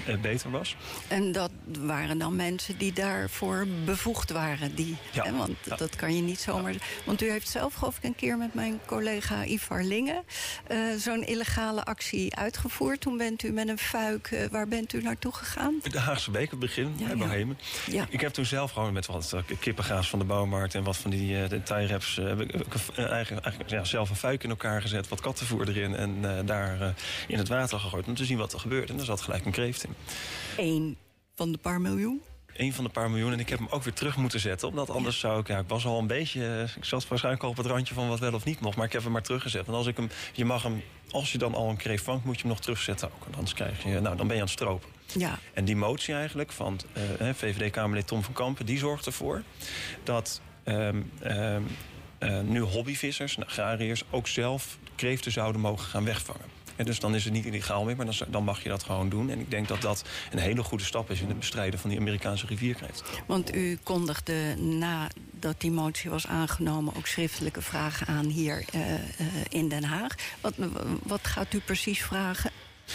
eh, 0.06 0.14
eh, 0.14 0.20
beter 0.20 0.50
was. 0.50 0.76
En 1.08 1.32
dat 1.32 1.50
waren 1.78 2.18
dan 2.18 2.36
mensen 2.36 2.78
die 2.78 2.92
daarvoor 2.92 3.66
bevoegd 3.84 4.30
waren. 4.30 4.74
Die, 4.74 4.96
Ja. 5.12 5.24
hè, 5.24 5.36
want 5.36 5.56
Ja. 5.64 5.76
dat 5.76 5.96
kan 5.96 6.16
je 6.16 6.22
niet 6.22 6.40
zomaar... 6.40 6.74
Want 7.04 7.22
u 7.22 7.30
heeft 7.30 7.48
zelf, 7.48 7.74
geloof 7.74 7.96
ik, 7.96 8.04
een 8.04 8.14
keer 8.14 8.36
met 8.38 8.54
mijn 8.54 8.80
collega 8.86 9.44
Ivar 9.44 9.82
Lingen... 9.82 10.22
eh, 10.66 10.78
zo'n 10.98 11.22
illegale 11.26 11.84
actie 11.84 12.36
uitgevoerd. 12.36 13.00
Toen 13.00 13.16
bent 13.16 13.42
u 13.42 13.52
met 13.52 13.68
een 13.68 13.78
fuik... 13.78 14.48
waar 14.50 14.68
bent 14.68 14.92
u 14.92 15.02
naartoe 15.02 15.32
gegaan? 15.32 15.74
De 15.82 15.98
Haagse 15.98 16.30
Beek, 16.30 16.50
het 16.50 16.58
begin, 16.58 16.94
bij. 16.98 17.16
Bohemen. 17.16 17.58
Ja. 17.86 18.06
Ik 18.08 18.20
heb 18.20 18.32
toen 18.32 18.44
zelf 18.44 18.70
gewoon 18.72 18.92
met 18.92 19.06
wat 19.06 19.34
kippengaas 19.60 20.08
van 20.08 20.18
de 20.18 20.24
bouwmarkt... 20.24 20.74
en 20.74 20.82
wat 20.82 20.96
van 20.96 21.10
die 21.10 21.34
eh, 21.42 21.50
heb 21.50 21.52
ik 22.40 22.50
heb 22.50 22.66
ik 22.66 22.74
een- 22.74 23.04
eh, 23.04 23.10
eigen, 23.10 23.42
eigenlijk, 23.42 23.70
ja, 23.70 23.84
zelf 23.90 24.10
een 24.10 24.16
fuik 24.16 24.42
in 24.44 24.50
elkaar 24.50 24.80
gezet... 24.82 25.08
wat 25.08 25.20
kattenvoer 25.20 25.68
erin 25.68 25.94
en 25.94 26.18
eh, 26.38 26.46
daar 26.46 26.80
eh, 26.80 26.88
in 27.28 27.38
het 27.38 27.48
water 27.48 27.78
gegooid... 27.80 28.06
om 28.06 28.14
te 28.14 28.24
zien 28.24 28.38
wat 28.38 28.52
er 28.52 28.60
gebeurt. 28.60 28.90
En 28.90 28.98
er 28.98 29.04
zat 29.04 29.20
gelijk 29.20 29.44
een 29.44 29.52
kreeft 29.52 29.84
in. 29.84 29.94
Eén 30.56 30.96
van 31.34 31.52
de 31.52 31.58
paar 31.58 31.80
miljoen? 31.80 32.20
Een 32.56 32.72
van 32.72 32.84
de 32.84 32.90
paar 32.90 33.10
miljoen. 33.10 33.32
En 33.32 33.40
ik 33.40 33.48
heb 33.48 33.58
hem 33.58 33.68
ook 33.70 33.82
weer 33.82 33.92
terug 33.92 34.16
moeten 34.16 34.40
zetten. 34.40 34.68
Omdat 34.68 34.90
anders 34.90 35.18
zou 35.18 35.40
ik... 35.40 35.46
Ja, 35.48 35.58
ik 35.58 35.68
was 35.68 35.84
al 35.86 35.98
een 35.98 36.06
beetje... 36.06 36.46
eh, 36.46 36.76
Ik 36.76 36.84
zat 36.84 37.08
waarschijnlijk 37.08 37.44
al 37.44 37.50
op 37.50 37.56
het 37.56 37.66
randje 37.66 37.94
van 37.94 38.08
wat 38.08 38.18
wel 38.18 38.32
of 38.34 38.44
niet 38.44 38.60
mocht. 38.60 38.76
Maar 38.76 38.86
ik 38.86 38.92
heb 38.92 39.02
hem 39.02 39.12
maar 39.12 39.22
teruggezet. 39.22 39.66
Want 39.66 39.78
als 39.78 39.86
ik 39.86 39.96
hem... 39.96 40.10
Je 40.32 40.44
mag 40.44 40.62
hem... 40.62 40.82
Als 41.10 41.32
je 41.32 41.38
dan 41.38 41.54
al 41.54 41.68
een 41.68 41.76
kreeft 41.76 42.04
vangt, 42.04 42.24
moet 42.24 42.34
je 42.34 42.40
hem 42.40 42.50
nog 42.50 42.60
terugzetten 42.60 43.08
ook. 43.14 43.26
En 43.26 43.34
anders 43.34 43.54
krijg 43.54 43.82
je... 43.82 44.00
Nou, 44.00 44.16
dan 44.16 44.26
ben 44.26 44.36
je 44.36 44.42
aan 44.42 44.48
het 44.48 44.50
stropen. 44.58 44.88
Ja. 45.18 45.38
En 45.54 45.64
die 45.64 45.76
motie 45.76 46.14
eigenlijk 46.14 46.52
van 46.52 46.80
VVD-Kamerlid 47.34 48.06
Tom 48.06 48.22
van 48.22 48.32
Kampen... 48.34 48.66
die 48.66 48.78
zorgt 48.78 49.06
ervoor 49.06 49.42
dat 50.04 50.40
ehm, 50.64 51.00
ehm, 51.22 51.32
eh, 51.32 51.56
nu 52.44 52.60
hobbyvissers 52.60 53.36
en 53.36 53.46
agrariërs... 53.46 54.02
ook 54.10 54.28
zelf 54.28 54.78
kreeften 54.96 55.32
zouden 55.32 55.60
mogen 55.60 55.86
gaan 55.86 56.04
wegvangen. 56.04 56.58
En 56.80 56.86
dus 56.86 57.00
dan 57.00 57.14
is 57.14 57.24
het 57.24 57.32
niet 57.32 57.44
illegaal 57.44 57.84
meer, 57.84 57.96
maar 57.96 58.06
dan, 58.06 58.14
dan 58.28 58.44
mag 58.44 58.62
je 58.62 58.68
dat 58.68 58.82
gewoon 58.82 59.08
doen. 59.08 59.30
En 59.30 59.40
ik 59.40 59.50
denk 59.50 59.68
dat 59.68 59.80
dat 59.80 60.04
een 60.30 60.38
hele 60.38 60.62
goede 60.62 60.84
stap 60.84 61.10
is... 61.10 61.20
in 61.20 61.28
het 61.28 61.38
bestrijden 61.38 61.80
van 61.80 61.90
die 61.90 61.98
Amerikaanse 61.98 62.46
rivierkreeft. 62.46 63.02
Want 63.26 63.54
u 63.54 63.78
kondigde 63.82 64.54
nadat 64.56 65.60
die 65.60 65.70
motie 65.70 66.10
was 66.10 66.26
aangenomen... 66.26 66.94
ook 66.96 67.06
schriftelijke 67.06 67.62
vragen 67.62 68.06
aan 68.06 68.24
hier 68.24 68.64
eh, 68.72 68.94
eh, 68.94 69.00
in 69.48 69.68
Den 69.68 69.84
Haag. 69.84 70.14
Wat, 70.40 70.54
wat 71.02 71.26
gaat 71.26 71.52
u 71.54 71.58
precies 71.58 72.02
vragen? 72.02 72.50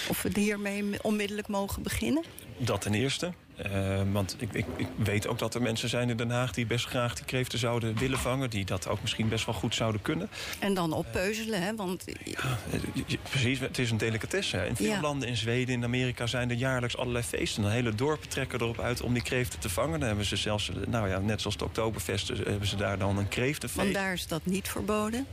Of 0.08 0.22
we 0.22 0.30
hiermee 0.34 1.04
onmiddellijk 1.04 1.48
mogen 1.48 1.84
beginnen? 1.84 2.24
Dat 2.58 2.82
ten 2.82 2.94
eerste. 2.94 3.34
Eh, 3.56 4.02
want 4.12 4.36
ik, 4.40 4.54
ik, 4.54 4.66
ik 4.78 4.88
weet 4.96 5.28
ook 5.28 5.40
dat 5.40 5.56
er 5.56 5.62
mensen 5.62 5.90
zijn 5.90 6.10
in 6.10 6.18
Den 6.18 6.30
Haag 6.30 6.52
die 6.54 6.66
best 6.66 6.86
graag 6.86 7.16
die 7.16 7.26
kreeften 7.26 7.60
zouden 7.60 7.98
willen 7.98 8.20
vangen. 8.20 8.50
Die 8.50 8.66
dat 8.66 8.88
ook 8.88 9.02
misschien 9.02 9.28
best 9.30 9.46
wel 9.46 9.56
goed 9.56 9.76
zouden 9.76 10.02
kunnen. 10.02 10.30
En 10.60 10.74
dan 10.74 10.94
oppeuzelen, 10.94 11.62
hè? 11.62 11.76
Want 11.76 12.04
Ja, 12.24 12.58
eh, 12.72 13.18
precies, 13.30 13.60
het 13.60 13.78
is 13.78 13.92
een 13.92 13.98
delicatesse. 13.98 14.58
In 14.68 14.76
veel 14.76 14.86
Ja. 14.86 15.02
landen, 15.02 15.28
in 15.28 15.38
Zweden, 15.38 15.74
in 15.76 15.84
Amerika 15.84 16.28
zijn 16.28 16.50
er 16.50 16.56
jaarlijks 16.56 16.98
allerlei 16.98 17.24
feesten. 17.24 17.62
Dan 17.64 17.72
hele 17.72 17.96
dorpen 17.96 18.30
trekken 18.30 18.62
erop 18.62 18.80
uit 18.80 19.02
om 19.02 19.14
die 19.14 19.24
kreeften 19.24 19.60
te 19.60 19.70
vangen. 19.70 20.00
Dan 20.00 20.08
hebben 20.08 20.26
ze 20.26 20.36
zelfs, 20.36 20.70
eh, 20.70 20.76
nou 20.88 21.10
ja, 21.10 21.20
net 21.20 21.42
zoals 21.42 21.58
de 21.58 21.64
Oktoberfest, 21.66 22.30
eh, 22.30 22.38
hebben 22.46 22.68
ze 22.68 22.76
daar 22.76 22.98
dan 22.98 23.18
een 23.18 23.28
kreeftenfeest. 23.28 23.82
want 23.84 23.94
daar 23.94 24.14
is 24.14 24.28
dat 24.28 24.46
niet 24.46 24.68
verboden. 24.70 25.26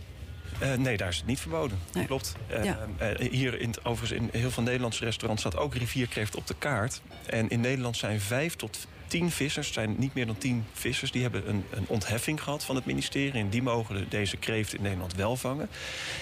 Eh, 0.62 0.74
nee, 0.78 0.96
daar 0.96 1.08
is 1.08 1.16
het 1.16 1.26
niet 1.26 1.40
verboden. 1.40 1.78
Nee. 1.92 2.06
Klopt. 2.06 2.34
Eh, 2.46 2.64
Ja. 2.64 2.78
eh, 2.98 3.30
hier, 3.30 3.60
in, 3.60 3.74
overigens, 3.82 4.20
in 4.20 4.40
heel 4.40 4.50
veel 4.50 4.62
Nederlandse 4.62 5.04
restaurants 5.04 5.42
staat 5.42 5.56
ook 5.56 5.74
rivierkreeft 5.74 6.36
op 6.36 6.46
de 6.46 6.54
kaart. 6.58 7.00
En 7.26 7.48
in 7.48 7.60
Nederland 7.60 7.96
zijn 7.96 8.20
vijf 8.20 8.56
tot 8.56 8.86
tien 9.06 9.30
vissers, 9.30 9.66
het 9.66 9.74
zijn 9.74 9.94
niet 9.98 10.14
meer 10.14 10.26
dan 10.26 10.38
tien 10.38 10.64
vissers... 10.72 11.10
die 11.10 11.22
hebben 11.22 11.48
een, 11.48 11.64
een 11.70 11.84
ontheffing 11.88 12.42
gehad 12.42 12.64
van 12.64 12.74
het 12.76 12.84
ministerie... 12.86 13.32
en 13.40 13.48
die 13.48 13.62
mogen 13.62 13.94
de- 13.94 14.08
deze 14.08 14.36
kreeft 14.36 14.74
in 14.74 14.82
Nederland 14.82 15.14
wel 15.14 15.36
vangen. 15.36 15.68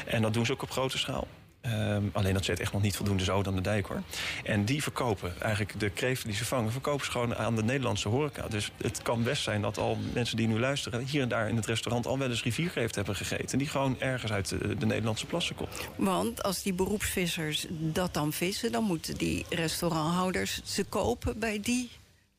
En 0.06 0.22
dat 0.22 0.34
doen 0.34 0.46
ze 0.46 0.52
ook 0.52 0.62
op 0.62 0.70
grote 0.70 0.98
schaal. 0.98 1.26
Ehm, 1.60 2.02
alleen 2.12 2.34
dat 2.34 2.44
zet 2.44 2.60
echt 2.60 2.72
nog 2.72 2.82
niet 2.82 2.96
voldoende 2.96 3.24
zo 3.24 3.42
aan 3.42 3.54
de 3.54 3.60
dijk 3.60 3.86
hoor. 3.86 4.02
En 4.44 4.64
die 4.64 4.82
verkopen 4.82 5.32
eigenlijk 5.40 5.80
de 5.80 5.90
kreeften 5.90 6.28
die 6.28 6.36
ze 6.36 6.44
vangen, 6.44 6.72
verkopen 6.72 7.04
ze 7.04 7.10
gewoon 7.10 7.36
aan 7.36 7.56
de 7.56 7.62
Nederlandse 7.62 8.08
horeca. 8.08 8.48
Dus 8.48 8.70
het 8.76 9.02
kan 9.02 9.22
best 9.22 9.42
zijn 9.42 9.62
dat 9.62 9.78
al 9.78 9.98
mensen 10.12 10.36
die 10.36 10.48
nu 10.48 10.58
luisteren, 10.58 11.04
hier 11.04 11.22
en 11.22 11.28
daar 11.28 11.48
in 11.48 11.56
het 11.56 11.66
restaurant 11.66 12.06
al 12.06 12.18
wel 12.18 12.30
eens 12.30 12.42
rivierkreeft 12.42 12.94
hebben 12.94 13.16
gegeten. 13.16 13.58
Die 13.58 13.68
gewoon 13.68 14.00
ergens 14.00 14.32
uit 14.32 14.48
de, 14.48 14.76
de 14.76 14.86
Nederlandse 14.86 15.26
plassen 15.26 15.54
komt. 15.54 15.88
Want 15.96 16.42
als 16.42 16.62
die 16.62 16.72
beroepsvissers 16.72 17.66
dat 17.68 18.14
dan 18.14 18.32
vissen... 18.32 18.72
dan 18.72 18.84
moeten 18.84 19.16
die 19.16 19.46
restauranthouders 19.48 20.60
ze 20.64 20.84
kopen 20.84 21.38
bij 21.38 21.60
die... 21.60 21.90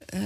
eh, 0.06 0.22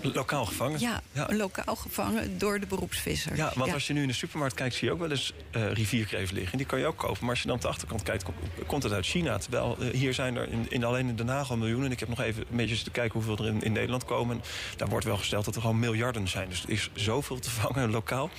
Lokaal 0.00 0.44
gevangen. 0.44 0.80
ja, 0.80 1.02
ja. 1.12 1.28
lokaal 1.30 1.76
gevangen 1.76 2.38
door 2.38 2.60
de 2.60 2.66
beroepsvisser. 2.66 3.36
Ja, 3.36 3.52
want 3.54 3.72
als 3.72 3.86
je 3.86 3.92
nu 3.92 4.02
in 4.02 4.08
de 4.08 4.14
supermarkt 4.14 4.54
kijkt, 4.54 4.74
zie 4.74 4.86
je 4.88 4.92
ook 4.94 5.00
wel 5.00 5.10
eens 5.10 5.32
rivierkreeft 5.52 6.32
liggen. 6.32 6.56
Die 6.58 6.66
kan 6.66 6.78
je 6.78 6.86
ook 6.86 6.96
kopen. 6.96 7.20
Maar 7.20 7.30
als 7.30 7.40
je 7.40 7.46
dan 7.46 7.56
op 7.56 7.62
de 7.62 7.68
achterkant 7.68 8.02
kijkt, 8.02 8.22
kom- 8.22 8.34
komt 8.66 8.82
het 8.82 8.92
uit 8.92 9.06
China. 9.06 9.38
Terwijl 9.38 9.76
eh, 9.80 9.88
hier 9.88 10.14
zijn 10.14 10.36
er 10.36 10.48
in, 10.48 10.66
in 10.68 10.84
alleen 10.84 11.08
in 11.08 11.16
Den 11.16 11.28
Haag 11.28 11.50
al 11.50 11.56
miljoenen. 11.56 11.86
En 11.86 11.92
ik 11.92 12.00
heb 12.00 12.08
nog 12.08 12.20
even 12.20 12.44
een 12.50 12.56
beetje 12.56 12.74
zitten 12.74 12.92
kijken 12.92 13.12
hoeveel 13.12 13.46
er 13.46 13.52
in, 13.52 13.62
in 13.62 13.72
Nederland 13.72 14.04
komen. 14.04 14.42
Daar 14.76 14.88
wordt 14.88 15.04
wel 15.06 15.16
gesteld 15.16 15.44
dat 15.44 15.54
er 15.54 15.60
gewoon 15.60 15.78
miljarden 15.78 16.28
zijn. 16.28 16.48
Dus 16.48 16.62
er 16.62 16.70
is 16.70 16.90
zoveel 16.94 17.38
te 17.38 17.50
vangen 17.50 17.90
lokaal. 17.90 18.30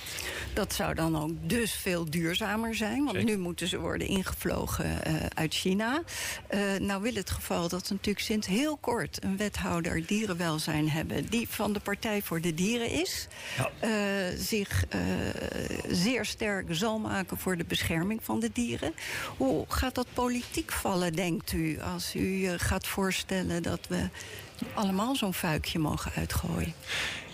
Dat 0.54 0.72
zou 0.74 0.94
dan 0.94 1.22
ook 1.22 1.30
dus 1.42 1.72
veel 1.72 2.10
duurzamer 2.10 2.74
zijn. 2.74 3.04
Want 3.04 3.16
Zeker. 3.16 3.30
nu 3.36 3.38
moeten 3.38 3.68
ze 3.68 3.78
worden 3.78 4.06
ingevlogen 4.08 4.98
uit 5.34 5.54
China. 5.54 6.02
Nou 6.78 7.02
wil 7.02 7.14
het 7.14 7.30
geval 7.30 7.68
dat 7.68 7.90
natuurlijk 7.90 8.24
sinds 8.24 8.46
heel 8.46 8.76
kort... 8.76 9.24
een 9.24 9.36
wethouder 9.36 10.06
dierenwelzijn 10.06 10.77
hebben... 10.86 11.26
die 11.26 11.48
van 11.48 11.72
de 11.72 11.80
Partij 11.80 12.22
voor 12.22 12.40
de 12.40 12.54
Dieren 12.54 12.90
is. 12.90 13.28
Ja. 13.56 13.70
eh, 13.80 14.38
zich 14.38 14.84
eh, 14.88 15.00
zeer 15.90 16.24
sterk 16.24 16.66
zal 16.70 16.98
maken 16.98 17.38
voor 17.38 17.56
de 17.56 17.64
bescherming 17.64 18.20
van 18.22 18.40
de 18.40 18.50
dieren. 18.52 18.94
Hoe 19.36 19.64
gaat 19.68 19.94
dat 19.94 20.06
politiek 20.12 20.72
vallen, 20.72 21.12
denkt 21.12 21.52
u... 21.52 21.80
als 21.80 22.14
u 22.14 22.58
gaat 22.58 22.86
voorstellen 22.86 23.62
dat 23.62 23.86
we 23.88 24.08
allemaal 24.74 25.16
zo'n 25.16 25.34
fuikje 25.34 25.78
mogen 25.78 26.12
uitgooien? 26.16 26.74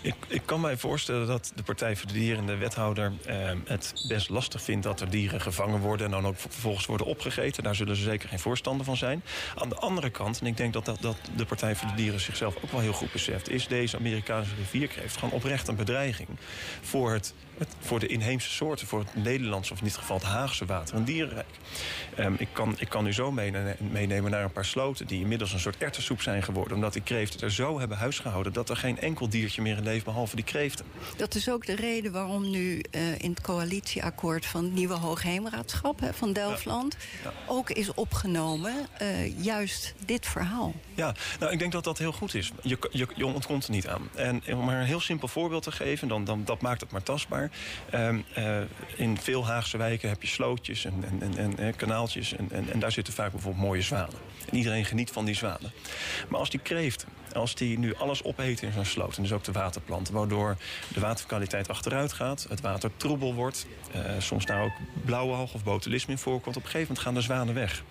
Ik, 0.05 0.15
ik 0.27 0.41
kan 0.45 0.61
mij 0.61 0.77
voorstellen 0.77 1.27
dat 1.27 1.51
de 1.55 1.63
Partij 1.63 1.95
voor 1.95 2.07
de 2.07 2.13
Dieren 2.13 2.39
en 2.39 2.45
de 2.45 2.55
wethouder 2.55 3.13
eh, 3.25 3.51
het 3.65 4.05
best 4.07 4.29
lastig 4.29 4.61
vindt 4.61 4.83
dat 4.83 5.01
er 5.01 5.09
dieren 5.09 5.41
gevangen 5.41 5.79
worden 5.79 6.05
en 6.05 6.11
dan 6.11 6.25
ook 6.27 6.37
vervolgens 6.37 6.85
worden 6.85 7.07
opgegeten. 7.07 7.63
Daar 7.63 7.75
zullen 7.75 7.95
ze 7.95 8.03
zeker 8.03 8.29
geen 8.29 8.39
voorstander 8.39 8.85
van 8.85 8.97
zijn. 8.97 9.23
Aan 9.55 9.69
de 9.69 9.75
andere 9.75 10.09
kant, 10.09 10.39
en 10.39 10.45
ik 10.45 10.57
denk 10.57 10.73
dat, 10.73 10.85
dat, 10.85 11.01
dat 11.01 11.17
de 11.35 11.45
Partij 11.45 11.75
voor 11.75 11.87
de 11.87 11.95
Dieren 11.95 12.19
zichzelf 12.19 12.55
ook 12.63 12.71
wel 12.71 12.79
heel 12.79 12.93
goed 12.93 13.11
beseft, 13.11 13.49
is 13.49 13.67
deze 13.67 13.97
Amerikaanse 13.97 14.55
rivierkreeft 14.55 15.17
gewoon 15.17 15.33
oprecht 15.33 15.67
een 15.67 15.75
bedreiging 15.75 16.29
voor, 16.81 17.13
het, 17.13 17.33
het- 17.57 17.75
voor 17.79 17.99
de 17.99 18.07
inheemse 18.07 18.49
soorten, 18.49 18.87
voor 18.87 18.99
het 18.99 19.23
Nederlandse 19.23 19.73
of 19.73 19.79
in 19.79 19.85
dit 19.85 19.95
geval 19.97 20.17
het 20.17 20.25
Haagse 20.25 20.65
water 20.65 20.95
en 20.95 21.03
dierenrijk. 21.03 21.45
Ehm, 22.15 22.33
ik, 22.37 22.47
kan, 22.51 22.75
ik 22.77 22.89
kan 22.89 23.07
u 23.07 23.13
zo 23.13 23.31
meenemen, 23.31 24.31
naar 24.31 24.43
een 24.43 24.51
paar 24.51 24.65
sloten 24.65 25.07
die 25.07 25.19
inmiddels 25.21 25.53
een 25.53 25.59
soort 25.59 25.77
erwtensoep 25.77 26.21
zijn 26.21 26.43
geworden, 26.43 26.73
omdat 26.75 26.93
die 26.93 27.01
kreeften 27.01 27.39
er 27.39 27.51
zo 27.51 27.79
hebben 27.79 27.97
huisgehouden 27.97 28.53
dat 28.53 28.69
er 28.69 28.77
geen 28.77 28.99
enkel 28.99 29.29
diertje 29.29 29.61
meer 29.61 29.77
in 29.77 29.83
leeft 29.83 30.05
behalve 30.05 30.35
die 30.35 30.45
kreeften. 30.45 30.85
Dat 31.17 31.35
is 31.35 31.49
ook 31.49 31.65
de 31.65 31.75
reden 31.75 32.11
waarom 32.11 32.49
nu 32.49 32.79
eh, 32.91 33.19
in 33.19 33.29
het 33.29 33.41
coalitieakkoord 33.41 34.45
van 34.45 34.63
het 34.63 34.73
nieuwe 34.73 34.93
Hoogheemraadschap 34.93 35.99
hè, 35.99 36.13
van 36.13 36.33
Delftland 36.33 36.97
Ja. 37.23 37.31
ook 37.47 37.69
is 37.69 37.93
opgenomen 37.93 38.73
eh, 38.97 39.43
juist 39.43 39.93
dit 40.05 40.25
verhaal. 40.27 40.73
Ja, 40.95 41.13
nou, 41.39 41.51
ik 41.51 41.59
denk 41.59 41.71
dat 41.71 41.83
dat 41.83 41.97
heel 41.97 42.11
goed 42.11 42.33
is. 42.33 42.51
Je, 42.61 42.77
je, 42.91 43.07
je 43.15 43.25
ontkomt 43.25 43.65
er 43.65 43.71
niet 43.71 43.87
aan. 43.87 44.09
En 44.15 44.41
om 44.53 44.65
maar 44.65 44.79
een 44.79 44.85
heel 44.85 44.99
simpel 44.99 45.27
voorbeeld 45.27 45.63
te 45.63 45.71
geven, 45.71 46.07
dan, 46.07 46.23
dan, 46.25 46.41
dat 46.45 46.61
maakt 46.61 46.81
het 46.81 46.91
maar 46.91 47.03
tastbaar. 47.03 47.44
Ehm, 47.89 48.19
eh, 48.33 48.57
in 48.95 49.17
veel 49.17 49.45
Haagse 49.45 49.77
wijken 49.77 50.09
heb 50.09 50.21
je 50.21 50.27
slootjes 50.27 50.85
en, 50.85 51.03
en, 51.37 51.57
en, 51.57 51.75
kanaaltjes. 51.75 52.35
En, 52.35 52.47
en, 52.51 52.71
en 52.71 52.79
daar 52.79 52.91
zitten 52.91 53.13
vaak 53.13 53.31
bijvoorbeeld 53.31 53.63
mooie 53.63 53.81
zwanen. 53.81 54.19
En 54.49 54.57
iedereen 54.57 54.85
geniet 54.85 55.11
van 55.11 55.25
die 55.25 55.35
zwanen. 55.35 55.71
Maar 56.27 56.39
als 56.39 56.49
die 56.49 56.59
kreeft, 56.59 57.05
als 57.33 57.55
die 57.55 57.79
nu 57.79 57.95
alles 57.95 58.23
opeten 58.23 58.67
in 58.67 58.73
zo'n 58.73 58.85
sloot... 58.85 59.17
en 59.17 59.23
dus 59.23 59.31
ook 59.31 59.43
de 59.43 59.51
waterplanten, 59.51 60.13
waardoor 60.13 60.57
de 60.93 60.99
waterkwaliteit 60.99 61.69
achteruit 61.69 62.13
gaat... 62.13 62.45
het 62.49 62.61
water 62.61 62.91
troebel 62.97 63.33
wordt, 63.33 63.65
eh, 63.91 64.01
soms 64.19 64.45
daar 64.45 64.63
ook 64.63 64.73
blauwalg 65.05 65.53
of 65.53 65.63
botulisme 65.63 66.11
in 66.11 66.17
voorkomt... 66.17 66.55
op 66.55 66.63
een 66.63 66.69
gegeven 66.69 66.87
moment 66.87 67.05
gaan 67.05 67.13
de 67.13 67.21
zwanen 67.21 67.53
weg. 67.53 67.83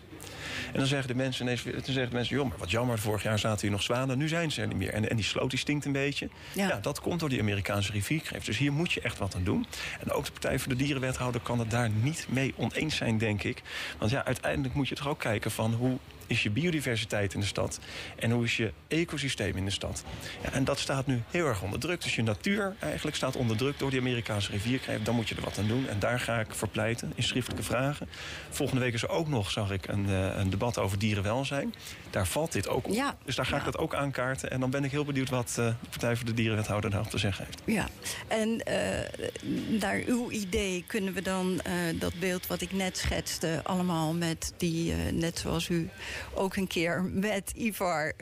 En 0.72 0.78
dan 0.78 0.86
zeggen 0.86 1.08
de 1.08 1.14
mensen 1.14 1.44
ineens, 1.44 1.62
weer- 1.62 1.72
dan 1.74 1.84
zeggen 1.84 2.08
de 2.08 2.14
mensen, 2.14 2.36
joh, 2.36 2.48
maar 2.48 2.58
wat 2.58 2.70
jammer, 2.70 2.98
vorig 2.98 3.22
jaar 3.22 3.38
zaten 3.38 3.60
hier 3.60 3.70
nog 3.70 3.82
zwanen, 3.82 4.18
nu 4.18 4.28
zijn 4.28 4.50
ze 4.52 4.60
er 4.60 4.66
niet 4.66 4.76
meer. 4.76 4.92
En, 4.92 5.10
en 5.10 5.16
die 5.16 5.24
sloot 5.24 5.50
die 5.50 5.58
stinkt 5.58 5.84
een 5.84 5.92
beetje. 5.92 6.28
Ja. 6.52 6.68
Ja. 6.68 6.78
dat 6.82 7.00
komt 7.00 7.20
door 7.20 7.28
die 7.28 7.40
Amerikaanse 7.40 7.92
rivierkreeft. 7.92 8.46
Dus 8.46 8.58
hier 8.58 8.72
moet 8.72 8.92
je 8.92 9.00
echt 9.00 9.18
wat 9.18 9.34
aan 9.34 9.44
doen. 9.44 9.66
En 10.00 10.10
ook 10.10 10.24
de 10.24 10.32
Partij 10.32 10.58
voor 10.58 10.68
de 10.76 10.78
Dierenwethouder 10.84 11.40
kan 11.40 11.58
het 11.58 11.70
daar 11.70 11.90
niet 11.90 12.26
mee 12.28 12.54
oneens 12.56 12.96
zijn, 12.96 13.18
denk 13.18 13.42
ik. 13.42 13.62
Want 13.98 14.10
ja, 14.10 14.24
uiteindelijk 14.24 14.74
moet 14.74 14.88
je 14.88 14.94
toch 14.94 15.08
ook 15.08 15.18
kijken 15.20 15.50
van 15.50 15.72
hoe 15.74 15.98
is 16.26 16.42
je 16.42 16.50
biodiversiteit 16.50 17.34
in 17.34 17.40
de 17.40 17.46
stad 17.46 17.80
en 18.16 18.30
hoe 18.30 18.44
is 18.44 18.56
je 18.56 18.72
ecosysteem 18.88 19.56
in 19.56 19.64
de 19.64 19.70
stad. 19.70 20.04
Ja, 20.42 20.52
en 20.52 20.64
dat 20.64 20.78
staat 20.78 21.06
nu 21.06 21.22
heel 21.30 21.46
erg 21.46 21.62
onder 21.62 21.80
druk. 21.80 22.02
Dus 22.02 22.14
je 22.14 22.22
natuur 22.22 22.74
eigenlijk 22.78 23.16
staat 23.16 23.36
onder 23.36 23.56
druk 23.56 23.78
door 23.78 23.90
die 23.90 24.00
Amerikaanse 24.00 24.50
rivierkreeft. 24.50 25.04
Dan 25.04 25.14
moet 25.14 25.28
je 25.28 25.34
er 25.34 25.42
wat 25.42 25.58
aan 25.58 25.68
doen. 25.68 25.88
En 25.88 25.98
daar 25.98 26.20
ga 26.20 26.40
ik 26.40 26.54
voor 26.54 26.68
pleiten 26.68 27.12
in 27.14 27.22
schriftelijke 27.22 27.64
vragen. 27.64 28.08
Volgende 28.50 28.82
week 28.82 28.94
is 28.94 29.02
er 29.02 29.08
ook 29.08 29.28
nog, 29.28 29.50
zag 29.50 29.70
ik, 29.70 29.88
een, 29.88 30.08
eh, 30.08 30.36
een 30.36 30.50
debat 30.50 30.78
over 30.78 30.98
dierenwelzijn. 30.98 31.74
Daar 32.14 32.26
valt 32.26 32.52
dit 32.52 32.68
ook 32.68 32.86
op. 32.86 32.94
Ja. 32.94 33.16
Dus 33.24 33.36
daar 33.36 33.46
ga 33.46 33.56
ik 33.56 33.64
Ja. 33.64 33.70
dat 33.70 33.78
ook 33.80 33.94
aankaarten. 33.94 34.50
En 34.50 34.60
dan 34.60 34.70
ben 34.70 34.84
ik 34.84 34.90
heel 34.90 35.04
benieuwd 35.04 35.30
wat 35.30 35.48
eh, 35.48 35.54
de 35.66 35.74
Partij 35.90 36.16
voor 36.16 36.26
de 36.26 36.34
Dierenwethouder 36.34 36.90
daarop 36.90 37.10
te 37.10 37.18
zeggen 37.18 37.44
heeft. 37.44 37.62
Ja, 37.64 37.88
en 38.28 38.60
eh, 38.60 39.80
naar 39.80 40.02
uw 40.06 40.30
idee 40.30 40.84
kunnen 40.86 41.14
we 41.14 41.22
dan 41.22 41.60
eh, 41.60 41.72
dat 42.00 42.18
beeld 42.18 42.46
wat 42.46 42.60
ik 42.60 42.72
net 42.72 42.98
schetste... 42.98 43.60
allemaal 43.62 44.12
met 44.14 44.52
die, 44.56 44.94
net 44.94 45.38
zoals 45.38 45.68
u 45.68 45.88
ook 46.34 46.56
een 46.56 46.66
keer 46.66 47.02
met 47.02 47.52
Ivar... 47.56 48.12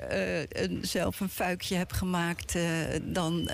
een, 0.48 0.78
zelf 0.82 1.20
een 1.20 1.28
fuikje 1.28 1.76
hebt 1.76 1.92
gemaakt, 1.92 2.58
dan 3.02 3.50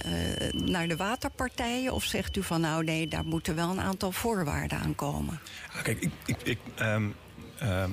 naar 0.52 0.88
de 0.88 0.96
waterpartijen? 0.96 1.92
Of 1.92 2.04
zegt 2.04 2.36
u 2.36 2.42
van 2.42 2.60
nou 2.60 2.84
nee, 2.84 3.08
daar 3.08 3.24
moeten 3.24 3.54
wel 3.54 3.70
een 3.70 3.80
aantal 3.80 4.12
voorwaarden 4.12 4.78
aan 4.78 4.94
komen? 4.94 5.40
Ah, 5.76 5.82
Kijk, 5.82 6.00
ik, 6.00 6.10
ik, 6.26 6.42
ik, 6.42 6.58
ehm, 6.74 7.08
ehm, 7.58 7.90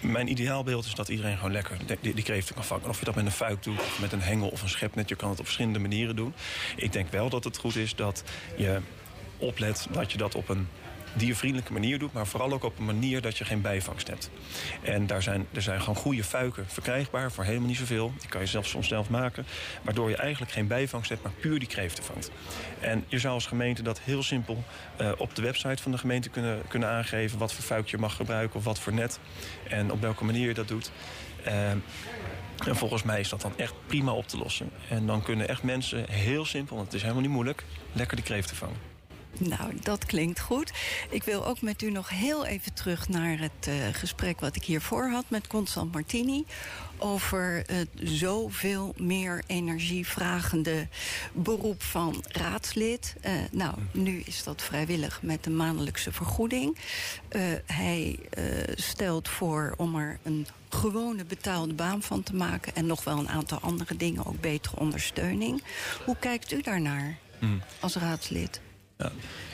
mijn 0.00 0.30
ideaalbeeld 0.30 0.84
is 0.84 0.94
dat 0.94 1.08
iedereen 1.08 1.36
gewoon 1.36 1.52
lekker 1.52 1.76
die, 2.00 2.14
die 2.14 2.24
kreeften 2.24 2.54
kan 2.54 2.64
vangen. 2.64 2.88
Of 2.88 2.98
je 2.98 3.04
dat 3.04 3.14
met 3.14 3.24
een 3.24 3.32
fuik 3.32 3.62
doet, 3.62 3.78
of 3.78 4.00
met 4.00 4.12
een 4.12 4.20
hengel 4.20 4.48
of 4.48 4.62
een 4.62 4.68
schepnet. 4.68 5.08
Je 5.08 5.16
kan 5.16 5.30
het 5.30 5.38
op 5.38 5.44
verschillende 5.44 5.78
manieren 5.78 6.16
doen. 6.16 6.34
Ik 6.76 6.92
denk 6.92 7.10
wel 7.10 7.28
dat 7.28 7.44
het 7.44 7.56
goed 7.56 7.76
is 7.76 7.94
dat 7.94 8.22
je 8.56 8.80
oplet 9.38 9.86
dat 9.90 10.12
je 10.12 10.18
dat 10.18 10.34
op 10.34 10.48
een 10.48 10.68
diervriendelijke 11.16 11.72
manier 11.72 11.98
doet, 11.98 12.12
maar 12.12 12.26
vooral 12.26 12.52
ook 12.52 12.64
op 12.64 12.78
een 12.78 12.84
manier 12.84 13.20
dat 13.20 13.38
je 13.38 13.44
geen 13.44 13.60
bijvangst 13.60 14.08
hebt. 14.08 14.30
En 14.82 15.06
daar 15.06 15.22
zijn, 15.22 15.46
er 15.52 15.62
zijn 15.62 15.80
gewoon 15.80 15.96
goede 15.96 16.24
fuiken 16.24 16.64
verkrijgbaar 16.68 17.32
voor 17.32 17.44
helemaal 17.44 17.68
niet 17.68 17.76
zoveel. 17.76 18.12
Die 18.20 18.28
kan 18.28 18.40
je 18.40 18.46
zelfs 18.46 18.70
soms 18.70 18.88
zelf 18.88 19.10
maken, 19.10 19.46
waardoor 19.82 20.08
je 20.08 20.16
eigenlijk 20.16 20.52
geen 20.52 20.66
bijvangst 20.66 21.08
hebt, 21.08 21.22
maar 21.22 21.32
puur 21.32 21.58
die 21.58 21.68
kreeften 21.68 22.04
vangt. 22.04 22.30
En 22.80 23.04
je 23.08 23.18
zou 23.18 23.34
als 23.34 23.46
gemeente 23.46 23.82
dat 23.82 24.00
heel 24.00 24.22
simpel 24.22 24.64
eh, 24.96 25.12
op 25.16 25.34
de 25.34 25.42
website 25.42 25.82
van 25.82 25.92
de 25.92 25.98
gemeente 25.98 26.28
kunnen, 26.28 26.62
kunnen 26.68 26.88
aangeven 26.88 27.38
wat 27.38 27.52
voor 27.52 27.64
fuik 27.64 27.88
je 27.88 27.98
mag 27.98 28.16
gebruiken 28.16 28.58
of 28.58 28.64
wat 28.64 28.78
voor 28.78 28.92
net 28.92 29.18
en 29.68 29.92
op 29.92 30.00
welke 30.00 30.24
manier 30.24 30.48
je 30.48 30.54
dat 30.54 30.68
doet. 30.68 30.90
Eh, 31.44 31.70
en 32.64 32.76
volgens 32.76 33.02
mij 33.02 33.20
is 33.20 33.28
dat 33.28 33.40
dan 33.40 33.52
echt 33.56 33.74
prima 33.86 34.12
op 34.12 34.28
te 34.28 34.38
lossen. 34.38 34.70
En 34.88 35.06
dan 35.06 35.22
kunnen 35.22 35.48
echt 35.48 35.62
mensen 35.62 36.10
heel 36.10 36.44
simpel, 36.44 36.74
want 36.76 36.86
het 36.86 36.96
is 36.96 37.02
helemaal 37.02 37.22
niet 37.22 37.32
moeilijk, 37.32 37.64
lekker 37.92 38.16
die 38.16 38.24
kreeften 38.24 38.56
vangen. 38.56 38.95
Nou, 39.38 39.72
dat 39.82 40.04
klinkt 40.04 40.40
goed. 40.40 40.72
Ik 41.10 41.22
wil 41.22 41.46
ook 41.46 41.60
met 41.60 41.82
u 41.82 41.90
nog 41.90 42.08
heel 42.08 42.46
even 42.46 42.74
terug 42.74 43.08
naar 43.08 43.38
het 43.38 43.66
eh, 43.66 43.74
gesprek 43.92 44.40
wat 44.40 44.56
ik 44.56 44.64
hiervoor 44.64 45.10
had 45.10 45.24
met 45.28 45.46
Constant 45.46 45.92
Martini. 45.92 46.44
Over 46.98 47.62
het 47.66 47.88
zoveel 47.94 48.94
meer 48.96 49.42
energievragende 49.46 50.88
beroep 51.32 51.82
van 51.82 52.24
raadslid. 52.28 53.14
Eh, 53.20 53.32
nou, 53.50 53.74
nu 53.92 54.20
is 54.20 54.44
dat 54.44 54.62
vrijwillig 54.62 55.22
met 55.22 55.46
een 55.46 55.56
maandelijkse 55.56 56.12
vergoeding. 56.12 56.76
Eh, 57.28 57.42
hij 57.66 58.18
eh, 58.30 58.44
stelt 58.74 59.28
voor 59.28 59.74
om 59.76 59.96
er 59.96 60.18
een 60.22 60.46
gewone 60.68 61.24
betaalde 61.24 61.74
baan 61.74 62.02
van 62.02 62.22
te 62.22 62.34
maken. 62.34 62.74
En 62.74 62.86
nog 62.86 63.04
wel 63.04 63.18
een 63.18 63.28
aantal 63.28 63.58
andere 63.60 63.96
dingen, 63.96 64.26
ook 64.26 64.40
betere 64.40 64.76
ondersteuning. 64.76 65.62
Hoe 66.04 66.16
kijkt 66.20 66.52
u 66.52 66.60
daarnaar 66.60 67.18
als 67.80 67.94
raadslid? 67.94 68.60
Ja. 68.96 69.12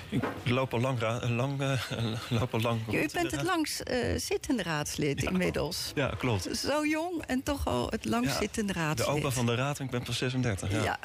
Ik 0.09 0.22
loop 0.45 0.72
al 0.74 0.80
lang... 0.80 1.01
lang, 1.28 1.61
eh, 1.61 1.80
loop 2.38 2.55
al 2.55 2.61
lang 2.61 2.80
u 2.88 3.09
bent 3.12 3.30
de 3.30 3.36
het 3.36 3.43
langst 3.47 3.80
eh, 3.80 4.18
zittende 4.18 4.62
raadslid 4.62 5.22
inmiddels. 5.22 5.93
Ja, 5.95 6.14
klopt. 6.18 6.57
Zo 6.57 6.86
jong 6.86 7.22
en 7.26 7.43
toch 7.43 7.66
al 7.66 7.86
het 7.90 8.05
langst 8.05 8.32
Ja, 8.32 8.38
zittende 8.38 8.72
De 8.72 8.78
raadslid. 8.78 9.09
opa 9.09 9.30
van 9.30 9.47
de 9.47 9.55
raad 9.55 9.78
en 9.78 9.84
ik 9.84 9.90
ben 9.90 10.03
pas 10.03 10.18
36. 10.18 10.70
Ja. 10.84 10.99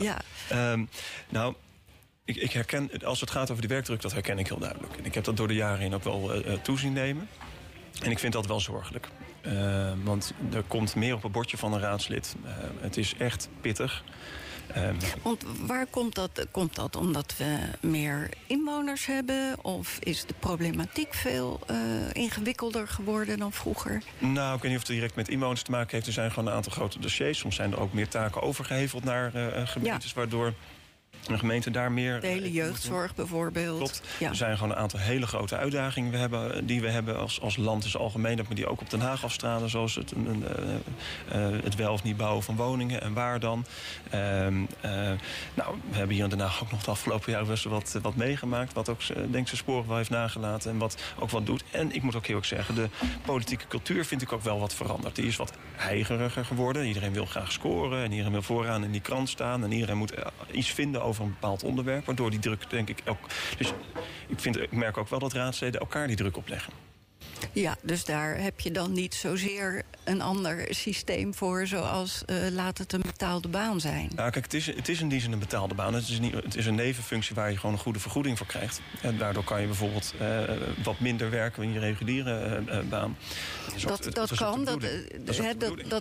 Ja. 0.00 0.20
Ehm, 0.48 0.84
nou, 1.28 1.54
ik, 2.24 2.36
ik 2.36 2.52
herken, 2.52 2.90
als 3.04 3.20
het 3.20 3.30
gaat 3.30 3.50
over 3.50 3.60
die 3.60 3.70
werkdruk, 3.70 4.00
dat 4.00 4.12
herken 4.12 4.38
ik 4.38 4.48
heel 4.48 4.58
duidelijk. 4.58 4.96
En 4.96 5.04
ik 5.04 5.14
heb 5.14 5.24
dat 5.24 5.36
door 5.36 5.48
de 5.48 5.54
jaren 5.54 5.78
heen 5.78 5.94
ook 5.94 6.04
wel 6.04 6.32
eh, 6.34 6.52
toezien 6.52 6.92
nemen. 6.92 7.28
En 8.02 8.10
ik 8.10 8.18
vind 8.18 8.32
dat 8.32 8.46
wel 8.46 8.60
zorgelijk. 8.60 9.08
Ehm, 9.40 10.02
want 10.02 10.32
er 10.52 10.62
komt 10.62 10.94
meer 10.94 11.14
op 11.14 11.22
het 11.22 11.32
bordje 11.32 11.56
van 11.56 11.72
een 11.72 11.80
raadslid. 11.80 12.34
Ehm, 12.44 12.72
het 12.80 12.96
is 12.96 13.14
echt 13.18 13.48
pittig. 13.60 14.04
Ehm, 14.72 14.94
Want 15.22 15.44
waar 15.66 15.86
komt 15.86 16.14
dat? 16.14 16.46
Komt 16.50 16.74
dat 16.74 16.96
omdat 16.96 17.34
we 17.36 17.58
meer 17.80 18.28
inwoners 18.46 19.06
hebben? 19.06 19.64
Of 19.64 19.98
is 20.00 20.26
de 20.26 20.34
problematiek 20.38 21.14
veel 21.14 21.60
eh, 21.66 21.76
ingewikkelder 22.12 22.88
geworden 22.88 23.38
dan 23.38 23.52
vroeger? 23.52 24.02
Nou, 24.18 24.56
ik 24.56 24.62
weet 24.62 24.70
niet 24.70 24.80
of 24.80 24.86
het 24.86 24.96
direct 24.96 25.14
met 25.14 25.28
inwoners 25.28 25.62
te 25.62 25.70
maken 25.70 25.90
heeft. 25.90 26.06
Er 26.06 26.12
zijn 26.12 26.30
gewoon 26.30 26.48
een 26.48 26.54
aantal 26.54 26.72
grote 26.72 26.98
dossiers. 26.98 27.38
Soms 27.38 27.54
zijn 27.54 27.72
er 27.72 27.80
ook 27.80 27.92
meer 27.92 28.08
taken 28.08 28.42
overgeheveld 28.42 29.04
naar 29.04 29.34
eh, 29.34 29.66
gemeentes... 29.66 30.12
waardoor 30.12 30.54
een 31.28 31.38
gemeente 31.38 31.70
daar 31.70 31.92
meer... 31.92 32.20
De 32.20 32.26
eh, 32.26 32.32
hele 32.32 32.42
doen. 32.42 32.52
jeugdzorg 32.52 33.14
bijvoorbeeld. 33.14 33.78
Klopt. 33.78 34.02
Ja. 34.18 34.28
Er 34.28 34.36
zijn 34.36 34.56
gewoon 34.56 34.72
een 34.72 34.78
aantal 34.78 35.00
hele 35.00 35.26
grote 35.26 35.56
uitdagingen 35.56 36.10
we 36.10 36.16
hebben, 36.16 36.66
die 36.66 36.80
we 36.80 36.88
hebben 36.88 37.18
als, 37.18 37.40
als 37.40 37.56
land 37.56 37.84
in 37.84 37.90
zijn 37.90 38.02
algemeen. 38.02 38.36
Maar 38.36 38.54
die 38.54 38.66
ook 38.66 38.80
op 38.80 38.90
Den 38.90 39.00
Haag 39.00 39.24
afstralen. 39.24 39.70
Zoals 39.70 39.94
het, 39.94 40.12
eh, 40.12 41.44
eh, 41.46 41.62
het 41.62 41.74
wel 41.74 41.92
of 41.92 42.02
niet 42.02 42.16
bouwen 42.16 42.42
van 42.42 42.56
woningen 42.56 43.00
en 43.00 43.12
waar 43.12 43.40
dan. 43.40 43.64
Ehm, 44.10 44.64
eh, 44.80 44.90
nou, 45.54 45.76
we 45.90 45.96
hebben 45.96 46.14
hier 46.14 46.24
in 46.24 46.30
Den 46.30 46.40
Haag 46.40 46.62
ook 46.62 46.70
nog 46.70 46.82
de 46.82 46.90
afgelopen 46.90 47.32
jaren 47.32 47.46
best 47.46 47.64
wel 47.64 47.72
wat, 47.72 47.98
wat 48.02 48.16
meegemaakt. 48.16 48.72
Wat 48.72 48.88
ook 48.88 49.00
eh, 49.00 49.16
denk 49.16 49.34
ik 49.34 49.46
zijn 49.46 49.56
sporen 49.56 49.88
wel 49.88 49.96
heeft 49.96 50.10
nagelaten. 50.10 50.70
En 50.70 50.78
wat 50.78 51.02
ook 51.18 51.30
wat 51.30 51.46
doet. 51.46 51.64
En 51.70 51.94
ik 51.94 52.02
moet 52.02 52.14
ook 52.14 52.26
heel 52.26 52.36
erg 52.36 52.44
zeggen, 52.44 52.74
de 52.74 52.88
politieke 53.24 53.66
cultuur 53.66 54.04
vind 54.04 54.22
ik 54.22 54.32
ook 54.32 54.42
wel 54.42 54.58
wat 54.60 54.74
veranderd. 54.74 55.16
Die 55.16 55.26
is 55.26 55.36
wat 55.36 55.52
heigeriger 55.72 56.44
geworden. 56.44 56.86
Iedereen 56.86 57.12
wil 57.12 57.26
graag 57.26 57.52
scoren. 57.52 58.04
En 58.04 58.10
iedereen 58.10 58.32
wil 58.32 58.42
vooraan 58.42 58.84
in 58.84 58.90
die 58.90 59.00
krant 59.00 59.28
staan. 59.28 59.64
En 59.64 59.72
iedereen 59.72 59.96
moet 59.96 60.14
eh, 60.14 60.26
iets 60.52 60.70
vinden 60.70 61.02
over 61.02 61.13
een 61.18 61.30
bepaald 61.30 61.62
onderwerp. 61.62 62.06
Waardoor 62.06 62.30
die 62.30 62.38
druk, 62.38 62.70
denk 62.70 62.88
ik, 62.88 63.02
ook. 63.06 63.18
Dus 63.58 63.72
ik, 64.26 64.40
vind, 64.40 64.60
ik 64.60 64.72
merk 64.72 64.96
ook 64.96 65.08
wel 65.08 65.18
dat 65.18 65.32
raadsleden 65.32 65.80
elkaar 65.80 66.06
die 66.06 66.16
druk 66.16 66.36
opleggen. 66.36 66.72
Ja, 67.52 67.76
dus 67.82 68.04
daar 68.04 68.38
heb 68.40 68.60
je 68.60 68.70
dan 68.70 68.92
niet 68.92 69.14
zozeer 69.14 69.82
een 70.04 70.20
ander 70.22 70.66
systeem 70.70 71.34
voor... 71.34 71.66
zoals 71.66 72.22
eh, 72.26 72.36
laat 72.50 72.78
het 72.78 72.92
een 72.92 73.00
betaalde 73.00 73.48
baan 73.48 73.80
zijn. 73.80 74.10
Nou, 74.16 74.30
kijk, 74.30 74.44
het 74.44 74.54
is, 74.54 74.66
het 74.66 74.88
is 74.88 75.00
in 75.00 75.08
die 75.08 75.20
zin 75.20 75.32
een 75.32 75.38
betaalde 75.38 75.74
baan. 75.74 75.94
Het 75.94 76.08
is, 76.08 76.18
niet, 76.20 76.32
het 76.34 76.56
is 76.56 76.66
een 76.66 76.74
nevenfunctie 76.74 77.34
waar 77.34 77.50
je 77.50 77.56
gewoon 77.56 77.74
een 77.74 77.80
goede 77.80 77.98
vergoeding 77.98 78.38
voor 78.38 78.46
krijgt. 78.46 78.80
En 79.02 79.18
daardoor 79.18 79.44
kan 79.44 79.60
je 79.60 79.66
bijvoorbeeld 79.66 80.14
eh, 80.20 80.40
wat 80.84 81.00
minder 81.00 81.30
werken 81.30 81.62
in 81.62 81.72
je 81.72 81.78
reguliere 81.78 82.62
eh, 82.66 82.78
baan. 82.88 83.16
ook- 83.74 83.82
Dat, 83.88 84.14
dat, 84.14 84.32
ook 84.32 84.38
kan, 84.38 84.64
dat, 84.64 84.80
Dat 84.80 85.40
ook 85.62 85.92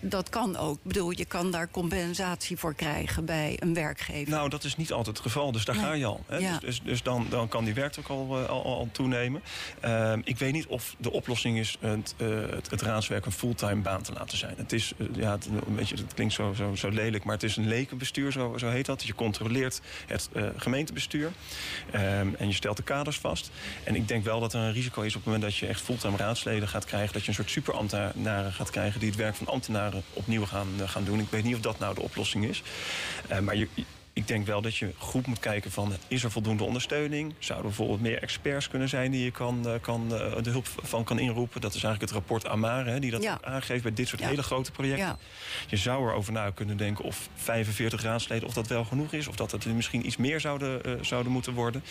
dat, 0.00 0.28
kan 0.28 0.56
ook. 0.56 0.74
Ik 0.76 0.82
bedoel, 0.82 1.10
je 1.10 1.24
kan 1.24 1.50
daar 1.50 1.70
compensatie 1.70 2.56
voor 2.56 2.74
krijgen 2.74 3.24
bij 3.24 3.56
een 3.60 3.74
werkgever. 3.74 4.30
Nou, 4.30 4.48
dat 4.48 4.64
is 4.64 4.76
niet 4.76 4.92
altijd 4.92 5.16
het 5.16 5.26
geval, 5.26 5.52
dus 5.52 5.64
daar 5.64 5.76
Nee. 5.76 5.84
ga 5.84 5.92
je 5.92 6.04
al. 6.04 6.24
Hè? 6.26 6.36
Ja. 6.36 6.50
Dus, 6.50 6.60
dus, 6.60 6.80
dus 6.82 7.02
dan, 7.02 7.26
dan 7.30 7.48
kan 7.48 7.64
die 7.64 7.74
werkdruk 7.74 8.08
al, 8.08 8.38
eh, 8.42 8.48
al, 8.48 8.64
al 8.64 8.88
toenemen. 8.92 9.42
Ehm, 9.80 10.20
ik 10.24 10.38
weet 10.38 10.52
niet 10.52 10.66
of 10.66 10.87
de 10.98 11.12
oplossing 11.12 11.58
is 11.58 11.76
het, 11.80 12.14
eh, 12.16 12.28
het, 12.50 12.70
het 12.70 12.82
raadswerk 12.82 13.26
een 13.26 13.32
fulltime 13.32 13.82
baan 13.82 14.02
te 14.02 14.12
laten 14.12 14.38
zijn. 14.38 14.54
Het 14.56 14.72
is, 14.72 14.92
eh, 14.98 15.06
ja, 15.12 15.30
het, 15.30 15.46
een 15.46 15.74
beetje, 15.74 15.96
het 15.96 16.14
klinkt 16.14 16.34
zo, 16.34 16.52
zo, 16.52 16.74
zo 16.74 16.88
lelijk, 16.88 17.24
maar 17.24 17.34
het 17.34 17.42
is 17.42 17.56
een 17.56 17.68
lekenbestuur, 17.68 18.32
zo, 18.32 18.58
zo 18.58 18.68
heet 18.68 18.86
dat. 18.86 19.02
Je 19.02 19.14
controleert 19.14 19.80
het 20.06 20.28
eh, 20.32 20.44
gemeentebestuur 20.56 21.32
Ehm, 21.90 22.28
en 22.38 22.46
je 22.46 22.52
stelt 22.52 22.76
de 22.76 22.82
kaders 22.82 23.18
vast. 23.18 23.50
En 23.84 23.94
ik 23.94 24.08
denk 24.08 24.24
wel 24.24 24.40
dat 24.40 24.52
er 24.52 24.60
een 24.60 24.72
risico 24.72 25.02
is 25.02 25.08
op 25.08 25.14
het 25.14 25.24
moment 25.24 25.42
dat 25.42 25.56
je 25.56 25.66
echt 25.66 25.80
fulltime 25.80 26.16
raadsleden 26.16 26.68
gaat 26.68 26.84
krijgen, 26.84 27.12
dat 27.12 27.22
je 27.22 27.28
een 27.28 27.34
soort 27.34 27.50
superambtenaren 27.50 28.52
gaat 28.52 28.70
krijgen 28.70 29.00
die 29.00 29.08
het 29.08 29.18
werk 29.18 29.34
van 29.34 29.46
ambtenaren 29.46 30.02
opnieuw 30.12 30.46
gaan, 30.46 30.68
gaan 30.84 31.04
doen. 31.04 31.18
Ik 31.18 31.30
weet 31.30 31.44
niet 31.44 31.54
of 31.54 31.60
dat 31.60 31.78
nou 31.78 31.94
de 31.94 32.00
oplossing 32.00 32.44
is. 32.44 32.62
Maar 33.42 33.56
je, 33.56 33.68
ik 34.18 34.26
denk 34.28 34.46
wel 34.46 34.60
dat 34.62 34.76
je 34.76 34.92
goed 34.96 35.26
moet 35.26 35.38
kijken 35.38 35.70
van... 35.70 35.92
is 36.08 36.24
er 36.24 36.30
voldoende 36.30 36.64
ondersteuning? 36.64 37.34
Zouden 37.38 37.56
er 37.70 37.76
bijvoorbeeld 37.76 38.00
meer 38.00 38.22
experts 38.22 38.68
kunnen 38.68 38.88
zijn... 38.88 39.10
die 39.10 39.24
je 39.24 39.30
kan, 39.30 39.68
eh, 39.68 39.72
kan, 39.80 40.14
eh, 40.14 40.42
de 40.42 40.50
hulp 40.50 40.66
van 40.82 41.04
kan 41.04 41.18
inroepen? 41.18 41.60
Dat 41.60 41.74
is 41.74 41.82
eigenlijk 41.82 42.12
het 42.12 42.20
rapport 42.20 42.46
Amare, 42.46 42.90
hè, 42.90 43.00
die 43.00 43.10
dat 43.10 43.22
Ja. 43.22 43.34
ook 43.34 43.44
aangeeft... 43.44 43.82
bij 43.82 43.92
dit 43.92 44.08
soort 44.08 44.20
Ja. 44.20 44.28
hele 44.28 44.42
grote 44.42 44.70
projecten. 44.70 45.06
Ja. 45.06 45.18
Je 45.68 45.76
zou 45.76 46.08
erover 46.08 46.32
na 46.32 46.50
kunnen 46.50 46.76
denken 46.76 47.04
of 47.04 47.28
45 47.34 48.02
raadsleden... 48.02 48.48
of 48.48 48.54
dat 48.54 48.66
wel 48.66 48.84
genoeg 48.84 49.12
is, 49.12 49.26
of 49.28 49.36
dat 49.36 49.50
het 49.50 49.66
misschien 49.66 50.06
iets 50.06 50.16
meer 50.16 50.40
zouden, 50.40 50.84
eh, 50.84 50.92
zouden 51.02 51.32
moeten 51.32 51.52
worden. 51.52 51.82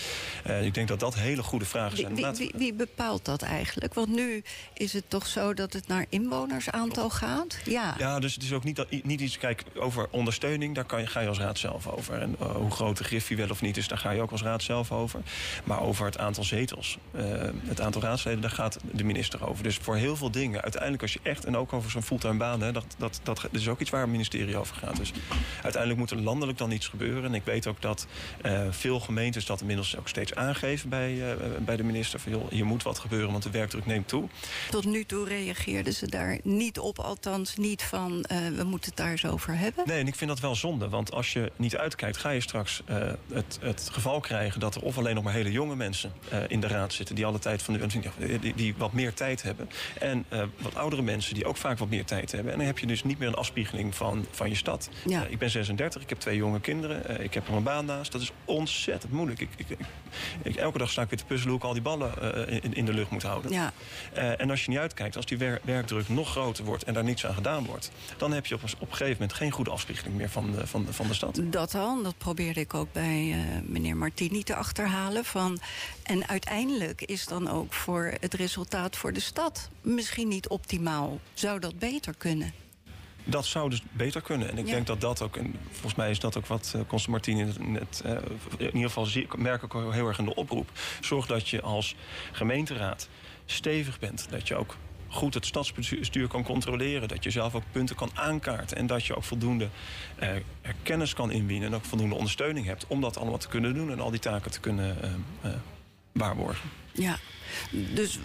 Ik 0.62 0.74
denk 0.74 0.88
dat 0.88 1.00
dat 1.00 1.16
hele 1.16 1.44
goede 1.44 1.66
vragen 1.66 1.98
zijn. 1.98 2.16
wie, 2.16 2.26
wie- 2.32 2.52
wie 2.56 2.74
bepaalt 2.74 3.26
dat 3.26 3.42
eigenlijk? 3.42 3.94
Want 3.94 4.08
nu 4.16 4.44
is 4.74 4.94
het 4.94 5.10
toch 5.10 5.28
zo 5.28 5.54
dat 5.54 5.74
het 5.74 5.88
naar 5.88 6.06
inwonersaantal 6.10 7.10
gaat? 7.10 7.58
Ja. 7.66 7.96
Ja, 7.98 8.20
dus 8.20 8.34
het 8.34 8.44
is 8.44 8.54
ook 8.54 8.64
niet, 8.64 8.76
dat, 8.76 8.88
niet 9.04 9.22
iets... 9.22 9.38
Kijk, 9.38 9.64
over 9.76 10.08
ondersteuning, 10.12 10.76
daar 10.76 10.86
kan 10.86 11.00
je, 11.02 11.08
ga 11.08 11.20
je 11.20 11.28
als 11.28 11.40
raad 11.40 11.58
zelf 11.58 11.88
over. 11.88 12.17
En 12.22 12.36
eh, 12.40 12.56
hoe 12.56 12.72
groot 12.72 12.98
de 12.98 13.04
griffie 13.04 13.38
wel 13.38 13.50
of 13.50 13.62
niet 13.62 13.78
is, 13.78 13.88
daar 13.88 13.98
ga 13.98 14.12
je 14.12 14.22
ook 14.22 14.32
als 14.32 14.44
raad 14.44 14.64
zelf 14.64 14.92
over. 14.92 15.20
Maar 15.64 15.82
over 15.82 16.06
het 16.06 16.18
aantal 16.18 16.44
zetels, 16.44 16.98
eh, 17.12 17.24
het 17.66 17.82
aantal 17.82 18.02
raadsleden, 18.02 18.42
daar 18.42 18.52
gaat 18.52 18.80
de 18.92 19.04
minister 19.04 19.48
over. 19.48 19.64
Dus 19.64 19.78
voor 19.78 19.96
heel 19.96 20.16
veel 20.16 20.32
dingen, 20.32 20.62
uiteindelijk 20.62 21.02
als 21.02 21.14
je 21.14 21.20
echt... 21.24 21.46
en 21.46 21.58
ook 21.58 21.74
over 21.74 21.92
zo'n 21.92 22.04
fulltime 22.04 22.38
baan, 22.38 22.62
hè, 22.62 22.72
dat, 22.72 22.86
dat, 22.98 23.20
dat, 23.24 23.48
is 23.52 23.68
ook 23.68 23.80
iets 23.80 23.90
waar 23.90 24.02
het 24.02 24.10
ministerie 24.10 24.58
over 24.58 24.76
gaat. 24.76 24.98
Dus 24.98 25.12
uiteindelijk 25.54 26.00
moet 26.00 26.12
er 26.12 26.22
landelijk 26.22 26.58
dan 26.58 26.72
iets 26.72 26.88
gebeuren. 26.88 27.24
En 27.24 27.34
ik 27.34 27.44
weet 27.44 27.68
ook 27.68 27.82
dat 27.82 28.08
eh, 28.42 28.62
veel 28.70 29.00
gemeentes 29.00 29.46
dat 29.46 29.60
inmiddels 29.60 29.98
ook 29.98 30.08
steeds 30.08 30.36
aangeven... 30.36 30.90
bij, 30.90 31.38
bij 31.60 31.76
de 31.76 31.84
minister 31.84 32.20
van, 32.20 32.32
joh, 32.32 32.50
hier 32.50 32.66
moet 32.66 32.84
wat 32.84 33.00
gebeuren, 33.00 33.32
want 33.32 33.44
de 33.44 33.50
werkdruk 33.50 33.86
neemt 33.86 34.08
toe. 34.08 34.28
Tot 34.70 34.86
nu 34.86 35.04
toe 35.04 35.28
reageerden 35.28 35.94
ze 35.94 36.08
daar 36.08 36.40
niet 36.44 36.80
op, 36.80 37.00
althans 37.00 37.56
niet 37.56 37.84
van 37.84 38.26
we 38.56 38.64
moeten 38.64 38.90
het 38.90 38.98
daar 38.98 39.12
eens 39.12 39.26
over 39.26 39.58
hebben. 39.58 39.84
Nee, 39.88 40.00
en 40.00 40.08
ik 40.08 40.16
vind 40.16 40.30
dat 40.30 40.40
wel 40.40 40.56
zonde. 40.56 40.90
Want 40.90 41.12
als 41.12 41.34
je 41.34 41.52
niet 41.56 41.78
uitkijkt, 41.78 42.07
ga 42.16 42.30
je 42.30 42.42
straks 42.42 42.82
eh, 42.86 42.98
het, 43.34 43.58
het 43.62 43.90
geval 43.92 44.20
krijgen 44.20 44.60
dat 44.60 44.76
er 44.76 44.82
of 44.82 44.98
alleen 44.98 45.16
nog 45.16 45.24
maar 45.24 45.34
hele 45.34 45.52
jonge 45.52 45.76
mensen 45.76 46.12
eh, 46.30 46.40
in 46.48 46.60
de 46.60 46.68
raad 46.68 46.94
zitten. 46.94 47.16
die 47.16 47.26
alle 47.26 47.40
tijd 47.40 47.62
van 47.62 47.74
de, 47.74 48.40
die, 48.40 48.54
die 48.56 48.74
wat 48.78 48.94
meer 48.94 49.14
tijd 49.14 49.42
hebben. 49.44 49.70
En 50.00 50.26
eh, 50.30 50.44
wat 50.58 50.76
oudere 50.76 51.02
mensen 51.02 51.34
die 51.34 51.46
ook 51.46 51.58
vaak 51.58 51.78
wat 51.78 51.90
meer 51.90 52.06
tijd 52.06 52.32
hebben. 52.32 52.52
En 52.52 52.58
dan 52.58 52.68
heb 52.68 52.80
je 52.80 52.86
dus 52.88 53.04
niet 53.04 53.20
meer 53.20 53.28
een 53.28 53.34
afspiegeling 53.36 53.96
van, 53.96 54.26
van 54.32 54.50
je 54.50 54.56
stad. 54.56 54.90
Ja. 55.06 55.26
Ik 55.30 55.38
ben 55.38 55.50
36, 55.50 56.02
ik 56.02 56.10
heb 56.10 56.20
twee 56.20 56.36
jonge 56.38 56.60
kinderen. 56.60 57.24
ik 57.24 57.34
heb 57.34 57.48
er 57.48 57.54
een 57.54 57.64
baan 57.64 57.86
naast. 57.86 58.12
Dat 58.12 58.22
is 58.22 58.32
ontzettend 58.46 59.12
moeilijk. 59.14 59.40
Ik, 59.40 59.50
ik, 59.56 59.78
ik, 60.42 60.56
elke 60.56 60.78
dag 60.78 60.90
sta 60.90 61.02
ik 61.02 61.10
weer 61.10 61.20
te 61.20 61.26
puzzelen 61.26 61.50
hoe 61.52 61.60
ik 61.60 61.66
al 61.68 61.74
die 61.74 61.82
ballen 61.82 62.48
in, 62.64 62.74
in 62.74 62.86
de 62.86 62.94
lucht 62.94 63.12
moet 63.12 63.24
houden. 63.24 63.52
Ja. 63.52 63.74
En 64.14 64.50
als 64.50 64.64
je 64.66 64.70
niet 64.70 64.80
uitkijkt, 64.80 65.16
als 65.16 65.26
die 65.26 65.38
wer- 65.38 65.60
werkdruk 65.64 66.10
nog 66.10 66.30
groter 66.30 66.64
wordt 66.64 66.84
en 66.84 66.94
daar 66.94 67.04
niets 67.04 67.26
aan 67.26 67.34
gedaan 67.34 67.66
wordt, 67.66 67.92
dan 68.18 68.32
heb 68.32 68.46
je 68.46 68.56
op, 68.56 68.64
een- 68.64 68.70
op 68.80 68.82
een 68.90 68.96
gegeven 68.96 69.14
moment 69.20 69.34
geen 69.34 69.52
goede 69.52 69.70
afspiegeling 69.72 70.16
meer 70.18 70.30
van 70.30 70.52
de, 70.52 70.68
van 70.68 70.86
de, 70.86 70.94
van 70.94 71.08
de 71.08 71.14
stad. 71.14 71.40
Dat 71.44 71.76
al, 71.76 71.97
dat 72.04 72.18
probeerde 72.18 72.60
ik 72.60 72.74
ook 72.74 72.92
bij 72.92 73.32
eh, 73.32 73.62
meneer 73.70 73.98
Martini 73.98 74.44
te 74.44 74.56
achterhalen. 74.56 75.26
Van, 75.26 75.60
en 76.04 76.28
uiteindelijk 76.28 77.02
is 77.02 77.26
dan 77.26 77.50
ook 77.50 77.74
voor 77.74 78.14
het 78.20 78.34
resultaat 78.34 78.96
voor 78.98 79.14
de 79.14 79.20
stad 79.20 79.70
misschien 79.82 80.28
niet 80.28 80.48
optimaal. 80.48 81.20
Zou 81.34 81.60
dat 81.60 81.80
beter 81.80 82.14
kunnen? 82.18 82.54
Dat 83.24 83.46
zou 83.46 83.70
dus 83.70 83.82
beter 83.92 84.22
kunnen. 84.22 84.50
En 84.50 84.58
ik 84.58 84.66
Ja. 84.66 84.74
denk 84.74 84.88
dat 84.88 85.02
dat 85.02 85.22
ook, 85.22 85.38
en 85.38 85.56
volgens 85.72 85.96
mij 85.96 86.12
is 86.12 86.20
dat 86.20 86.38
ook 86.38 86.46
wat 86.46 86.74
uh, 86.76 86.82
Constant 86.88 87.08
Martini 87.08 87.54
net, 87.60 88.02
eh, 88.06 88.12
in 88.58 88.66
ieder 88.66 88.82
geval 88.82 89.06
zie, 89.06 89.28
merk 89.38 89.64
ik 89.64 89.76
ook 89.76 89.94
heel 89.94 90.08
erg 90.08 90.20
in 90.20 90.26
de 90.26 90.36
oproep. 90.36 90.70
Zorg 91.02 91.26
dat 91.26 91.50
je 91.50 91.62
als 91.62 91.96
gemeenteraad 92.32 93.10
stevig 93.46 94.00
bent. 94.00 94.28
Dat 94.30 94.48
je 94.48 94.56
ook 94.56 94.76
goed 95.18 95.34
het 95.34 95.46
stadsbestuur 95.46 96.28
kan 96.28 96.44
controleren. 96.44 97.08
Dat 97.08 97.24
je 97.24 97.30
zelf 97.30 97.56
ook 97.56 97.64
punten 97.72 97.96
kan 97.96 98.10
aankaarten. 98.14 98.78
En 98.78 98.88
dat 98.88 99.06
je 99.06 99.16
ook 99.16 99.24
voldoende 99.24 99.68
eh, 100.16 100.30
kennis 100.84 101.14
kan 101.14 101.32
inwinnen. 101.32 101.70
En 101.70 101.76
ook 101.76 101.86
voldoende 101.86 102.16
ondersteuning 102.16 102.66
hebt 102.66 102.88
om 102.88 103.02
dat 103.02 103.18
allemaal 103.18 103.38
te 103.38 103.48
kunnen 103.48 103.74
doen. 103.74 103.92
En 103.92 104.00
al 104.00 104.12
die 104.12 104.20
taken 104.20 104.52
te 104.52 104.60
kunnen 104.60 105.02
eh, 105.02 105.10
eh, 105.42 105.58
waarborgen. 106.12 106.70
Ja, 106.92 107.18
dus 107.72 108.20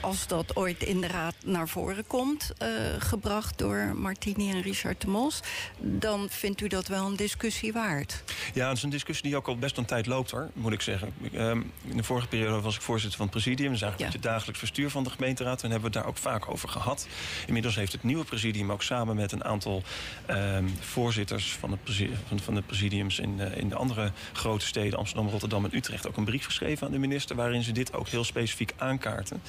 als 0.00 0.26
dat 0.26 0.56
ooit 0.56 0.82
in 0.82 1.00
de 1.00 1.06
raad 1.06 1.34
naar 1.44 1.68
voren 1.68 2.06
komt, 2.06 2.52
eh, 2.58 2.68
gebracht 2.98 3.58
door 3.58 3.94
Martini 3.96 4.50
en 4.50 4.62
Richard 4.62 5.00
de 5.00 5.08
Mos, 5.08 5.40
dan 5.78 6.26
vindt 6.30 6.60
u 6.60 6.66
dat 6.68 6.86
wel 6.86 7.06
een 7.06 7.16
discussie 7.16 7.72
waard. 7.72 8.22
Ja, 8.54 8.68
het 8.68 8.76
is 8.76 8.82
een 8.82 8.90
discussie 8.90 9.26
die 9.28 9.36
ook 9.36 9.46
al 9.48 9.56
best 9.58 9.76
een 9.76 9.84
tijd 9.84 10.06
loopt, 10.06 10.30
hoor, 10.30 10.50
moet 10.52 10.72
ik 10.72 10.80
zeggen. 10.80 11.12
Ehm, 11.32 11.60
in 11.84 11.96
de 11.96 12.02
vorige 12.02 12.28
periode 12.28 12.60
was 12.60 12.74
ik 12.74 12.80
voorzitter 12.82 13.16
van 13.18 13.26
het 13.26 13.34
presidium. 13.34 13.72
Is 13.72 13.82
eigenlijk 13.82 14.12
Ja. 14.12 14.18
het 14.18 14.28
dagelijks 14.28 14.58
verstuur 14.58 14.90
van 14.90 15.04
de 15.04 15.10
gemeenteraad. 15.10 15.62
En 15.62 15.70
hebben 15.70 15.90
we 15.90 15.96
het 15.96 16.04
daar 16.04 16.14
ook 16.14 16.18
vaak 16.18 16.50
over 16.50 16.68
gehad. 16.68 17.06
Inmiddels 17.46 17.74
heeft 17.74 17.92
het 17.92 18.02
nieuwe 18.02 18.24
presidium 18.24 18.72
ook 18.72 18.82
samen 18.82 19.16
met 19.16 19.32
een 19.32 19.44
aantal 19.44 19.82
ehm, 20.26 20.68
voorzitters 20.80 21.52
van, 21.60 21.70
het 21.70 22.42
van 22.42 22.54
de 22.54 22.62
presidiums 22.62 23.18
in, 23.18 23.40
eh, 23.40 23.56
in 23.56 23.68
de 23.68 23.74
andere 23.74 24.12
grote 24.32 24.66
steden, 24.66 24.98
Amsterdam, 24.98 25.28
Rotterdam 25.28 25.64
en 25.64 25.76
Utrecht, 25.76 26.08
ook 26.08 26.16
een 26.16 26.24
brief 26.24 26.44
geschreven 26.44 26.86
aan 26.86 26.92
de 26.92 26.98
minister. 26.98 27.36
Waarin 27.36 27.62
ze 27.62 27.72
dit 27.72 27.92
ook 27.94 28.08
heel 28.08 28.24
specifiek 28.24 28.72
aankaarten. 28.76 29.42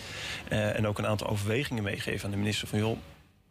Eh, 0.48 0.76
en 0.78 0.88
ook 0.88 0.98
een 0.98 1.08
aantal 1.08 1.28
overwegingen 1.28 1.84
meegeven 1.84 2.26
aan 2.26 2.32
de 2.32 2.38
minister 2.38 2.68
van 2.68 2.80
joh. 2.80 2.98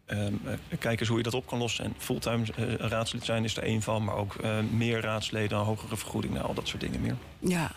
ehm, 0.07 0.33
eh, 0.45 0.53
kijk 0.79 1.01
eens 1.01 1.09
hoe 1.09 1.19
je 1.19 1.23
dat 1.25 1.35
op 1.35 1.47
kan 1.47 1.59
lossen. 1.59 1.85
En 1.85 1.95
fulltime 1.99 2.45
eh, 2.57 2.75
raadslid 2.75 3.25
zijn 3.25 3.45
is 3.45 3.57
er 3.57 3.63
één 3.63 3.83
van, 3.83 4.05
maar 4.05 4.15
ook 4.15 4.35
eh, 4.35 4.59
meer 4.61 5.01
raadsleden, 5.01 5.59
een 5.59 5.65
hogere 5.65 5.97
vergoeding, 5.97 6.35
nou, 6.35 6.47
al 6.47 6.55
dat 6.55 6.69
soort 6.69 6.81
dingen 6.81 7.01
meer. 7.01 7.17
Ja, 7.39 7.71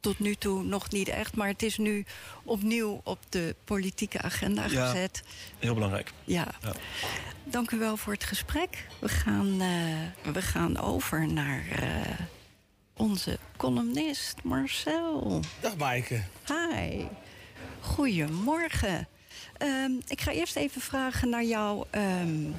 tot 0.00 0.18
nu 0.18 0.34
toe 0.34 0.62
nog 0.62 0.90
niet 0.90 1.08
echt, 1.08 1.36
maar 1.36 1.48
het 1.48 1.62
is 1.62 1.76
nu 1.78 2.04
opnieuw 2.44 3.00
op 3.04 3.18
de 3.28 3.54
politieke 3.64 4.22
agenda 4.22 4.66
Ja. 4.66 4.86
gezet. 4.86 5.22
Heel 5.58 5.74
belangrijk. 5.74 6.12
Ja. 6.24 6.46
Ja. 6.62 6.72
Dank 7.44 7.70
u 7.70 7.78
wel 7.78 7.96
voor 7.96 8.12
het 8.12 8.24
gesprek. 8.24 8.86
We 8.98 9.08
gaan, 9.08 9.60
eh, 9.60 10.32
we 10.32 10.42
gaan 10.42 10.78
over 10.80 11.32
naar 11.32 11.64
eh, 11.70 12.20
onze 12.96 13.38
columnist 13.56 14.36
Marcel. 14.42 15.40
Dag 15.60 15.76
Maaike. 15.76 16.22
Hi. 16.46 17.04
Goedemorgen. 17.86 19.08
Ehm, 19.58 19.92
ik 20.06 20.20
ga 20.20 20.32
eerst 20.32 20.56
even 20.56 20.80
vragen 20.80 21.28
naar 21.28 21.44
jou 21.44 21.84
ehm, 21.90 22.50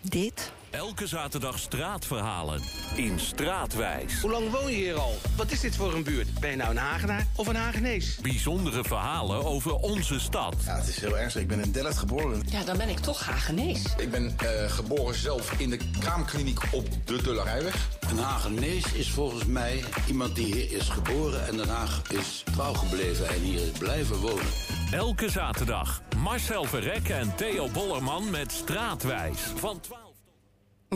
dit. 0.00 0.52
Elke 0.70 1.06
zaterdag 1.06 1.58
straatverhalen 1.58 2.62
in 2.96 3.20
Straatwijs. 3.20 4.20
Hoe 4.20 4.30
lang 4.30 4.50
woon 4.50 4.70
je 4.70 4.76
hier 4.76 4.98
al? 4.98 5.18
Wat 5.36 5.50
is 5.50 5.60
dit 5.60 5.76
voor 5.76 5.94
een 5.94 6.02
buurt? 6.02 6.40
Ben 6.40 6.50
je 6.50 6.56
nou 6.56 6.70
een 6.70 6.76
Hagenaar 6.76 7.26
of 7.36 7.46
een 7.46 7.56
Hagenees? 7.56 8.18
Bijzondere 8.22 8.84
verhalen 8.84 9.44
over 9.44 9.74
onze 9.74 10.20
stad. 10.20 10.54
Ja, 10.64 10.76
het 10.76 10.88
is 10.88 11.00
heel 11.00 11.18
ernstig. 11.18 11.42
Ik 11.42 11.48
ben 11.48 11.60
in 11.60 11.72
Delft 11.72 11.98
geboren. 11.98 12.42
Ja, 12.50 12.64
dan 12.64 12.76
ben 12.76 12.88
ik 12.88 12.98
toch 12.98 13.26
Hagenees. 13.26 13.82
Ik 13.96 14.10
ben 14.10 14.34
eh, 14.38 14.70
geboren 14.70 15.14
zelf 15.14 15.52
in 15.60 15.70
de 15.70 15.78
kraamkliniek 15.98 16.60
op 16.72 16.86
de 17.04 17.22
Dullerijweg. 17.22 17.88
Een 18.10 18.18
Hagenees 18.18 18.92
is 18.92 19.10
volgens 19.10 19.44
mij 19.44 19.84
iemand 20.08 20.34
die 20.34 20.54
hier 20.54 20.72
is 20.72 20.88
geboren 20.88 21.46
en 21.46 21.56
Den 21.56 21.68
Haag 21.68 22.02
is 22.08 22.42
trouw 22.54 22.74
gebleven 22.74 23.28
en 23.28 23.40
hier 23.40 23.60
is 23.60 23.78
blijven 23.78 24.16
wonen. 24.16 24.46
Elke 24.90 25.30
zaterdag 25.30 26.02
Marcel 26.16 26.64
Verrek 26.64 27.08
en 27.08 27.36
Theo 27.36 27.68
Bollerman 27.68 28.30
met 28.30 28.52
Straatwijs. 28.52 29.40
Van 29.56 29.80
12 29.80 30.05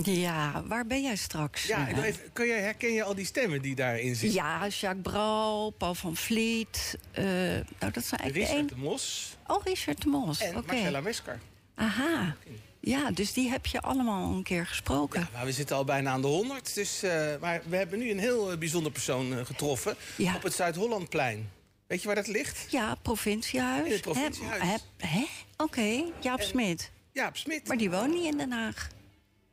Ja, 0.03 0.63
waar 0.67 0.87
ben 0.87 1.03
jij 1.03 1.17
straks? 1.17 1.67
Ja, 1.67 1.87
ik 1.89 1.95
wil 1.95 2.05
even, 2.05 2.33
kun 2.33 2.47
je, 2.47 2.53
herken 2.53 2.93
je 2.93 3.03
al 3.03 3.15
die 3.15 3.25
stemmen 3.25 3.63
die 3.63 3.75
daarin 3.75 4.15
zitten? 4.17 4.39
ja 4.43 4.67
Jacques 4.69 5.03
Brouw, 5.03 5.71
Paul 5.71 5.95
van 5.95 6.17
Vliet. 6.17 6.99
eh, 7.13 7.25
nou, 7.25 7.93
dat 7.93 8.05
zijn 8.05 8.21
eigenlijk 8.21 8.35
Richard 8.35 8.57
één. 8.59 8.67
de 8.67 8.77
Mos 8.77 9.37
Oh, 9.47 9.65
Richard 9.65 10.03
de 10.03 10.09
Mos. 10.09 10.41
en 10.41 10.57
Oké. 10.57 10.73
Marcella 10.73 11.01
Meskar. 11.01 11.39
Aha. 11.75 12.37
Ja, 12.81 13.11
dus 13.11 13.33
die 13.33 13.49
heb 13.51 13.67
je 13.67 13.81
allemaal 13.81 14.33
een 14.35 14.43
keer 14.43 14.67
gesproken. 14.67 15.21
Ja, 15.21 15.29
maar 15.33 15.45
we 15.45 15.53
zitten 15.53 15.77
al 15.77 15.85
bijna 15.85 16.11
aan 16.11 16.21
de 16.21 16.27
100. 16.27 16.75
Dus, 16.75 17.03
eh, 17.03 17.27
maar 17.41 17.63
we 17.69 17.77
hebben 17.77 17.99
nu 17.99 18.11
een 18.11 18.19
heel 18.19 18.51
eh, 18.53 18.59
bijzonder 18.59 18.93
persoon 18.93 19.47
getroffen. 19.47 19.97
Ja. 20.17 20.35
Op 20.35 20.43
het 20.43 20.53
Zuid-Hollandplein. 20.55 21.51
Weet 21.87 22.01
je 22.01 22.07
waar 22.07 22.17
dat 22.17 22.27
ligt? 22.27 22.67
Ja, 22.71 22.95
provinciehuis. 23.03 23.87
In 23.87 23.93
het 23.93 24.01
provinciehuis. 24.01 24.63
Hè? 24.97 25.25
Oké, 25.57 26.05
Jaap 26.21 26.41
Smit. 26.41 26.91
Jaap 27.13 27.37
Smit. 27.37 27.69
Maar 27.69 27.77
die 27.77 27.91
woont 27.91 28.15
niet 28.15 28.25
in 28.25 28.37
Den 28.37 28.53
Haag. 28.53 28.89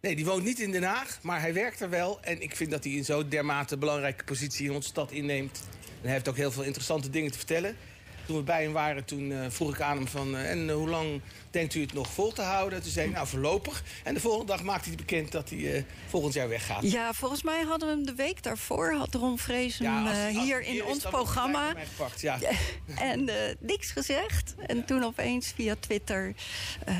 Nee, 0.02 0.16
die 0.16 0.26
woont 0.26 0.44
niet 0.44 0.60
in 0.60 0.72
Den 0.72 0.84
Haag, 0.84 1.20
maar 1.22 1.42
hij 1.42 1.54
werkt 1.54 1.80
er 1.80 1.90
wel. 1.90 2.22
En 2.22 2.42
ik 2.42 2.56
vind 2.56 2.72
dat 2.72 2.84
hij 2.84 2.94
een 2.94 3.06
zo 3.06 3.28
dermate 3.28 3.78
belangrijke 3.78 4.24
positie 4.24 4.66
in 4.66 4.76
onze 4.76 4.88
stad 4.88 5.12
inneemt. 5.12 5.60
En 5.82 6.04
hij 6.04 6.12
heeft 6.12 6.30
ook 6.30 6.36
heel 6.36 6.52
veel 6.52 6.64
interessante 6.64 7.10
dingen 7.10 7.32
te 7.32 7.38
vertellen. 7.38 7.76
Toen 8.28 8.36
we 8.36 8.44
bij 8.44 8.64
hem 8.64 8.72
waren, 8.72 9.06
toen 9.06 9.32
eh, 9.32 9.46
vroeg 9.50 9.74
ik 9.74 9.82
aan 9.82 9.98
hem 9.98 10.08
van... 10.08 10.36
eh, 10.36 10.52
en 10.52 10.70
eh, 10.70 10.76
hoe 10.76 10.90
lang 10.90 11.22
denkt 11.52 11.74
u 11.74 11.82
het 11.82 11.94
nog 11.94 12.08
vol 12.12 12.32
te 12.32 12.42
houden? 12.42 12.82
Toen 12.82 12.92
zei 12.92 13.06
hij, 13.06 13.16
nou 13.16 13.28
voorlopig. 13.28 13.84
En 14.04 14.14
de 14.14 14.20
volgende 14.20 14.46
dag 14.46 14.64
maakte 14.64 14.88
hij 14.88 14.98
bekend 14.98 15.32
dat 15.32 15.50
hij 15.50 15.86
volgend 16.08 16.34
jaar 16.34 16.50
weggaat. 16.50 16.92
Ja, 16.92 17.14
volgens 17.14 17.44
mij 17.44 17.64
hadden 17.64 17.88
we 17.88 17.94
hem 17.96 18.06
de 18.06 18.16
week 18.16 18.44
daarvoor, 18.44 18.94
had 18.94 19.14
Ron 19.14 19.38
Vrees 19.38 19.78
hem 19.78 20.28
hier 20.28 20.62
in 20.62 20.84
ons 20.84 21.04
programma. 21.04 21.74
gepakt, 21.96 22.22
ja. 22.22 22.40
En 22.96 23.30
niks 23.60 23.92
gezegd. 23.92 24.56
En 24.66 24.86
toen 24.86 25.04
opeens 25.04 25.52
via 25.56 25.76
Twitter. 25.80 26.34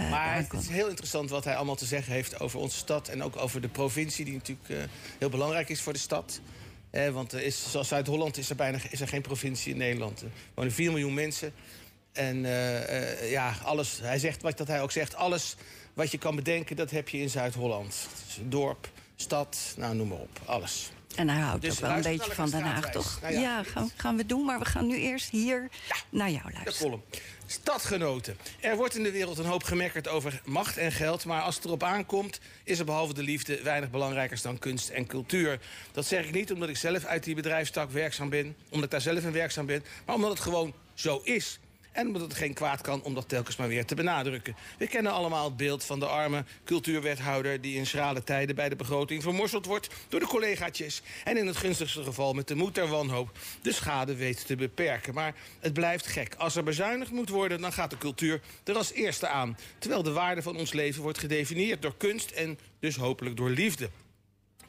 Maar 0.10 0.36
het 0.36 0.54
is 0.54 0.68
heel 0.68 0.88
interessant 0.88 1.30
wat 1.30 1.44
hij 1.44 1.56
allemaal 1.56 1.76
te 1.76 1.86
zeggen 1.86 2.14
heeft 2.14 2.40
over 2.40 2.60
onze 2.60 2.78
stad... 2.78 3.08
en 3.08 3.24
ook 3.24 3.38
over 3.38 3.62
de 3.62 3.70
provincie, 3.70 4.26
die 4.26 4.34
natuurlijk 4.34 4.90
heel 5.18 5.30
belangrijk 5.30 5.70
is 5.70 5.82
voor 5.82 5.94
de 5.94 6.00
stad. 6.00 6.42
Eh, 6.90 7.10
want 7.10 7.34
er 7.34 7.42
is, 7.44 7.72
zoals 7.72 7.88
Zuid-Holland 7.88 8.38
is 8.38 8.50
er 8.50 8.56
bijna 8.56 8.78
is 8.90 9.02
er 9.02 9.08
geen 9.08 9.22
provincie 9.22 9.72
in 9.72 9.78
Nederland. 9.78 10.22
Er 10.22 10.28
wonen 10.54 10.72
4 10.72 10.90
miljoen 10.92 11.14
mensen. 11.14 11.54
En 12.12 12.46
eh, 12.46 13.22
eh, 13.22 13.32
ja, 13.32 13.56
alles, 13.64 14.00
hij 14.02 14.20
zegt 14.20 14.42
wat 14.42 14.58
dat 14.58 14.68
hij 14.68 14.82
ook 14.82 14.92
zegt... 14.92 15.16
alles 15.16 15.56
wat 15.94 16.12
je 16.12 16.18
kan 16.18 16.36
bedenken, 16.36 16.76
dat 16.76 16.92
heb 16.92 17.10
je 17.10 17.18
in 17.18 17.30
Zuid-Holland. 17.30 18.08
Dus 18.26 18.40
dorp, 18.44 18.90
stad, 19.16 19.58
nou 19.78 19.96
noem 19.96 20.08
maar 20.08 20.18
op, 20.18 20.40
alles. 20.46 20.92
En 21.16 21.30
hij 21.30 21.42
houdt 21.42 21.62
Dus 21.62 21.74
ook 21.74 21.80
wel 21.80 21.92
een 21.92 22.02
beetje 22.02 22.32
van 22.34 22.50
Den 22.50 22.62
Haag, 22.62 22.92
toch? 22.92 23.20
Nou 23.22 23.34
ja, 23.34 23.40
ja, 23.40 23.64
gaan, 23.64 23.92
gaan 23.96 24.18
we 24.18 24.26
doen. 24.26 24.46
Maar 24.46 24.60
we 24.60 24.66
gaan 24.66 24.88
nu 24.88 24.98
eerst 24.98 25.30
hier 25.30 25.70
naar 26.10 26.30
jou 26.32 26.44
De 26.48 26.54
luisteren. 26.54 26.78
column. 26.92 27.04
Stadgenoten. 27.50 28.38
Er 28.60 28.76
wordt 28.76 28.96
in 28.96 29.04
de 29.04 29.12
wereld 29.12 29.38
een 29.38 29.46
hoop 29.46 29.64
gemekkerd 29.64 30.08
over 30.08 30.42
macht 30.46 30.78
en 30.78 30.92
geld... 30.92 31.26
maar 31.26 31.42
als 31.42 31.56
het 31.56 31.66
erop 31.66 31.84
aankomt, 31.84 32.40
is 32.64 32.80
er 32.80 32.86
behalve 32.86 33.14
de 33.14 33.24
liefde... 33.24 33.62
weinig 33.62 33.90
belangrijker 33.90 34.40
dan 34.42 34.60
kunst 34.60 34.90
en 34.90 35.08
cultuur. 35.08 35.60
Dat 35.92 36.06
zeg 36.06 36.26
ik 36.26 36.34
niet 36.34 36.52
omdat 36.52 36.70
ik 36.70 36.78
zelf 36.78 37.06
uit 37.06 37.24
die 37.24 37.36
bedrijfstak 37.36 37.92
werkzaam 37.92 38.30
ben... 38.30 38.56
omdat 38.70 38.84
ik 38.84 38.92
daar 38.92 39.02
zelf 39.02 39.24
in 39.24 39.32
werkzaam 39.32 39.66
ben... 39.66 39.84
maar 40.06 40.16
omdat 40.16 40.30
het 40.30 40.40
gewoon 40.40 40.74
zo 40.94 41.22
is... 41.24 41.60
En 41.98 42.08
omdat 42.08 42.22
het 42.22 42.34
geen 42.34 42.54
kwaad 42.54 42.82
kan 42.82 43.02
om 43.02 43.14
dat 43.14 43.30
telkens 43.30 43.56
maar 43.56 43.68
weer 43.68 43.86
te 43.86 43.96
benadrukken. 43.96 44.56
We 44.78 44.88
kennen 44.88 45.12
allemaal 45.12 45.46
het 45.46 45.58
beeld 45.58 45.84
van 45.84 46.00
de 46.00 46.06
arme 46.06 46.46
cultuurwethouder... 46.66 47.62
die 47.62 47.76
in 47.76 47.86
schrale 47.86 48.24
tijden 48.24 48.56
bij 48.56 48.70
de 48.70 48.76
begroting 48.76 49.24
vermorseld 49.24 49.66
wordt 49.66 49.90
door 50.10 50.20
de 50.20 50.26
collegaatjes. 50.26 51.02
En 51.24 51.38
in 51.38 51.48
het 51.48 51.58
gunstigste 51.58 52.04
geval 52.04 52.34
met 52.34 52.48
de 52.48 52.56
moed 52.56 52.76
der 52.76 52.88
wanhoop 52.88 53.32
de 53.62 53.74
schade 53.74 54.16
weet 54.16 54.46
te 54.46 54.56
beperken. 54.56 55.14
Maar 55.14 55.36
het 55.60 55.74
blijft 55.74 56.08
gek. 56.08 56.36
Als 56.36 56.56
er 56.56 56.64
bezuinigd 56.64 57.12
moet 57.12 57.30
worden, 57.30 57.62
dan 57.62 57.74
gaat 57.74 57.90
de 57.90 57.98
cultuur 57.98 58.42
er 58.64 58.78
als 58.78 58.92
eerste 58.92 59.28
aan. 59.28 59.58
Terwijl 59.80 60.04
de 60.04 60.12
waarde 60.12 60.42
van 60.42 60.58
ons 60.58 60.74
leven 60.74 61.02
wordt 61.02 61.20
gedefinieerd 61.20 61.82
door 61.82 61.98
kunst... 61.98 62.32
en 62.32 62.60
dus 62.80 62.96
hopelijk 62.96 63.38
door 63.38 63.50
liefde. 63.50 63.90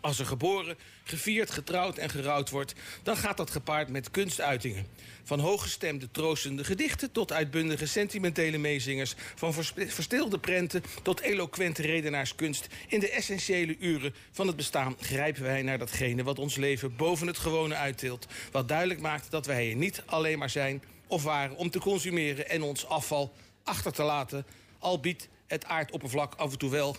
Als 0.01 0.19
er 0.19 0.27
geboren, 0.27 0.77
gevierd, 1.05 1.51
getrouwd 1.51 1.99
en 1.99 2.11
gerouwd 2.11 2.51
wordt... 2.51 2.75
dan 3.03 3.17
gaat 3.17 3.37
dat 3.37 3.51
gepaard 3.51 3.89
met 3.89 4.11
kunstuitingen. 4.11 4.87
Van 5.25 5.41
hooggestemde, 5.41 6.11
troostende 6.11 6.65
gedichten... 6.65 7.13
tot 7.13 7.33
uitbundige 7.33 7.87
sentimentele 7.87 8.59
meezingers... 8.59 9.15
van 9.35 9.55
verstilde 9.75 10.39
prenten 10.39 10.83
tot 11.03 11.21
eloquente 11.21 11.83
redenaarskunst... 11.83 12.67
in 12.89 13.01
de 13.01 13.11
essentiële 13.11 13.77
uren 13.79 14.15
van 14.31 14.47
het 14.47 14.57
bestaan 14.57 14.97
grijpen 15.01 15.43
wij 15.43 15.63
naar 15.63 15.79
datgene... 15.79 16.23
wat 16.23 16.39
ons 16.39 16.57
leven 16.57 16.97
boven 16.97 17.27
het 17.27 17.39
gewone 17.39 17.75
uittilt. 17.75 18.27
Wat 18.53 18.69
duidelijk 18.69 19.01
maakt 19.01 19.31
dat 19.31 19.47
wij 19.47 19.65
hier 19.65 19.77
niet 19.77 20.03
alleen 20.07 20.39
maar 20.39 20.51
zijn... 20.51 20.83
of 21.07 21.23
waren 21.23 21.57
om 21.57 21.71
te 21.71 21.79
consumeren 21.79 22.49
en 22.49 22.63
ons 22.63 22.87
afval 22.87 23.35
achter 23.65 23.93
te 23.93 24.03
laten... 24.03 24.47
al 24.79 25.01
biedt 25.01 25.29
het 25.47 25.65
aardoppervlak 25.65 26.35
af 26.35 26.53
en 26.53 26.59
toe 26.59 26.71
wel 26.71 26.97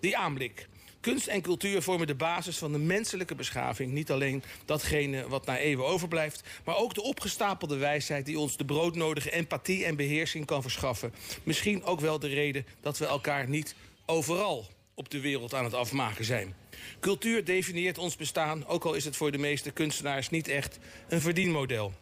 die 0.00 0.16
aanblik. 0.16 0.68
Kunst 1.04 1.26
en 1.26 1.42
cultuur 1.42 1.82
vormen 1.82 2.06
de 2.06 2.14
basis 2.14 2.58
van 2.58 2.72
de 2.72 2.78
menselijke 2.78 3.34
beschaving. 3.34 3.92
Niet 3.92 4.10
alleen 4.10 4.42
datgene 4.64 5.28
wat 5.28 5.46
na 5.46 5.58
eeuwen 5.58 5.86
overblijft... 5.86 6.42
maar 6.64 6.76
ook 6.76 6.94
de 6.94 7.02
opgestapelde 7.02 7.76
wijsheid 7.76 8.26
die 8.26 8.38
ons 8.38 8.56
de 8.56 8.64
broodnodige 8.64 9.30
empathie 9.30 9.84
en 9.84 9.96
beheersing 9.96 10.46
kan 10.46 10.62
verschaffen. 10.62 11.14
Misschien 11.42 11.84
ook 11.84 12.00
wel 12.00 12.18
de 12.18 12.28
reden 12.28 12.66
dat 12.80 12.98
we 12.98 13.06
elkaar 13.06 13.48
niet 13.48 13.74
overal 14.06 14.66
op 14.94 15.10
de 15.10 15.20
wereld 15.20 15.54
aan 15.54 15.64
het 15.64 15.74
afmaken 15.74 16.24
zijn. 16.24 16.54
Cultuur 17.00 17.44
definieert 17.44 17.98
ons 17.98 18.16
bestaan, 18.16 18.66
ook 18.66 18.84
al 18.84 18.94
is 18.94 19.04
het 19.04 19.16
voor 19.16 19.32
de 19.32 19.38
meeste 19.38 19.70
kunstenaars 19.70 20.30
niet 20.30 20.48
echt 20.48 20.78
een 21.08 21.20
verdienmodel. 21.20 21.92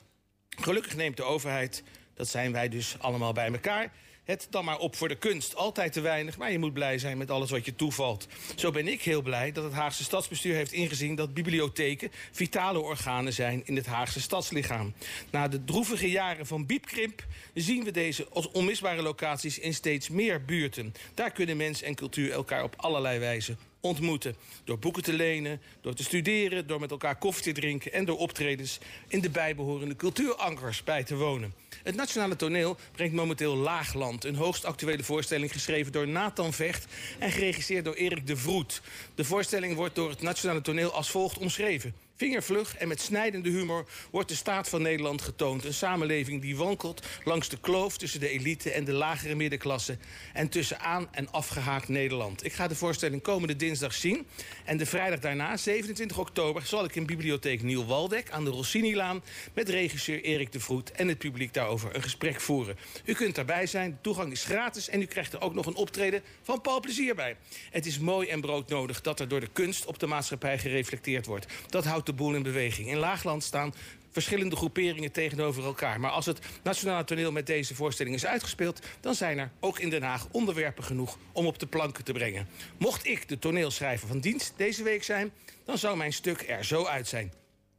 Gelukkig 0.48 0.96
neemt 0.96 1.16
de 1.16 1.24
overheid, 1.24 1.82
dat 2.14 2.28
zijn 2.28 2.52
wij 2.52 2.68
dus 2.68 2.96
allemaal 2.98 3.32
bij 3.32 3.52
elkaar... 3.52 3.92
het 4.32 4.46
dan 4.50 4.64
maar 4.64 4.78
op 4.78 4.96
voor 4.96 5.08
de 5.08 5.18
kunst. 5.18 5.54
Altijd 5.54 5.92
te 5.92 6.00
weinig, 6.00 6.38
maar 6.38 6.52
je 6.52 6.58
moet 6.58 6.72
blij 6.72 6.98
zijn 6.98 7.18
met 7.18 7.30
alles 7.30 7.50
wat 7.50 7.64
je 7.64 7.74
toevalt. 7.74 8.26
Zo 8.56 8.70
ben 8.70 8.88
ik 8.88 9.02
heel 9.02 9.22
blij 9.22 9.52
dat 9.52 9.64
het 9.64 9.72
Haagse 9.72 10.04
stadsbestuur 10.04 10.54
heeft 10.54 10.72
ingezien... 10.72 11.14
dat 11.14 11.34
bibliotheken 11.34 12.10
vitale 12.32 12.80
organen 12.80 13.32
zijn 13.32 13.62
in 13.64 13.76
het 13.76 13.86
Haagse 13.86 14.20
stadslichaam. 14.20 14.94
Na 15.30 15.48
de 15.48 15.64
droevige 15.64 16.10
jaren 16.10 16.46
van 16.46 16.66
biepkrimp 16.66 17.26
zien 17.54 17.84
we 17.84 17.90
deze 17.90 18.26
als 18.30 18.50
onmisbare 18.50 19.02
locaties... 19.02 19.58
in 19.58 19.74
steeds 19.74 20.08
meer 20.08 20.44
buurten. 20.44 20.94
Daar 21.14 21.30
kunnen 21.30 21.56
mens 21.56 21.82
en 21.82 21.94
cultuur 21.94 22.32
elkaar 22.32 22.62
op 22.62 22.74
allerlei 22.76 23.18
wijze 23.18 23.56
ontmoeten. 23.80 24.36
Door 24.64 24.78
boeken 24.78 25.02
te 25.02 25.12
lenen, 25.12 25.60
door 25.80 25.94
te 25.94 26.02
studeren, 26.02 26.66
door 26.66 26.80
met 26.80 26.90
elkaar 26.90 27.16
koffie 27.16 27.44
te 27.44 27.60
drinken... 27.60 27.92
en 27.92 28.04
door 28.04 28.18
optredens 28.18 28.78
in 29.08 29.20
de 29.20 29.30
bijbehorende 29.30 29.96
cultuurankers 29.96 30.84
bij 30.84 31.04
te 31.04 31.16
wonen. 31.16 31.61
Het 31.82 31.94
Nationale 31.94 32.36
Toneel 32.36 32.76
brengt 32.92 33.14
momenteel 33.14 33.56
Laagland... 33.56 34.24
een 34.24 34.34
hoogst 34.34 34.64
actuele 34.64 35.02
voorstelling 35.02 35.52
geschreven 35.52 35.92
door 35.92 36.08
Nathan 36.08 36.52
Vecht... 36.52 36.86
en 37.18 37.30
geregisseerd 37.30 37.84
door 37.84 37.94
Erik 37.94 38.26
de 38.26 38.36
Vroet. 38.36 38.80
De 39.14 39.24
voorstelling 39.24 39.76
wordt 39.76 39.94
door 39.94 40.10
het 40.10 40.22
Nationale 40.22 40.60
Toneel 40.60 40.92
als 40.92 41.10
volgt 41.10 41.38
omschreven. 41.38 41.94
Vingervlug 42.22 42.76
en 42.76 42.88
met 42.88 43.00
snijdende 43.00 43.50
humor 43.50 43.86
wordt 44.10 44.28
de 44.28 44.34
staat 44.34 44.68
van 44.68 44.82
Nederland 44.82 45.22
getoond. 45.22 45.64
Een 45.64 45.74
samenleving 45.74 46.40
die 46.40 46.56
wankelt 46.56 47.06
langs 47.24 47.48
de 47.48 47.60
kloof 47.60 47.96
tussen 47.96 48.20
de 48.20 48.28
elite 48.28 48.70
en 48.70 48.84
de 48.84 48.92
lagere 48.92 49.34
middenklasse... 49.34 49.96
en 50.32 50.48
tussen 50.48 50.80
aan- 50.80 51.08
en 51.10 51.30
afgehaakt 51.30 51.88
Nederland. 51.88 52.44
Ik 52.44 52.52
ga 52.52 52.68
de 52.68 52.74
voorstelling 52.74 53.22
komende 53.22 53.56
dinsdag 53.56 53.94
zien. 53.94 54.26
En 54.64 54.76
de 54.76 54.86
vrijdag 54.86 55.18
daarna, 55.18 55.56
27 55.56 56.18
oktober, 56.18 56.66
zal 56.66 56.84
ik 56.84 56.94
in 56.94 57.06
bibliotheek 57.06 57.62
Nieuw 57.62 57.84
Waldeck... 57.84 58.30
aan 58.30 58.44
de 58.44 58.50
Rossinilaan 58.50 59.22
met 59.54 59.68
regisseur 59.68 60.22
Erik 60.22 60.52
de 60.52 60.60
Vroet 60.60 60.92
en 60.92 61.08
het 61.08 61.18
publiek 61.18 61.54
daarover 61.54 61.94
een 61.94 62.02
gesprek 62.02 62.40
voeren. 62.40 62.76
U 63.04 63.12
kunt 63.12 63.34
daarbij 63.34 63.66
zijn, 63.66 63.90
de 63.90 64.00
toegang 64.00 64.32
is 64.32 64.44
gratis... 64.44 64.88
en 64.88 65.02
u 65.02 65.06
krijgt 65.06 65.32
er 65.32 65.40
ook 65.40 65.54
nog 65.54 65.66
een 65.66 65.76
optreden 65.76 66.22
van 66.42 66.60
Paul 66.60 66.80
Plezier 66.80 67.14
bij. 67.14 67.36
Het 67.70 67.86
is 67.86 67.98
mooi 67.98 68.28
en 68.28 68.40
broodnodig 68.40 69.00
dat 69.00 69.20
er 69.20 69.28
door 69.28 69.40
de 69.40 69.50
kunst 69.52 69.86
op 69.86 69.98
de 69.98 70.06
maatschappij 70.06 70.58
gereflecteerd 70.58 71.26
wordt. 71.26 71.46
Dat 71.68 71.84
houdt 71.84 72.06
de 72.06 72.10
boel 72.16 72.34
in 72.34 72.42
beweging. 72.42 72.88
In 72.88 72.96
Laagland 72.96 73.42
staan 73.42 73.74
verschillende 74.12 74.56
groeperingen 74.56 75.12
tegenover 75.12 75.64
elkaar. 75.64 76.00
Maar 76.00 76.10
als 76.10 76.26
het 76.26 76.38
Nationale 76.62 77.04
Toneel 77.04 77.32
met 77.32 77.46
deze 77.46 77.74
voorstelling 77.74 78.14
is 78.14 78.26
uitgespeeld... 78.26 78.80
dan 79.00 79.14
zijn 79.14 79.38
er 79.38 79.50
ook 79.60 79.78
in 79.78 79.90
Den 79.90 80.02
Haag 80.02 80.26
onderwerpen 80.30 80.84
genoeg 80.84 81.18
om 81.32 81.46
op 81.46 81.58
de 81.58 81.66
planken 81.66 82.04
te 82.04 82.12
brengen. 82.12 82.48
Mocht 82.78 83.06
ik 83.06 83.28
de 83.28 83.38
toneelschrijver 83.38 84.08
van 84.08 84.20
dienst 84.20 84.52
deze 84.56 84.82
week 84.82 85.04
zijn... 85.04 85.32
dan 85.64 85.78
zou 85.78 85.96
mijn 85.96 86.12
stuk 86.12 86.48
er 86.48 86.64
zo 86.64 86.84
uit 86.84 87.08
zijn. 87.08 87.32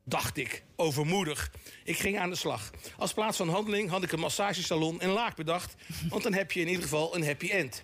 Dacht 0.06 0.38
ik, 0.38 0.64
overmoedig. 0.76 1.52
Ik 1.84 1.98
ging 1.98 2.20
aan 2.20 2.30
de 2.30 2.36
slag. 2.36 2.72
Als 2.98 3.14
plaats 3.14 3.38
van 3.38 3.50
handeling 3.50 3.90
had 3.90 4.04
ik 4.04 4.12
een 4.12 4.20
massagesalon 4.20 5.02
in 5.02 5.10
Laag 5.10 5.36
bedacht... 5.36 5.76
want 6.10 6.24
dan 6.24 6.34
heb 6.34 6.52
je 6.52 6.60
in 6.60 6.68
ieder 6.68 6.84
geval 6.84 7.16
een 7.16 7.26
happy 7.26 7.50
end. 7.50 7.84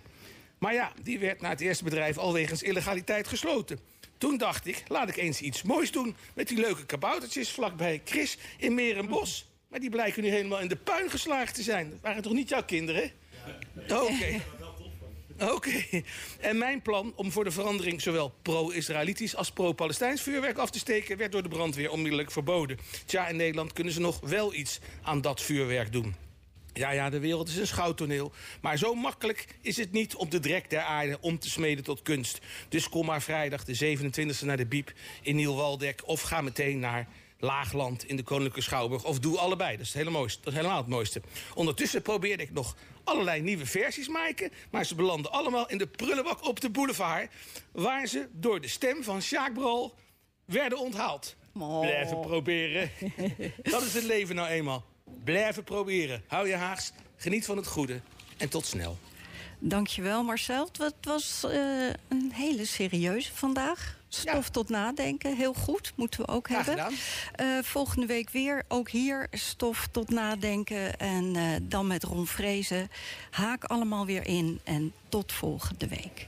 Maar 0.58 0.74
ja, 0.74 0.92
die 1.04 1.20
werd 1.20 1.42
na 1.42 1.50
het 1.50 1.62
eerste 1.62 1.84
bedrijf 1.84 2.18
al 2.18 2.34
wegens 2.34 2.64
illegaliteit 2.64 3.28
gesloten. 3.28 3.80
Toen 4.20 4.38
dacht 4.38 4.68
ik, 4.68 4.84
laat 4.88 5.10
ik 5.10 5.16
eens 5.16 5.42
iets 5.42 5.62
moois 5.62 5.92
doen... 5.92 6.16
met 6.34 6.48
die 6.48 6.58
leuke 6.58 6.86
kaboutertjes 6.86 7.52
vlakbij 7.52 8.02
Chris 8.06 8.38
in 8.58 8.74
Meerenbos. 8.74 9.50
Maar 9.68 9.80
die 9.80 9.90
blijken 9.90 10.24
nu 10.24 10.30
helemaal 10.30 10.60
in 10.60 10.68
de 10.68 10.76
puin 10.76 11.10
geslagen 11.10 11.54
te 11.54 11.64
zijn. 11.64 11.90
Dat 11.90 12.00
waren 12.02 12.22
toch 12.22 12.34
niet 12.34 12.50
jouw 12.50 12.64
kinderen? 12.64 13.12
Oké. 13.90 14.42
Oké. 15.40 16.04
En 16.40 16.58
mijn 16.58 16.82
plan 16.82 17.14
om 17.16 17.32
voor 17.32 17.44
de 17.44 17.52
verandering 17.52 18.02
zowel 18.02 18.34
pro-Israëlitisch 18.42 19.36
als 19.36 19.52
pro-Palestijns 19.52 20.22
vuurwerk 20.22 20.58
af 20.58 20.70
te 20.70 20.80
steken... 20.80 21.18
werd 21.18 21.32
door 21.32 21.44
de 21.44 21.50
brandweer 21.50 21.92
onmiddellijk 21.92 22.32
verboden. 22.32 22.80
Tja, 23.06 23.28
in 23.28 23.36
Nederland 23.36 23.74
kunnen 23.74 23.94
ze 23.94 24.00
nog 24.00 24.20
wel 24.20 24.54
iets 24.54 24.80
aan 25.02 25.22
dat 25.22 25.42
vuurwerk 25.42 25.92
doen. 25.92 26.16
Ja, 26.80 26.92
ja, 26.92 27.10
de 27.10 27.20
wereld 27.20 27.50
is 27.50 27.58
een 27.58 27.68
schouwtoneel. 27.68 28.32
Maar 28.62 28.78
zo 28.78 28.94
makkelijk 28.94 29.46
is 29.62 29.78
het 29.78 29.92
niet 29.92 30.16
om 30.16 30.30
de 30.30 30.40
drek 30.40 30.70
der 30.70 30.82
aarde 30.82 31.18
om 31.22 31.40
te 31.40 31.50
smeden 31.50 31.84
tot 31.84 32.02
kunst. 32.02 32.40
Dus 32.70 32.90
kom 32.90 33.06
maar 33.06 33.22
vrijdag 33.22 33.64
de 33.64 33.98
27e 33.98 34.46
naar 34.46 34.58
de 34.58 34.66
Biep 34.66 34.94
in 35.22 35.36
Nieuw-Waldeck... 35.36 36.02
of 36.06 36.22
ga 36.22 36.42
meteen 36.42 36.80
naar 36.80 37.08
Laagland 37.40 38.04
in 38.04 38.16
de 38.16 38.24
Koninklijke 38.24 38.62
Schouwburg. 38.62 39.04
Of 39.04 39.20
doe 39.20 39.38
allebei, 39.38 39.72
dat 39.72 39.80
is, 39.80 39.88
het 39.88 39.98
hele 39.98 40.10
mooiste, 40.10 40.40
dat 40.44 40.54
is 40.54 40.60
helemaal 40.60 40.78
het 40.78 40.88
mooiste. 40.88 41.22
Ondertussen 41.54 42.02
probeerde 42.02 42.44
ik 42.44 42.52
nog 42.52 42.76
allerlei 43.04 43.42
nieuwe 43.42 43.66
versies 43.66 44.08
maken... 44.08 44.52
maar 44.72 44.86
ze 44.86 44.96
belanden 44.96 45.32
allemaal 45.32 45.70
in 45.70 45.78
de 45.78 45.88
prullenbak 45.88 46.48
op 46.48 46.60
de 46.60 46.70
boulevard... 46.70 47.32
waar 47.72 48.08
ze 48.08 48.28
door 48.32 48.62
de 48.62 48.68
stem 48.68 49.04
van 49.04 49.22
Sjaak 49.22 49.54
Brol 49.54 49.94
werden 50.46 50.80
onthaald. 50.80 51.36
Blijven 51.82 52.20
proberen. 52.20 52.92
dat 53.72 53.82
is 53.82 53.94
het 53.94 54.04
leven 54.04 54.36
nou 54.36 54.48
eenmaal. 54.48 54.86
Blijven 55.24 55.64
proberen. 55.64 56.24
Hou 56.28 56.48
je 56.48 56.56
haags, 56.56 56.92
geniet 57.16 57.46
van 57.46 57.58
het 57.58 57.68
goede 57.68 58.02
en 58.38 58.50
tot 58.50 58.66
snel. 58.66 58.98
Dankjewel 59.60 60.24
Marcel. 60.24 60.70
Het 60.78 60.96
was 61.02 61.44
eh, 61.44 61.52
een 62.08 62.32
hele 62.34 62.66
serieuze 62.66 63.34
vandaag. 63.34 63.98
Stof 64.08 64.50
tot 64.50 64.70
nadenken, 64.70 65.36
heel 65.36 65.54
goed, 65.54 65.94
moeten 65.96 66.20
we 66.22 66.28
ook 66.28 66.48
Graag 66.48 66.66
hebben. 66.66 66.86
Eh, 67.36 67.48
volgende 67.62 68.06
week 68.06 68.30
weer, 68.30 68.64
ook 68.68 68.90
hier, 68.90 69.28
stof 69.32 69.88
tot 69.92 70.10
nadenken. 70.10 71.00
En 71.00 71.36
eh, 71.36 71.44
dan 71.62 71.88
met 71.88 72.04
Ron 72.04 72.28
Vrezen. 72.28 72.90
Haak 73.30 73.64
allemaal 73.64 74.06
weer 74.06 74.28
in 74.28 74.60
en 74.64 74.94
tot 75.10 75.32
volgende 75.32 75.88
week. 75.88 76.28